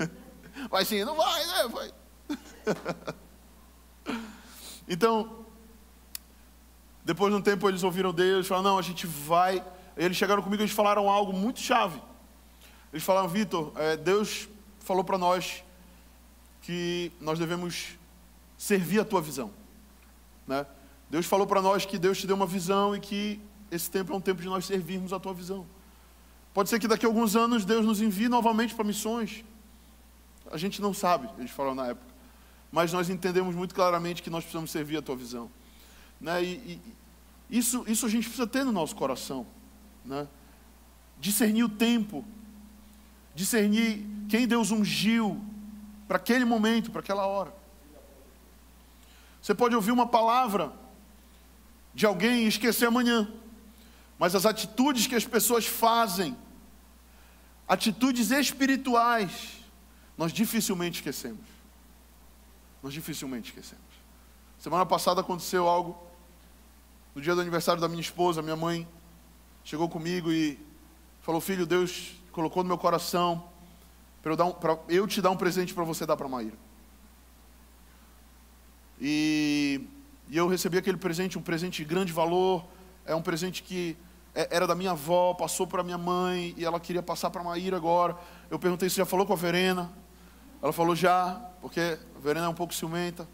Vai 0.69 0.83
sim, 0.85 1.03
não 1.05 1.15
vai, 1.15 1.45
né? 1.45 1.67
Vai. 1.67 1.91
Então, 4.91 5.45
depois 7.05 7.31
de 7.31 7.39
um 7.39 7.41
tempo 7.43 7.69
eles 7.69 7.83
ouviram 7.83 8.11
Deus, 8.11 8.47
falaram, 8.47 8.71
não, 8.71 8.77
a 8.79 8.81
gente 8.81 9.05
vai. 9.05 9.63
Eles 9.95 10.17
chegaram 10.17 10.41
comigo 10.41 10.63
e 10.63 10.65
eles 10.65 10.73
falaram 10.73 11.07
algo 11.07 11.31
muito 11.31 11.59
chave. 11.59 12.01
Eles 12.91 13.03
falaram, 13.03 13.27
Vitor, 13.27 13.71
é, 13.75 13.95
Deus 13.95 14.49
falou 14.79 15.03
para 15.03 15.15
nós 15.15 15.63
que 16.63 17.11
nós 17.21 17.37
devemos 17.37 17.99
servir 18.57 18.99
a 18.99 19.05
tua 19.05 19.21
visão. 19.21 19.51
Né? 20.47 20.65
Deus 21.09 21.25
falou 21.25 21.45
para 21.45 21.61
nós 21.61 21.85
que 21.85 21.99
Deus 21.99 22.17
te 22.17 22.25
deu 22.25 22.35
uma 22.35 22.47
visão 22.47 22.95
e 22.95 22.99
que 22.99 23.39
esse 23.71 23.89
tempo 23.91 24.11
é 24.11 24.15
um 24.15 24.21
tempo 24.21 24.41
de 24.41 24.47
nós 24.47 24.65
servirmos 24.65 25.13
a 25.13 25.19
tua 25.19 25.33
visão. 25.33 25.67
Pode 26.53 26.69
ser 26.69 26.79
que 26.79 26.87
daqui 26.87 27.05
a 27.05 27.09
alguns 27.09 27.35
anos 27.35 27.65
Deus 27.65 27.85
nos 27.85 28.01
envie 28.01 28.27
novamente 28.27 28.73
para 28.73 28.83
missões. 28.83 29.43
A 30.51 30.57
gente 30.57 30.81
não 30.81 30.93
sabe, 30.93 31.29
eles 31.37 31.51
falaram 31.51 31.75
na 31.75 31.87
época. 31.87 32.07
Mas 32.71 32.91
nós 32.91 33.09
entendemos 33.09 33.55
muito 33.55 33.73
claramente 33.73 34.21
que 34.21 34.29
nós 34.29 34.43
precisamos 34.43 34.71
servir 34.71 34.97
a 34.97 35.01
tua 35.01 35.15
visão. 35.15 35.49
Né? 36.19 36.43
E, 36.43 36.81
e, 37.49 37.57
isso, 37.57 37.83
isso 37.87 38.05
a 38.05 38.09
gente 38.09 38.25
precisa 38.25 38.47
ter 38.47 38.63
no 38.63 38.71
nosso 38.71 38.95
coração. 38.95 39.45
Né? 40.05 40.27
Discernir 41.19 41.63
o 41.63 41.69
tempo. 41.69 42.25
Discernir 43.33 44.05
quem 44.27 44.47
Deus 44.47 44.71
ungiu 44.71 45.41
para 46.07 46.17
aquele 46.17 46.45
momento, 46.45 46.91
para 46.91 47.01
aquela 47.01 47.25
hora. 47.25 47.53
Você 49.41 49.55
pode 49.55 49.75
ouvir 49.75 49.91
uma 49.91 50.07
palavra 50.07 50.73
de 51.93 52.05
alguém 52.05 52.43
e 52.43 52.47
esquecer 52.47 52.87
amanhã. 52.87 53.31
Mas 54.19 54.35
as 54.35 54.45
atitudes 54.45 55.07
que 55.07 55.15
as 55.15 55.25
pessoas 55.25 55.65
fazem, 55.65 56.37
atitudes 57.65 58.31
espirituais, 58.31 59.59
nós 60.17 60.33
dificilmente 60.33 60.99
esquecemos. 60.99 61.45
Nós 62.83 62.93
dificilmente 62.93 63.49
esquecemos. 63.49 63.85
Semana 64.59 64.85
passada 64.85 65.21
aconteceu 65.21 65.69
algo, 65.69 66.05
no 67.15 67.21
dia 67.21 67.33
do 67.33 67.39
aniversário 67.39 67.81
da 67.81 67.87
minha 67.87 68.01
esposa, 68.01 68.41
minha 68.41 68.57
mãe 68.57 68.85
chegou 69.63 69.87
comigo 69.87 70.29
e 70.29 70.59
falou: 71.21 71.39
Filho, 71.39 71.65
Deus 71.65 72.11
colocou 72.33 72.61
no 72.61 72.67
meu 72.67 72.77
coração 72.77 73.49
para 74.21 74.33
eu, 74.33 74.45
um, 74.45 74.79
eu, 74.89 75.07
te 75.07 75.21
dar 75.21 75.29
um 75.29 75.37
presente 75.37 75.73
para 75.73 75.85
você 75.85 76.05
dar 76.05 76.17
para 76.17 76.25
a 76.25 76.29
Maíra. 76.29 76.57
E, 78.99 79.87
e 80.27 80.35
eu 80.35 80.49
recebi 80.49 80.77
aquele 80.77 80.97
presente, 80.97 81.37
um 81.37 81.41
presente 81.41 81.77
de 81.77 81.85
grande 81.85 82.11
valor, 82.11 82.65
é 83.05 83.15
um 83.15 83.21
presente 83.21 83.63
que 83.63 83.97
era 84.49 84.65
da 84.65 84.75
minha 84.75 84.91
avó, 84.91 85.33
passou 85.33 85.67
para 85.67 85.83
minha 85.83 85.97
mãe 85.97 86.53
e 86.57 86.63
ela 86.63 86.79
queria 86.79 87.03
passar 87.03 87.29
para 87.29 87.41
a 87.41 87.43
Maíra 87.43 87.75
agora. 87.75 88.17
Eu 88.49 88.57
perguntei 88.57 88.89
se 88.89 88.97
já 88.97 89.05
falou 89.05 89.25
com 89.25 89.33
a 89.33 89.35
Verena. 89.35 89.91
Ela 90.61 90.71
falou 90.71 90.95
já, 90.95 91.41
porque 91.61 91.97
a 92.15 92.19
Verena 92.19 92.45
é 92.45 92.49
um 92.49 92.53
pouco 92.53 92.73
ciumenta. 92.73 93.27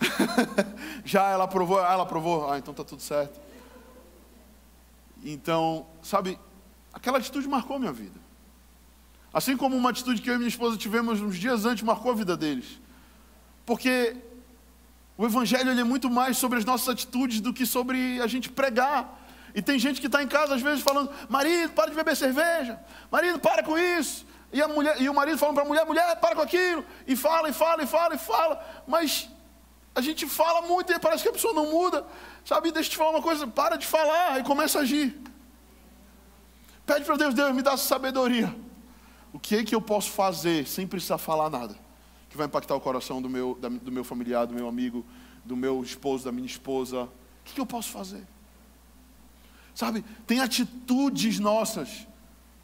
já 1.04 1.30
ela 1.30 1.44
aprovou, 1.44 1.80
ah, 1.80 1.92
ela 1.92 2.02
aprovou, 2.02 2.50
ah, 2.50 2.58
então 2.58 2.74
tá 2.74 2.84
tudo 2.84 3.02
certo. 3.02 3.40
Então, 5.24 5.86
sabe, 6.02 6.38
aquela 6.92 7.18
atitude 7.18 7.48
marcou 7.48 7.78
minha 7.78 7.92
vida. 7.92 8.20
Assim 9.32 9.56
como 9.56 9.76
uma 9.76 9.90
atitude 9.90 10.22
que 10.22 10.30
eu 10.30 10.34
e 10.34 10.38
minha 10.38 10.48
esposa 10.48 10.76
tivemos 10.76 11.20
uns 11.20 11.36
dias 11.36 11.64
antes 11.64 11.82
marcou 11.82 12.12
a 12.12 12.14
vida 12.14 12.36
deles. 12.36 12.80
Porque 13.64 14.16
o 15.18 15.24
Evangelho 15.24 15.70
é 15.70 15.84
muito 15.84 16.10
mais 16.10 16.36
sobre 16.36 16.58
as 16.58 16.64
nossas 16.64 16.88
atitudes 16.88 17.40
do 17.40 17.52
que 17.52 17.66
sobre 17.66 18.20
a 18.20 18.26
gente 18.26 18.48
pregar. 18.48 19.25
E 19.56 19.62
tem 19.62 19.78
gente 19.78 20.02
que 20.02 20.06
está 20.06 20.22
em 20.22 20.28
casa 20.28 20.54
às 20.54 20.60
vezes 20.60 20.82
falando: 20.82 21.10
marido, 21.30 21.72
para 21.72 21.88
de 21.88 21.96
beber 21.96 22.14
cerveja, 22.14 22.78
marido, 23.10 23.38
para 23.38 23.62
com 23.62 23.78
isso. 23.78 24.26
E, 24.52 24.60
a 24.60 24.68
mulher, 24.68 25.00
e 25.00 25.08
o 25.08 25.14
marido 25.14 25.38
falando 25.38 25.54
para 25.54 25.64
a 25.64 25.66
mulher: 25.66 25.86
mulher, 25.86 26.14
para 26.16 26.36
com 26.36 26.42
aquilo. 26.42 26.84
E 27.06 27.16
fala, 27.16 27.48
e 27.48 27.54
fala, 27.54 27.82
e 27.82 27.86
fala, 27.86 28.14
e 28.14 28.18
fala. 28.18 28.82
Mas 28.86 29.30
a 29.94 30.02
gente 30.02 30.26
fala 30.26 30.60
muito 30.60 30.92
e 30.92 30.98
parece 30.98 31.22
que 31.22 31.30
a 31.30 31.32
pessoa 31.32 31.54
não 31.54 31.70
muda. 31.70 32.06
Sabe, 32.44 32.70
deixa 32.70 32.90
eu 32.90 32.92
te 32.92 32.96
falar 32.98 33.10
uma 33.12 33.22
coisa: 33.22 33.46
para 33.46 33.76
de 33.76 33.86
falar 33.86 34.38
e 34.38 34.44
começa 34.44 34.78
a 34.78 34.82
agir. 34.82 35.18
Pede 36.84 37.06
para 37.06 37.16
Deus, 37.16 37.32
Deus, 37.32 37.54
me 37.54 37.62
dá 37.62 37.78
sabedoria. 37.78 38.54
O 39.32 39.38
que 39.38 39.56
é 39.56 39.64
que 39.64 39.74
eu 39.74 39.80
posso 39.80 40.10
fazer 40.10 40.66
sem 40.66 40.86
precisar 40.86 41.16
falar 41.16 41.48
nada? 41.48 41.74
Que 42.28 42.36
vai 42.36 42.46
impactar 42.46 42.74
o 42.74 42.80
coração 42.80 43.22
do 43.22 43.28
meu, 43.30 43.58
do 43.58 43.90
meu 43.90 44.04
familiar, 44.04 44.46
do 44.46 44.54
meu 44.54 44.68
amigo, 44.68 45.02
do 45.42 45.56
meu 45.56 45.82
esposo, 45.82 46.26
da 46.26 46.30
minha 46.30 46.46
esposa. 46.46 47.04
O 47.04 47.10
que, 47.42 47.54
que 47.54 47.60
eu 47.60 47.66
posso 47.66 47.90
fazer? 47.90 48.35
Sabe, 49.76 50.02
tem 50.26 50.40
atitudes 50.40 51.38
nossas 51.38 52.08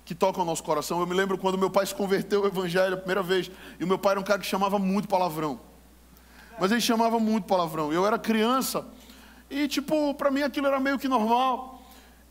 que 0.03 0.15
tocam 0.15 0.45
o 0.45 0.47
nosso 0.47 0.63
coração. 0.63 0.99
Eu 0.99 1.07
me 1.07 1.13
lembro 1.13 1.37
quando 1.37 1.59
meu 1.59 1.69
pai 1.69 1.85
se 1.85 1.95
converteu 1.95 2.41
ao 2.41 2.47
Evangelho 2.47 2.95
a 2.95 2.97
primeira 2.97 3.23
vez. 3.23 3.51
E 3.79 3.85
o 3.85 3.87
meu 3.87 3.99
pai 3.99 4.13
era 4.13 4.21
um 4.21 4.23
cara 4.23 4.39
que 4.39 4.47
chamava 4.47 4.79
muito 4.79 5.07
palavrão. 5.07 5.61
Mas 6.59 6.73
ele 6.73 6.81
chamava 6.81 7.21
muito 7.21 7.45
palavrão. 7.45 7.93
Eu 7.93 8.07
era 8.07 8.19
criança. 8.19 8.87
E, 9.51 9.69
tipo, 9.69 10.15
para 10.15 10.31
mim 10.31 10.41
aquilo 10.41 10.67
era 10.67 10.81
meio 10.81 10.99
que 10.99 11.07
normal. 11.07 11.83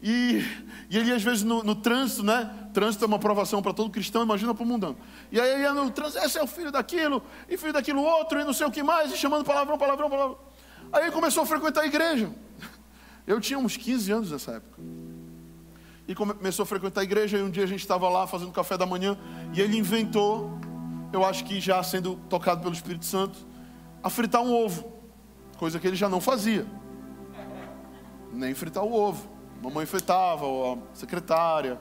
E, 0.01 0.43
e 0.89 0.97
ele, 0.97 1.13
às 1.13 1.21
vezes, 1.21 1.43
no, 1.43 1.61
no 1.61 1.75
trânsito, 1.75 2.23
né? 2.23 2.51
Trânsito 2.73 3.05
é 3.05 3.07
uma 3.07 3.17
aprovação 3.17 3.61
para 3.61 3.73
todo 3.73 3.91
cristão, 3.91 4.23
imagina 4.23 4.51
para 4.51 4.63
o 4.63 4.65
mundano. 4.65 4.97
E 5.31 5.39
aí 5.39 5.47
ele 5.51 5.61
ia 5.61 5.73
no 5.75 5.91
trânsito, 5.91 6.25
esse 6.25 6.39
é 6.39 6.43
o 6.43 6.47
filho 6.47 6.71
daquilo, 6.71 7.21
e 7.47 7.55
filho 7.55 7.71
daquilo 7.71 8.01
outro, 8.01 8.41
e 8.41 8.43
não 8.43 8.51
sei 8.51 8.65
o 8.65 8.71
que 8.71 8.81
mais, 8.81 9.13
e 9.13 9.17
chamando 9.17 9.45
palavrão, 9.45 9.77
palavrão, 9.77 10.09
palavrão. 10.09 10.39
Aí 10.91 11.03
ele 11.03 11.11
começou 11.11 11.43
a 11.43 11.45
frequentar 11.45 11.81
a 11.81 11.85
igreja. 11.85 12.31
Eu 13.31 13.39
tinha 13.39 13.57
uns 13.57 13.77
15 13.77 14.11
anos 14.11 14.31
nessa 14.31 14.51
época. 14.51 14.81
E 16.05 16.13
começou 16.13 16.63
a 16.63 16.65
frequentar 16.65 16.99
a 16.99 17.03
igreja, 17.05 17.37
e 17.37 17.41
um 17.41 17.49
dia 17.49 17.63
a 17.63 17.67
gente 17.67 17.79
estava 17.79 18.09
lá 18.09 18.27
fazendo 18.27 18.51
café 18.51 18.77
da 18.77 18.85
manhã, 18.85 19.17
e 19.53 19.61
ele 19.61 19.77
inventou, 19.77 20.51
eu 21.13 21.23
acho 21.23 21.45
que 21.45 21.61
já 21.61 21.81
sendo 21.81 22.17
tocado 22.27 22.61
pelo 22.61 22.73
Espírito 22.73 23.05
Santo, 23.05 23.39
a 24.03 24.09
fritar 24.09 24.41
um 24.41 24.53
ovo. 24.53 24.91
Coisa 25.57 25.79
que 25.79 25.87
ele 25.87 25.95
já 25.95 26.09
não 26.09 26.19
fazia. 26.19 26.67
Nem 28.33 28.53
fritar 28.53 28.83
o 28.83 28.93
ovo. 28.93 29.29
Mamãe 29.63 29.85
fritava, 29.85 30.45
ou 30.45 30.73
a 30.73 30.77
secretária. 30.93 31.79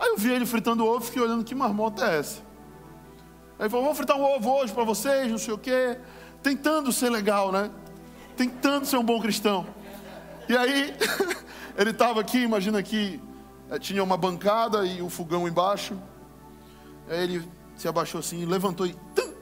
Aí 0.00 0.08
eu 0.08 0.16
vi 0.16 0.30
ele 0.30 0.46
fritando 0.46 0.86
ovo, 0.86 1.04
fiquei 1.04 1.20
olhando 1.20 1.44
que 1.44 1.54
marmota 1.54 2.06
é 2.06 2.18
essa. 2.18 2.40
Aí 3.58 3.64
ele 3.64 3.68
falou, 3.68 3.84
vamos 3.84 3.98
fritar 3.98 4.16
um 4.16 4.24
ovo 4.24 4.50
hoje 4.50 4.72
para 4.72 4.84
vocês, 4.84 5.30
não 5.30 5.36
sei 5.36 5.52
o 5.52 5.58
quê. 5.58 5.98
Tentando 6.42 6.90
ser 6.92 7.10
legal, 7.10 7.52
né? 7.52 7.70
Tentando 8.38 8.86
ser 8.86 8.96
um 8.96 9.04
bom 9.04 9.20
cristão. 9.20 9.66
E 10.48 10.56
aí, 10.56 10.96
ele 11.76 11.90
estava 11.90 12.20
aqui, 12.20 12.38
imagina 12.38 12.78
aqui, 12.78 13.20
eh, 13.70 13.78
tinha 13.78 14.02
uma 14.02 14.16
bancada 14.16 14.84
e 14.86 15.02
um 15.02 15.10
fogão 15.10 15.46
embaixo. 15.46 15.96
Aí 17.08 17.22
ele 17.22 17.48
se 17.76 17.86
abaixou 17.86 18.20
assim, 18.20 18.44
levantou 18.46 18.86
e. 18.86 18.94
Tum! 19.14 19.34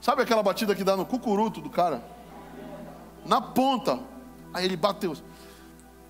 Sabe 0.00 0.22
aquela 0.22 0.42
batida 0.42 0.74
que 0.74 0.82
dá 0.82 0.96
no 0.96 1.06
cucuruto 1.06 1.60
do 1.60 1.70
cara? 1.70 2.04
Na 3.24 3.40
ponta. 3.40 4.00
Aí 4.52 4.64
ele 4.64 4.76
bateu. 4.76 5.14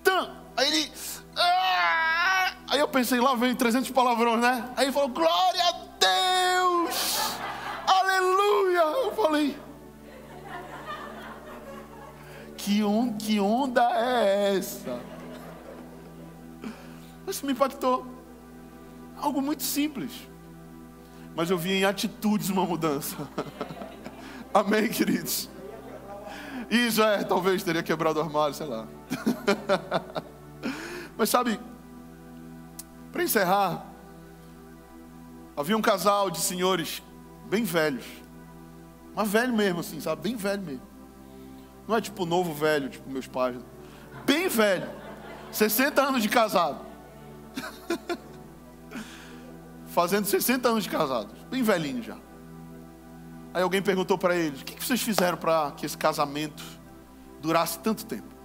Tum! 0.03 0.29
Aí 0.55 0.67
ele. 0.67 0.91
Ah! 1.35 2.53
Aí 2.69 2.79
eu 2.79 2.87
pensei, 2.87 3.19
lá 3.19 3.35
vem 3.35 3.55
300 3.55 3.91
palavrões, 3.91 4.41
né? 4.41 4.69
Aí 4.75 4.85
ele 4.85 4.91
falou: 4.91 5.09
Glória 5.09 5.63
a 5.63 5.71
Deus! 5.99 7.31
Aleluia! 7.85 8.81
Eu 9.05 9.11
falei. 9.15 9.66
Que, 12.67 12.83
on, 12.83 13.13
que 13.13 13.39
onda 13.39 13.81
é 13.93 14.57
essa? 14.57 14.99
Isso 17.25 17.45
me 17.45 17.53
impactou. 17.53 18.05
Algo 19.15 19.41
muito 19.41 19.63
simples. 19.63 20.11
Mas 21.33 21.49
eu 21.49 21.57
vi 21.57 21.71
em 21.71 21.85
atitudes 21.85 22.49
uma 22.49 22.65
mudança. 22.65 23.15
Amém, 24.53 24.89
queridos? 24.89 25.49
Isso 26.69 27.01
é, 27.01 27.23
talvez 27.23 27.63
teria 27.63 27.81
quebrado 27.81 28.19
o 28.19 28.21
armário, 28.21 28.53
sei 28.53 28.67
lá. 28.67 28.85
Mas 31.17 31.29
sabe, 31.29 31.57
para 33.13 33.23
encerrar, 33.23 33.85
havia 35.55 35.77
um 35.77 35.81
casal 35.81 36.29
de 36.29 36.39
senhores 36.39 37.01
bem 37.49 37.63
velhos. 37.63 38.05
Mas 39.15 39.29
velho 39.29 39.53
mesmo, 39.53 39.79
assim, 39.79 40.01
sabe? 40.01 40.23
Bem 40.23 40.35
velho 40.35 40.61
mesmo. 40.61 40.86
Não 41.87 41.95
é 41.95 42.01
tipo 42.01 42.25
novo 42.25 42.53
velho, 42.53 42.89
tipo 42.89 43.09
meus 43.09 43.27
pais. 43.27 43.55
Bem 44.25 44.49
velho. 44.49 44.89
60 45.51 46.01
anos 46.01 46.21
de 46.21 46.29
casado. 46.29 46.85
Fazendo 49.87 50.25
60 50.25 50.67
anos 50.67 50.83
de 50.83 50.89
casados. 50.89 51.33
Bem 51.49 51.63
velhinho 51.63 52.03
já. 52.03 52.17
Aí 53.53 53.63
alguém 53.63 53.81
perguntou 53.81 54.17
para 54.17 54.35
eles: 54.35 54.61
O 54.61 54.65
que 54.65 54.83
vocês 54.83 55.01
fizeram 55.01 55.37
para 55.37 55.71
que 55.71 55.85
esse 55.85 55.97
casamento 55.97 56.63
durasse 57.41 57.79
tanto 57.79 58.05
tempo? 58.05 58.35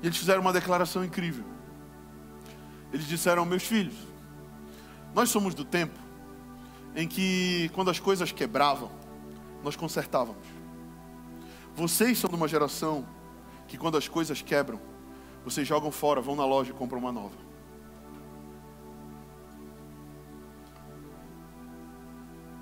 E 0.00 0.06
eles 0.06 0.16
fizeram 0.16 0.40
uma 0.40 0.52
declaração 0.52 1.04
incrível. 1.04 1.44
Eles 2.92 3.06
disseram: 3.06 3.44
Meus 3.44 3.64
filhos, 3.64 3.96
nós 5.14 5.30
somos 5.30 5.54
do 5.54 5.64
tempo 5.64 5.98
em 6.94 7.06
que, 7.06 7.70
quando 7.74 7.90
as 7.90 7.98
coisas 7.98 8.32
quebravam, 8.32 8.90
nós 9.62 9.76
consertávamos. 9.76 10.57
Vocês 11.78 12.18
são 12.18 12.28
de 12.28 12.34
uma 12.34 12.48
geração 12.48 13.06
que 13.68 13.78
quando 13.78 13.96
as 13.96 14.08
coisas 14.08 14.42
quebram, 14.42 14.80
vocês 15.44 15.64
jogam 15.64 15.92
fora, 15.92 16.20
vão 16.20 16.34
na 16.34 16.44
loja 16.44 16.72
e 16.72 16.74
compram 16.74 16.98
uma 16.98 17.12
nova. 17.12 17.36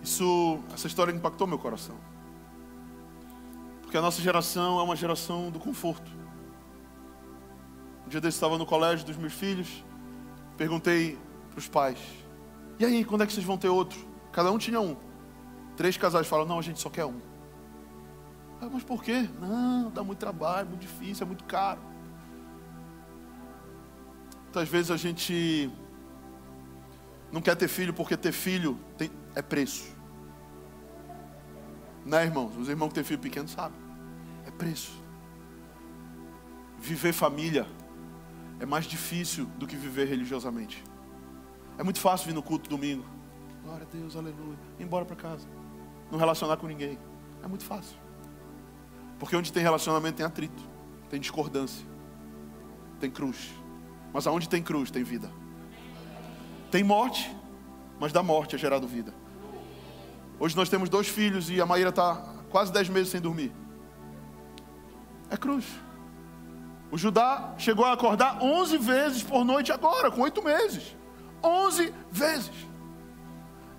Isso, 0.02 0.58
essa 0.74 0.86
história 0.86 1.12
impactou 1.12 1.46
meu 1.46 1.58
coração. 1.58 1.96
Porque 3.80 3.96
a 3.96 4.02
nossa 4.02 4.20
geração 4.20 4.78
é 4.80 4.82
uma 4.82 4.94
geração 4.94 5.50
do 5.50 5.58
conforto. 5.58 6.10
Um 8.04 8.10
dia 8.10 8.20
desse 8.20 8.36
estava 8.36 8.58
no 8.58 8.66
colégio 8.66 9.06
dos 9.06 9.16
meus 9.16 9.32
filhos, 9.32 9.82
perguntei 10.58 11.18
para 11.48 11.58
os 11.58 11.66
pais: 11.66 11.98
"E 12.78 12.84
aí, 12.84 13.02
quando 13.02 13.22
é 13.22 13.26
que 13.26 13.32
vocês 13.32 13.46
vão 13.46 13.56
ter 13.56 13.70
outro?" 13.70 13.98
Cada 14.30 14.52
um 14.52 14.58
tinha 14.58 14.78
um. 14.78 14.94
Três 15.74 15.96
casais 15.96 16.26
falaram: 16.26 16.50
"Não, 16.50 16.58
a 16.58 16.62
gente 16.62 16.78
só 16.78 16.90
quer 16.90 17.06
um." 17.06 17.35
Ah, 18.60 18.68
mas 18.72 18.82
por 18.82 19.02
quê? 19.02 19.28
Não, 19.40 19.90
dá 19.90 20.02
muito 20.02 20.18
trabalho, 20.18 20.68
muito 20.68 20.80
difícil, 20.80 21.24
é 21.24 21.26
muito 21.26 21.44
caro. 21.44 21.80
Muitas 24.44 24.68
vezes 24.68 24.90
a 24.90 24.96
gente 24.96 25.70
não 27.30 27.42
quer 27.42 27.54
ter 27.56 27.68
filho 27.68 27.92
porque 27.92 28.16
ter 28.16 28.32
filho 28.32 28.78
tem, 28.96 29.10
é 29.34 29.42
preço. 29.42 29.94
Né, 32.04 32.24
irmãos? 32.24 32.56
Os 32.56 32.68
irmãos 32.68 32.88
que 32.88 32.94
têm 32.94 33.04
filho 33.04 33.18
pequeno 33.18 33.48
sabem. 33.48 33.78
É 34.46 34.50
preço. 34.50 34.92
Viver 36.78 37.12
família 37.12 37.66
é 38.58 38.64
mais 38.64 38.86
difícil 38.86 39.46
do 39.58 39.66
que 39.66 39.76
viver 39.76 40.06
religiosamente. 40.06 40.82
É 41.76 41.82
muito 41.82 42.00
fácil 42.00 42.28
vir 42.28 42.34
no 42.34 42.42
culto 42.42 42.70
domingo. 42.70 43.04
Glória 43.62 43.86
a 43.86 43.94
Deus, 43.94 44.16
aleluia. 44.16 44.56
Ir 44.78 44.84
embora 44.84 45.04
para 45.04 45.16
casa. 45.16 45.46
Não 46.10 46.18
relacionar 46.18 46.56
com 46.56 46.66
ninguém. 46.66 46.98
É 47.42 47.48
muito 47.48 47.64
fácil. 47.64 48.05
Porque 49.18 49.36
onde 49.36 49.52
tem 49.52 49.62
relacionamento 49.62 50.16
tem 50.16 50.26
atrito, 50.26 50.62
tem 51.08 51.20
discordância. 51.20 51.84
tem 53.00 53.10
cruz. 53.10 53.50
Mas 54.12 54.26
aonde 54.26 54.48
tem 54.48 54.62
cruz, 54.62 54.90
tem 54.90 55.02
vida. 55.02 55.30
Tem 56.70 56.82
morte, 56.82 57.34
mas 58.00 58.12
da 58.12 58.22
morte 58.22 58.54
é 58.54 58.58
gerado 58.58 58.86
vida. 58.86 59.12
Hoje 60.38 60.56
nós 60.56 60.68
temos 60.68 60.88
dois 60.88 61.08
filhos 61.08 61.50
e 61.50 61.60
a 61.60 61.66
Maíra 61.66 61.90
está 61.90 62.34
quase 62.50 62.72
dez 62.72 62.88
meses 62.88 63.10
sem 63.10 63.20
dormir. 63.20 63.52
É 65.30 65.36
cruz. 65.36 65.64
O 66.90 66.96
Judá 66.96 67.54
chegou 67.58 67.84
a 67.84 67.92
acordar 67.92 68.42
onze 68.42 68.78
vezes 68.78 69.22
por 69.22 69.44
noite 69.44 69.72
agora, 69.72 70.10
com 70.10 70.20
oito 70.22 70.42
meses. 70.42 70.96
Onze 71.42 71.92
vezes. 72.10 72.52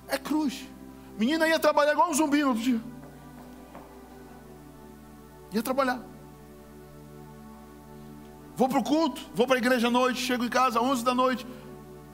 É 0.08 0.18
cruz. 0.18 0.68
Menina 1.18 1.48
ia 1.48 1.60
trabalhar 1.60 1.94
igual 1.94 2.10
um 2.10 2.14
zumbi 2.14 2.42
no 2.42 2.50
outro 2.50 2.64
dia. 2.64 2.82
Ia 5.52 5.64
trabalhar. 5.64 6.00
Vou 8.56 8.68
para 8.68 8.80
o 8.80 8.84
culto, 8.84 9.22
vou 9.36 9.46
para 9.46 9.58
a 9.58 9.60
igreja 9.60 9.88
à 9.88 9.92
noite, 9.92 10.20
chego 10.20 10.44
em 10.44 10.50
casa 10.50 10.80
às 10.80 10.86
11 10.86 11.04
da 11.04 11.14
noite, 11.14 11.46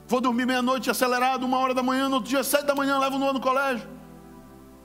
vou 0.06 0.20
dormir 0.20 0.44
meia-noite 0.44 0.90
acelerado, 0.90 1.46
uma 1.46 1.58
hora 1.58 1.72
da 1.72 1.82
manhã, 1.82 2.08
no 2.08 2.16
outro 2.16 2.28
dia, 2.28 2.44
sete 2.44 2.66
da 2.66 2.74
manhã, 2.74 2.98
levo 2.98 3.18
no 3.18 3.32
no 3.32 3.40
colégio. 3.40 3.88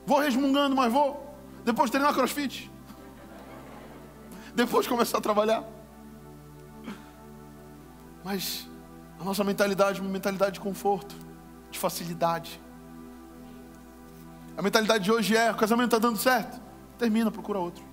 Vou 0.06 0.20
resmungando, 0.20 0.76
mas 0.76 0.92
vou. 0.92 1.36
Depois 1.66 1.92
treinar 1.92 2.14
crossfit. 2.14 2.72
Depois 4.56 4.88
começar 4.88 5.18
a 5.18 5.22
trabalhar. 5.22 5.64
Mas 8.24 8.68
a 9.20 9.24
nossa 9.24 9.44
mentalidade 9.44 10.00
é 10.00 10.02
uma 10.02 10.10
mentalidade 10.10 10.54
de 10.54 10.60
conforto, 10.62 11.14
de 11.70 11.78
facilidade. 11.78 12.60
A 14.58 14.62
mentalidade 14.62 15.04
de 15.04 15.12
hoje 15.12 15.36
é: 15.36 15.52
o 15.52 15.56
casamento 15.56 15.96
está 15.96 16.00
dando 16.00 16.18
certo, 16.18 16.60
termina, 16.98 17.30
procura 17.30 17.60
outro. 17.60 17.89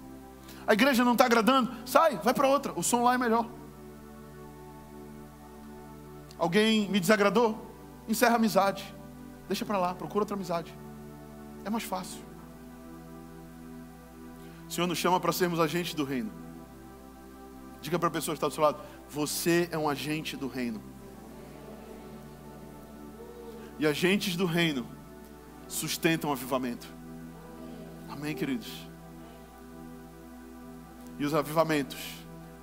A 0.67 0.73
igreja 0.73 1.05
não 1.05 1.13
está 1.13 1.25
agradando, 1.25 1.73
sai, 1.85 2.17
vai 2.19 2.35
para 2.35 2.49
outra. 2.49 2.73
O 2.75 2.83
som 2.83 3.03
lá 3.03 3.15
é 3.15 3.19
melhor. 3.19 3.49
Alguém 6.39 6.89
me 6.89 7.01
desagradou? 7.01 7.67
Encerra 8.09 8.33
a 8.33 8.37
amizade. 8.37 8.95
Deixa 9.49 9.65
para 9.65 9.79
lá, 9.79 9.95
procura 9.95 10.23
outra 10.23 10.35
amizade. 10.35 10.75
É 11.65 11.71
mais 11.71 11.85
fácil. 11.85 12.21
O 14.69 14.73
Senhor 14.73 14.87
nos 14.87 14.99
chama 14.99 15.21
para 15.21 15.33
sermos 15.33 15.61
agentes 15.61 15.95
do 15.95 16.05
reino. 16.05 16.33
Diga 17.81 17.99
para 17.99 18.09
a 18.09 18.11
pessoa 18.11 18.35
que 18.35 18.39
está 18.39 18.49
do 18.49 18.55
seu 18.55 18.63
lado: 18.63 18.81
Você 19.09 19.69
é 19.71 19.79
um 19.79 19.89
agente 19.89 20.37
do 20.37 20.49
reino. 20.49 20.83
E 23.79 23.87
agentes 23.87 24.37
do 24.37 24.47
reino 24.47 24.87
sustentam 25.69 26.31
o 26.31 26.33
avivamento. 26.33 26.87
Amém, 28.09 28.35
queridos? 28.35 28.86
E 31.19 31.25
os 31.25 31.35
avivamentos 31.35 31.99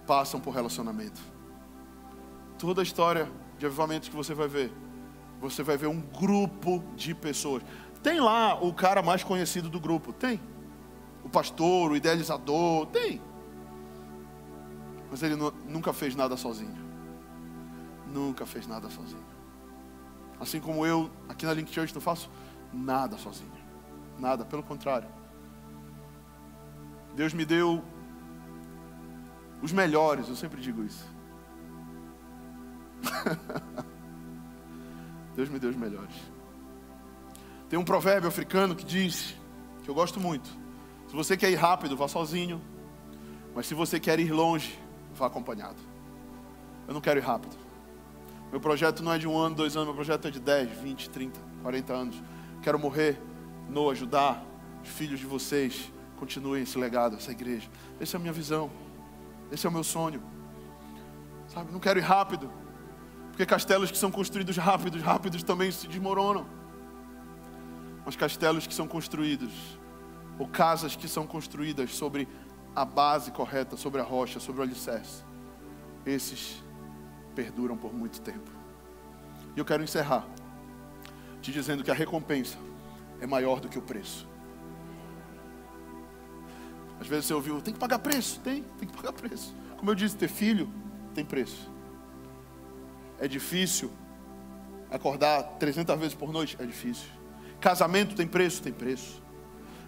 passam 0.05 0.39
por 0.39 0.53
relacionamento. 0.53 1.21
Toda 2.57 2.81
a 2.81 2.83
história 2.83 3.29
de 3.57 3.65
avivamentos 3.65 4.09
que 4.09 4.15
você 4.15 4.33
vai 4.33 4.47
ver, 4.47 4.71
você 5.39 5.63
vai 5.63 5.77
ver 5.77 5.87
um 5.87 5.99
grupo 5.99 6.83
de 6.95 7.13
pessoas. 7.13 7.63
Tem 8.01 8.19
lá 8.19 8.61
o 8.61 8.73
cara 8.73 9.01
mais 9.01 9.23
conhecido 9.23 9.69
do 9.69 9.79
grupo, 9.79 10.13
tem. 10.13 10.39
O 11.23 11.29
pastor, 11.29 11.91
o 11.91 11.95
idealizador, 11.95 12.85
tem. 12.87 13.21
Mas 15.09 15.23
ele 15.23 15.35
nunca 15.67 15.93
fez 15.93 16.15
nada 16.15 16.35
sozinho. 16.35 16.75
Nunca 18.11 18.45
fez 18.45 18.67
nada 18.67 18.89
sozinho. 18.89 19.23
Assim 20.39 20.59
como 20.59 20.85
eu, 20.85 21.09
aqui 21.29 21.45
na 21.45 21.53
Link 21.53 21.71
Church, 21.71 21.93
não 21.93 22.01
faço 22.01 22.29
nada 22.73 23.17
sozinho. 23.17 23.51
Nada, 24.19 24.43
pelo 24.43 24.63
contrário. 24.63 25.07
Deus 27.15 27.33
me 27.33 27.45
deu 27.45 27.83
os 29.63 29.71
melhores, 29.71 30.27
eu 30.27 30.35
sempre 30.35 30.61
digo 30.61 30.83
isso. 30.83 31.09
Deus 35.35 35.47
me 35.47 35.57
deu 35.57 35.69
os 35.69 35.75
melhores. 35.75 36.13
Tem 37.69 37.79
um 37.79 37.83
provérbio 37.83 38.27
africano 38.27 38.75
que 38.75 38.83
diz, 38.83 39.33
que 39.83 39.89
eu 39.89 39.95
gosto 39.95 40.19
muito: 40.19 40.49
se 41.07 41.15
você 41.15 41.37
quer 41.37 41.49
ir 41.49 41.55
rápido, 41.55 41.95
vá 41.95 42.09
sozinho, 42.09 42.61
mas 43.55 43.65
se 43.65 43.73
você 43.73 44.01
quer 44.01 44.19
ir 44.19 44.33
longe, 44.33 44.77
vá 45.15 45.27
acompanhado. 45.27 45.79
Eu 46.85 46.93
não 46.93 46.99
quero 46.99 47.19
ir 47.19 47.23
rápido. 47.23 47.55
Meu 48.51 48.59
projeto 48.59 49.01
não 49.01 49.13
é 49.13 49.17
de 49.17 49.27
um 49.27 49.37
ano, 49.37 49.55
dois 49.55 49.77
anos, 49.77 49.87
meu 49.87 49.95
projeto 49.95 50.27
é 50.27 50.31
de 50.31 50.41
10, 50.41 50.77
20, 50.77 51.09
30, 51.09 51.39
40 51.61 51.93
anos. 51.93 52.21
Quero 52.61 52.77
morrer 52.77 53.17
no 53.69 53.89
ajudar 53.89 54.45
os 54.83 54.89
filhos 54.89 55.21
de 55.21 55.25
vocês 55.25 55.89
continuem 56.17 56.63
esse 56.63 56.77
legado, 56.77 57.15
essa 57.15 57.31
igreja. 57.31 57.69
Essa 57.99 58.15
é 58.15 58.17
a 58.17 58.19
minha 58.19 58.33
visão. 58.33 58.69
Esse 59.51 59.65
é 59.65 59.69
o 59.69 59.73
meu 59.73 59.83
sonho. 59.83 60.21
Sabe, 61.47 61.71
não 61.71 61.79
quero 61.79 61.99
ir 61.99 62.03
rápido. 62.03 62.51
Porque 63.29 63.45
castelos 63.45 63.91
que 63.91 63.97
são 63.97 64.11
construídos 64.11 64.57
rápidos, 64.57 65.01
rápidos 65.01 65.43
também 65.43 65.71
se 65.71 65.87
desmoronam. 65.87 66.45
Mas 68.05 68.15
castelos 68.15 68.67
que 68.67 68.73
são 68.73 68.87
construídos, 68.87 69.51
ou 70.37 70.47
casas 70.47 70.95
que 70.95 71.07
são 71.07 71.25
construídas 71.25 71.95
sobre 71.95 72.27
a 72.75 72.83
base 72.83 73.31
correta, 73.31 73.77
sobre 73.77 74.01
a 74.01 74.03
rocha, 74.03 74.39
sobre 74.39 74.61
o 74.61 74.63
alicerce, 74.63 75.23
esses 76.05 76.61
perduram 77.35 77.77
por 77.77 77.93
muito 77.93 78.21
tempo. 78.21 78.51
E 79.55 79.59
eu 79.59 79.65
quero 79.65 79.83
encerrar 79.83 80.25
te 81.43 81.51
dizendo 81.51 81.83
que 81.83 81.91
a 81.91 81.93
recompensa 81.93 82.57
é 83.19 83.27
maior 83.27 83.59
do 83.59 83.67
que 83.67 83.77
o 83.77 83.81
preço. 83.81 84.25
Às 87.03 87.09
vezes 87.09 87.25
você 87.25 87.33
ouviu, 87.33 87.59
tem 87.59 87.73
que 87.73 87.79
pagar 87.81 87.99
preço? 87.99 88.39
Tem, 88.39 88.63
tem 88.79 88.87
que 88.87 88.95
pagar 88.95 89.11
preço. 89.11 89.53
Como 89.75 89.91
eu 89.91 89.95
disse, 89.95 90.15
ter 90.15 90.29
filho 90.29 90.69
tem 91.13 91.25
preço. 91.25 91.69
É 93.19 93.27
difícil. 93.27 93.91
Acordar 94.89 95.43
300 95.59 95.99
vezes 95.99 96.15
por 96.15 96.31
noite 96.31 96.55
é 96.61 96.65
difícil. 96.65 97.09
Casamento 97.59 98.15
tem 98.15 98.25
preço? 98.25 98.61
Tem 98.61 98.71
preço. 98.71 99.21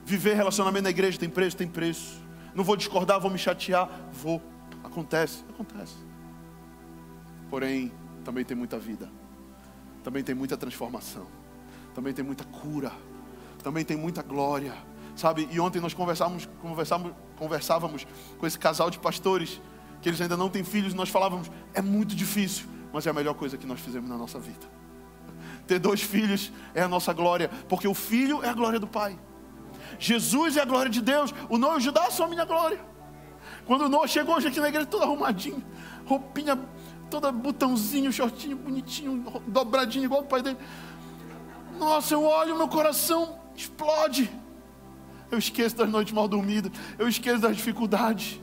Viver 0.03 0.33
relacionamento 0.33 0.83
na 0.83 0.89
igreja 0.89 1.17
tem 1.17 1.29
preço? 1.29 1.55
Tem 1.55 1.69
preço. 1.69 2.21
Não 2.53 2.65
vou 2.65 2.75
discordar, 2.75 3.17
vou 3.17 3.31
me 3.31 3.37
chatear? 3.37 3.89
Vou. 4.11 4.41
Acontece, 4.83 5.45
acontece. 5.49 5.95
Porém, 7.49 7.93
também 8.25 8.43
tem 8.43 8.57
muita 8.57 8.77
vida. 8.77 9.09
Também 10.03 10.21
tem 10.21 10.35
muita 10.35 10.57
transformação. 10.57 11.27
Também 11.93 12.13
tem 12.13 12.25
muita 12.25 12.43
cura. 12.43 12.91
Também 13.63 13.85
tem 13.85 13.95
muita 13.95 14.21
glória 14.21 14.73
Sabe, 15.15 15.47
e 15.49 15.59
ontem 15.59 15.79
nós 15.79 15.93
conversávamos, 15.93 16.47
conversávamos, 16.61 17.15
conversávamos 17.37 18.07
com 18.37 18.45
esse 18.45 18.59
casal 18.59 18.89
de 18.89 18.99
pastores, 18.99 19.61
que 20.01 20.09
eles 20.09 20.19
ainda 20.19 20.35
não 20.35 20.49
têm 20.49 20.63
filhos, 20.63 20.93
e 20.93 20.95
nós 20.95 21.09
falávamos, 21.09 21.49
é 21.73 21.81
muito 21.81 22.13
difícil, 22.13 22.65
mas 22.91 23.07
é 23.07 23.09
a 23.09 23.13
melhor 23.13 23.33
coisa 23.33 23.57
que 23.57 23.65
nós 23.65 23.79
fizemos 23.79 24.09
na 24.09 24.17
nossa 24.17 24.39
vida. 24.39 24.67
Ter 25.65 25.79
dois 25.79 26.01
filhos 26.01 26.51
é 26.73 26.81
a 26.81 26.87
nossa 26.87 27.13
glória, 27.13 27.49
porque 27.69 27.87
o 27.87 27.93
filho 27.93 28.43
é 28.43 28.49
a 28.49 28.53
glória 28.53 28.79
do 28.79 28.87
Pai. 28.87 29.17
Jesus 29.97 30.57
é 30.57 30.61
a 30.61 30.65
glória 30.65 30.91
de 30.91 31.01
Deus, 31.01 31.33
o 31.49 31.57
Noah 31.57 31.75
e 31.75 31.77
o 31.77 31.81
Judá 31.81 32.11
são 32.11 32.25
a 32.25 32.29
minha 32.29 32.43
glória. 32.43 32.79
Quando 33.65 33.85
o 33.85 33.89
Noah 33.89 34.07
chegou 34.07 34.35
hoje 34.35 34.47
aqui 34.47 34.59
na 34.59 34.67
igreja, 34.67 34.85
todo 34.85 35.03
arrumadinho, 35.03 35.63
roupinha 36.05 36.59
toda 37.09 37.31
botãozinho, 37.31 38.11
shortinho, 38.11 38.57
bonitinho, 38.57 39.23
dobradinho, 39.47 40.05
igual 40.05 40.21
o 40.21 40.25
pai 40.25 40.41
dele. 40.41 40.57
Nossa, 41.77 42.13
eu 42.13 42.23
olho, 42.23 42.57
meu 42.57 42.67
coração 42.67 43.39
explode 43.55 44.29
eu 45.31 45.37
esqueço 45.37 45.75
das 45.75 45.89
noites 45.89 46.13
mal 46.13 46.27
dormidas, 46.27 46.71
eu 46.97 47.07
esqueço 47.07 47.39
das 47.39 47.55
dificuldades. 47.55 48.39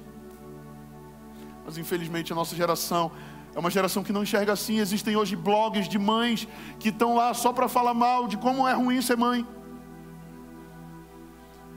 Mas 1.64 1.78
infelizmente 1.78 2.33
a 2.33 2.37
nossa 2.37 2.57
geração 2.57 3.12
é 3.55 3.59
uma 3.59 3.70
geração 3.70 4.03
que 4.03 4.12
não 4.12 4.22
enxerga 4.22 4.53
assim. 4.53 4.78
Existem 4.78 5.16
hoje 5.16 5.37
blogs 5.37 5.89
de 5.89 5.99
mães 5.99 6.49
que 6.78 6.89
estão 6.89 7.14
lá 7.14 7.33
só 7.35 7.53
para 7.53 7.68
falar 7.68 7.95
mal 7.95 8.26
de 8.26 8.37
como 8.37 8.66
é 8.66 8.72
ruim 8.72 9.01
ser 9.01 9.16
mãe. 9.16 9.47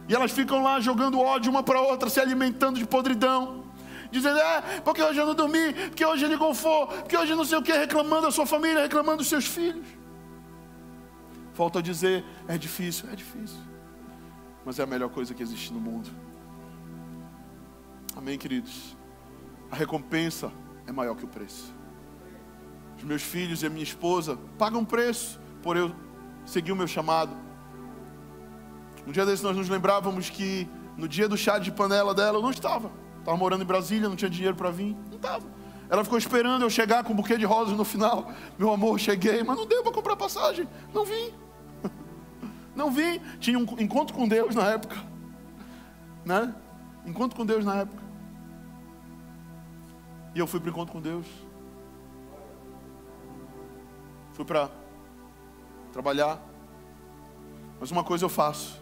E 0.07 0.15
elas 0.15 0.31
ficam 0.31 0.61
lá 0.63 0.79
jogando 0.79 1.19
ódio 1.19 1.51
uma 1.51 1.63
para 1.63 1.81
outra, 1.81 2.09
se 2.09 2.19
alimentando 2.19 2.79
de 2.79 2.85
podridão. 2.85 3.63
Dizendo, 4.11 4.37
é, 4.37 4.61
porque 4.81 5.01
hoje 5.01 5.19
eu 5.19 5.25
não 5.25 5.33
dormi, 5.33 5.73
porque 5.73 6.05
hoje 6.05 6.23
ele 6.23 6.37
golfou, 6.37 6.87
porque 6.87 7.17
hoje 7.17 7.33
não 7.35 7.43
sei 7.43 7.57
o 7.57 7.61
que, 7.61 7.73
reclamando 7.73 8.23
da 8.23 8.31
sua 8.31 8.45
família, 8.45 8.81
reclamando 8.81 9.17
dos 9.17 9.27
seus 9.27 9.45
filhos. 9.45 9.85
Volto 11.53 11.79
a 11.79 11.81
dizer, 11.81 12.23
é 12.47 12.57
difícil, 12.57 13.09
é 13.11 13.15
difícil 13.15 13.74
mas 14.65 14.79
é 14.79 14.83
a 14.83 14.87
melhor 14.87 15.09
coisa 15.09 15.33
que 15.33 15.43
existe 15.43 15.71
no 15.71 15.79
mundo. 15.79 16.09
Amém, 18.15 18.37
queridos? 18.37 18.97
A 19.69 19.75
recompensa 19.75 20.51
é 20.87 20.91
maior 20.91 21.15
que 21.15 21.25
o 21.25 21.27
preço. 21.27 21.73
Os 22.97 23.03
meus 23.03 23.21
filhos 23.21 23.61
e 23.61 23.67
a 23.67 23.69
minha 23.69 23.83
esposa 23.83 24.39
pagam 24.57 24.83
preço 24.83 25.39
por 25.61 25.77
eu 25.77 25.93
seguir 26.45 26.71
o 26.71 26.75
meu 26.75 26.87
chamado. 26.87 27.35
Um 29.05 29.11
dia 29.11 29.25
desse 29.25 29.43
nós 29.43 29.55
nos 29.55 29.69
lembrávamos 29.69 30.29
que 30.29 30.67
no 30.97 31.07
dia 31.07 31.27
do 31.27 31.37
chá 31.37 31.59
de 31.59 31.71
panela 31.71 32.13
dela 32.15 32.39
eu 32.39 32.41
não 32.41 32.51
estava. 32.51 32.91
Estava 33.19 33.37
morando 33.37 33.63
em 33.63 33.67
Brasília, 33.67 34.09
não 34.09 34.15
tinha 34.15 34.29
dinheiro 34.29 34.55
para 34.55 34.71
vir. 34.71 34.95
Não 35.09 35.17
estava. 35.17 35.45
Ela 35.89 36.03
ficou 36.03 36.17
esperando 36.17 36.63
eu 36.63 36.69
chegar 36.69 37.03
com 37.03 37.13
um 37.13 37.15
buquê 37.15 37.37
de 37.37 37.45
rosas 37.45 37.77
no 37.77 37.85
final. 37.85 38.31
Meu 38.57 38.71
amor, 38.71 38.99
cheguei, 38.99 39.43
mas 39.43 39.55
não 39.55 39.67
deu 39.67 39.83
para 39.83 39.91
comprar 39.91 40.15
passagem. 40.15 40.67
Não 40.93 41.05
vim. 41.05 41.31
Não 42.75 42.91
vi, 42.91 43.19
tinha 43.39 43.57
um 43.57 43.63
encontro 43.79 44.15
com 44.15 44.27
Deus 44.27 44.53
na 44.53 44.71
época. 44.71 44.97
Né? 46.25 46.53
Encontro 47.05 47.37
com 47.37 47.45
Deus 47.45 47.63
na 47.63 47.77
época. 47.77 48.03
E 50.33 50.39
eu 50.39 50.45
fui 50.45 50.59
para 50.59 50.67
o 50.67 50.71
encontro 50.71 50.93
com 50.93 51.01
Deus. 51.01 51.25
fui 54.35 54.43
para 54.43 54.69
trabalhar. 55.93 56.39
Mas 57.79 57.89
uma 57.89 58.03
coisa 58.03 58.25
eu 58.25 58.29
faço. 58.29 58.81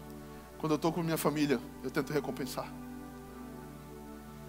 Quando 0.58 0.72
eu 0.72 0.76
estou 0.76 0.92
com 0.92 1.02
minha 1.02 1.16
família, 1.16 1.60
eu 1.82 1.90
tento 1.90 2.12
recompensar. 2.12 2.66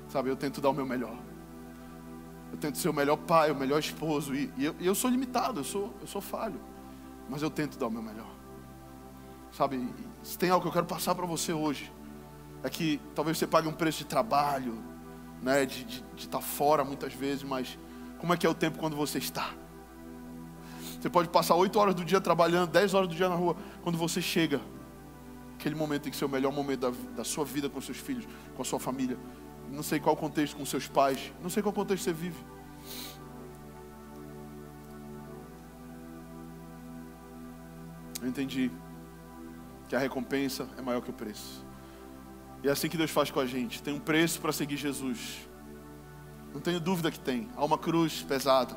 Sabe, 0.09 0.29
eu 0.29 0.35
tento 0.35 0.59
dar 0.59 0.69
o 0.69 0.73
meu 0.73 0.85
melhor. 0.85 1.15
Eu 2.51 2.57
tento 2.57 2.77
ser 2.77 2.89
o 2.89 2.93
melhor 2.93 3.17
pai, 3.17 3.51
o 3.51 3.55
melhor 3.55 3.79
esposo. 3.79 4.33
E, 4.33 4.51
e, 4.57 4.65
eu, 4.65 4.75
eu, 4.79 4.95
sou 4.95 5.09
limitado, 5.09 5.59
eu 5.59 5.63
sou, 5.63 5.93
eu 6.01 6.07
sou 6.07 6.21
falho. 6.21 6.59
Mas 7.29 7.41
eu 7.41 7.51
tento 7.51 7.77
dar 7.77 7.87
o 7.87 7.91
meu 7.91 8.01
melhor. 8.01 8.29
Sabe, 9.55 9.87
se 10.21 10.37
tem 10.37 10.49
algo 10.49 10.63
que 10.63 10.67
eu 10.67 10.73
quero 10.73 10.85
passar 10.85 11.15
para 11.15 11.25
você 11.25 11.53
hoje, 11.53 11.89
é 12.61 12.69
que 12.69 12.99
talvez 13.15 13.37
você 13.37 13.47
pague 13.47 13.69
um 13.69 13.71
preço 13.71 13.99
de 13.99 14.05
trabalho, 14.05 14.83
né, 15.41 15.65
de 15.65 15.79
estar 15.79 16.05
de, 16.13 16.21
de 16.23 16.27
tá 16.27 16.41
fora 16.41 16.83
muitas 16.83 17.13
vezes, 17.13 17.41
mas 17.41 17.79
como 18.19 18.33
é 18.33 18.37
que 18.37 18.45
é 18.45 18.49
o 18.49 18.53
tempo 18.53 18.77
quando 18.77 18.97
você 18.97 19.17
está? 19.17 19.53
Você 20.99 21.09
pode 21.09 21.29
passar 21.29 21.55
oito 21.55 21.79
horas 21.79 21.95
do 21.95 22.03
dia 22.03 22.19
trabalhando, 22.19 22.69
dez 22.69 22.93
horas 22.93 23.07
do 23.07 23.15
dia 23.15 23.29
na 23.29 23.35
rua, 23.35 23.55
quando 23.81 23.97
você 23.97 24.21
chega, 24.21 24.59
aquele 25.57 25.75
momento 25.75 26.01
tem 26.01 26.11
que 26.11 26.17
ser 26.17 26.25
o 26.25 26.29
melhor 26.29 26.51
momento 26.51 26.91
da, 26.91 26.97
da 27.15 27.23
sua 27.23 27.45
vida 27.45 27.69
com 27.69 27.79
seus 27.79 27.97
filhos, 27.97 28.27
com 28.57 28.61
a 28.61 28.65
sua 28.65 28.79
família. 28.79 29.17
Não 29.71 29.83
sei 29.83 30.01
qual 30.01 30.17
contexto 30.17 30.57
com 30.57 30.65
seus 30.65 30.85
pais, 30.85 31.31
não 31.41 31.49
sei 31.49 31.63
qual 31.63 31.71
contexto 31.71 32.03
você 32.03 32.11
vive. 32.11 32.43
Eu 38.21 38.27
entendi 38.27 38.69
que 39.87 39.95
a 39.95 39.99
recompensa 39.99 40.67
é 40.77 40.81
maior 40.81 41.01
que 41.01 41.09
o 41.09 41.13
preço. 41.13 41.65
E 42.63 42.67
é 42.67 42.71
assim 42.71 42.89
que 42.89 42.97
Deus 42.97 43.11
faz 43.11 43.29
com 43.29 43.39
a 43.39 43.45
gente. 43.45 43.81
Tem 43.83 43.93
um 43.93 43.99
preço 43.99 44.41
para 44.41 44.51
seguir 44.51 44.77
Jesus. 44.77 45.47
Não 46.53 46.59
tenho 46.59 46.79
dúvida 46.79 47.11
que 47.11 47.19
tem. 47.19 47.49
Há 47.55 47.63
uma 47.63 47.77
cruz 47.77 48.23
pesada, 48.23 48.75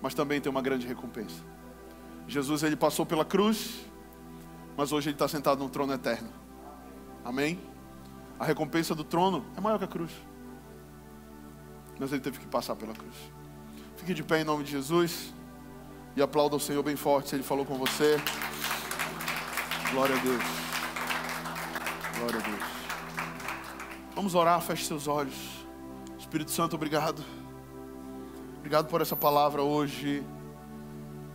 mas 0.00 0.14
também 0.14 0.40
tem 0.40 0.50
uma 0.50 0.62
grande 0.62 0.86
recompensa. 0.86 1.42
Jesus 2.26 2.62
ele 2.62 2.76
passou 2.76 3.04
pela 3.04 3.24
cruz, 3.24 3.84
mas 4.76 4.92
hoje 4.92 5.08
ele 5.08 5.14
está 5.14 5.28
sentado 5.28 5.58
no 5.62 5.68
trono 5.68 5.92
eterno. 5.92 6.28
Amém? 7.24 7.60
A 8.38 8.44
recompensa 8.44 8.94
do 8.94 9.04
trono 9.04 9.44
é 9.56 9.60
maior 9.60 9.78
que 9.78 9.84
a 9.84 9.88
cruz. 9.88 10.10
Mas 11.98 12.12
ele 12.12 12.20
teve 12.20 12.38
que 12.38 12.46
passar 12.46 12.74
pela 12.74 12.92
cruz. 12.92 13.14
Fique 13.96 14.14
de 14.14 14.22
pé 14.22 14.40
em 14.40 14.44
nome 14.44 14.64
de 14.64 14.70
Jesus 14.70 15.32
e 16.16 16.22
aplauda 16.22 16.56
o 16.56 16.60
Senhor 16.60 16.82
bem 16.82 16.96
forte 16.96 17.30
se 17.30 17.36
ele 17.36 17.42
falou 17.42 17.64
com 17.64 17.76
você. 17.76 18.16
Glória 19.94 20.16
a 20.16 20.18
Deus. 20.18 20.42
Glória 22.18 22.40
a 22.40 22.42
Deus. 22.42 22.60
Vamos 24.16 24.34
orar, 24.34 24.60
feche 24.60 24.84
seus 24.86 25.06
olhos. 25.06 25.36
Espírito 26.18 26.50
Santo, 26.50 26.74
obrigado. 26.74 27.22
Obrigado 28.58 28.88
por 28.88 29.00
essa 29.00 29.14
palavra 29.14 29.62
hoje. 29.62 30.24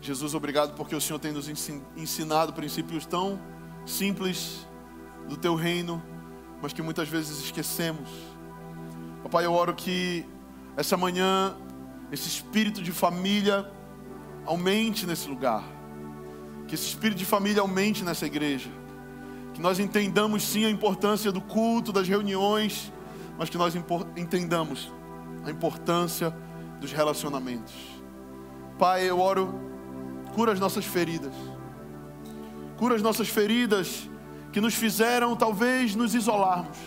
Jesus, 0.01 0.36
obrigado 0.36 0.76
porque 0.76 0.93
o 0.93 0.99
Senhor 0.99 1.20
tem 1.20 1.32
nos 1.32 1.47
ensinado 1.95 2.51
princípios 2.51 3.05
tão 3.05 3.39
simples 3.86 4.68
do 5.30 5.38
teu 5.38 5.55
reino, 5.55 6.03
mas 6.62 6.74
que 6.74 6.82
muitas 6.82 7.07
vezes 7.07 7.39
esquecemos. 7.39 8.10
Papai, 9.24 9.45
eu 9.45 9.53
oro 9.53 9.74
que 9.74 10.26
essa 10.76 10.97
manhã 10.97 11.55
esse 12.12 12.28
espírito 12.28 12.84
de 12.84 12.91
família 12.91 13.72
aumente 14.45 15.07
nesse 15.07 15.30
lugar 15.30 15.78
que 16.70 16.76
esse 16.76 16.86
espírito 16.86 17.17
de 17.17 17.26
família 17.26 17.61
aumente 17.61 18.03
nessa 18.03 18.28
igreja. 18.28 18.70
Que 19.55 19.59
nós 19.59 19.80
entendamos 19.80 20.43
sim 20.43 20.65
a 20.65 20.70
importância 20.70 21.32
do 21.32 21.41
culto, 21.41 21.91
das 21.91 22.07
reuniões, 22.07 22.93
mas 23.39 23.49
que 23.49 23.57
nós 23.57 23.74
entendamos 24.15 24.93
a 25.43 25.49
importância 25.49 26.32
dos 26.80 26.91
relacionamentos. 26.91 27.74
Pai, 28.78 29.09
eu 29.09 29.20
oro, 29.20 29.59
cura 30.36 30.53
as 30.53 30.59
nossas 30.59 30.86
feridas. 30.86 31.34
Cura 32.78 32.95
as 32.95 33.01
nossas 33.01 33.28
feridas 33.28 34.07
que 34.53 34.61
nos 34.61 34.76
fizeram 34.76 35.36
talvez 35.36 35.95
nos 35.95 36.13
isolarmos. 36.13 36.78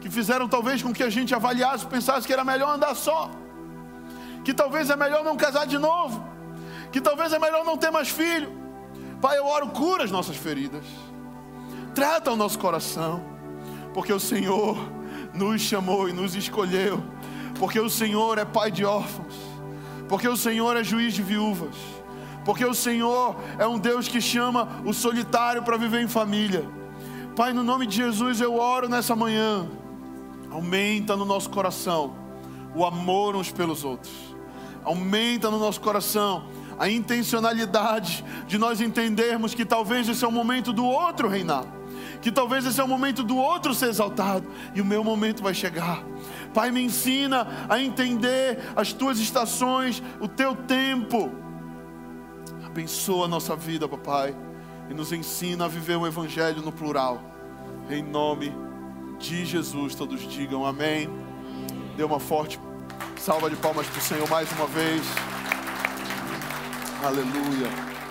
Que 0.00 0.08
fizeram 0.08 0.48
talvez 0.48 0.82
com 0.82 0.94
que 0.94 1.02
a 1.02 1.10
gente 1.10 1.34
avaliasse, 1.34 1.86
pensasse 1.86 2.26
que 2.26 2.32
era 2.32 2.42
melhor 2.42 2.74
andar 2.74 2.94
só. 2.94 3.30
Que 4.42 4.54
talvez 4.54 4.88
é 4.88 4.96
melhor 4.96 5.22
não 5.22 5.36
casar 5.36 5.66
de 5.66 5.76
novo. 5.76 6.24
Que 6.90 7.02
talvez 7.02 7.34
é 7.34 7.38
melhor 7.38 7.66
não 7.66 7.76
ter 7.76 7.90
mais 7.90 8.08
filho 8.08 8.61
Pai, 9.22 9.38
eu 9.38 9.46
oro, 9.46 9.68
cura 9.68 10.02
as 10.02 10.10
nossas 10.10 10.36
feridas. 10.36 10.84
Trata 11.94 12.32
o 12.32 12.36
nosso 12.36 12.58
coração. 12.58 13.22
Porque 13.94 14.12
o 14.12 14.18
Senhor 14.18 14.76
nos 15.32 15.60
chamou 15.60 16.08
e 16.08 16.12
nos 16.12 16.34
escolheu. 16.34 17.00
Porque 17.56 17.78
o 17.78 17.88
Senhor 17.88 18.36
é 18.36 18.44
pai 18.44 18.72
de 18.72 18.84
órfãos. 18.84 19.32
Porque 20.08 20.26
o 20.26 20.36
Senhor 20.36 20.76
é 20.76 20.82
juiz 20.82 21.14
de 21.14 21.22
viúvas. 21.22 21.76
Porque 22.44 22.64
o 22.64 22.74
Senhor 22.74 23.36
é 23.60 23.66
um 23.66 23.78
Deus 23.78 24.08
que 24.08 24.20
chama 24.20 24.82
o 24.84 24.92
solitário 24.92 25.62
para 25.62 25.76
viver 25.76 26.02
em 26.02 26.08
família. 26.08 26.68
Pai, 27.36 27.52
no 27.52 27.62
nome 27.62 27.86
de 27.86 27.94
Jesus 27.94 28.40
eu 28.40 28.56
oro 28.56 28.88
nessa 28.88 29.14
manhã. 29.14 29.68
Aumenta 30.50 31.14
no 31.14 31.24
nosso 31.24 31.48
coração 31.48 32.16
o 32.74 32.84
amor 32.84 33.36
uns 33.36 33.52
pelos 33.52 33.84
outros. 33.84 34.12
Aumenta 34.82 35.48
no 35.48 35.60
nosso 35.60 35.80
coração 35.80 36.48
a 36.82 36.90
intencionalidade 36.90 38.24
de 38.48 38.58
nós 38.58 38.80
entendermos 38.80 39.54
que 39.54 39.64
talvez 39.64 40.08
esse 40.08 40.24
é 40.24 40.26
o 40.26 40.32
momento 40.32 40.72
do 40.72 40.84
outro 40.84 41.28
reinar, 41.28 41.64
que 42.20 42.32
talvez 42.32 42.66
esse 42.66 42.80
é 42.80 42.82
o 42.82 42.88
momento 42.88 43.22
do 43.22 43.36
outro 43.36 43.72
ser 43.72 43.86
exaltado 43.86 44.48
e 44.74 44.80
o 44.80 44.84
meu 44.84 45.04
momento 45.04 45.44
vai 45.44 45.54
chegar. 45.54 46.02
Pai, 46.52 46.72
me 46.72 46.82
ensina 46.82 47.46
a 47.68 47.80
entender 47.80 48.58
as 48.74 48.92
tuas 48.92 49.20
estações, 49.20 50.02
o 50.18 50.26
teu 50.26 50.56
tempo. 50.56 51.30
Abençoa 52.66 53.26
a 53.26 53.28
nossa 53.28 53.54
vida, 53.54 53.88
papai, 53.88 54.34
e 54.90 54.92
nos 54.92 55.12
ensina 55.12 55.66
a 55.66 55.68
viver 55.68 55.94
o 55.94 56.04
evangelho 56.04 56.62
no 56.62 56.72
plural. 56.72 57.22
Em 57.88 58.02
nome 58.02 58.52
de 59.20 59.44
Jesus, 59.44 59.94
todos 59.94 60.28
digam 60.28 60.66
amém. 60.66 61.08
Dê 61.96 62.02
uma 62.02 62.18
forte 62.18 62.58
salva 63.16 63.48
de 63.48 63.54
palmas 63.54 63.86
para 63.86 63.98
o 64.00 64.02
Senhor 64.02 64.28
mais 64.28 64.50
uma 64.50 64.66
vez. 64.66 65.02
Aleluia. 67.02 68.01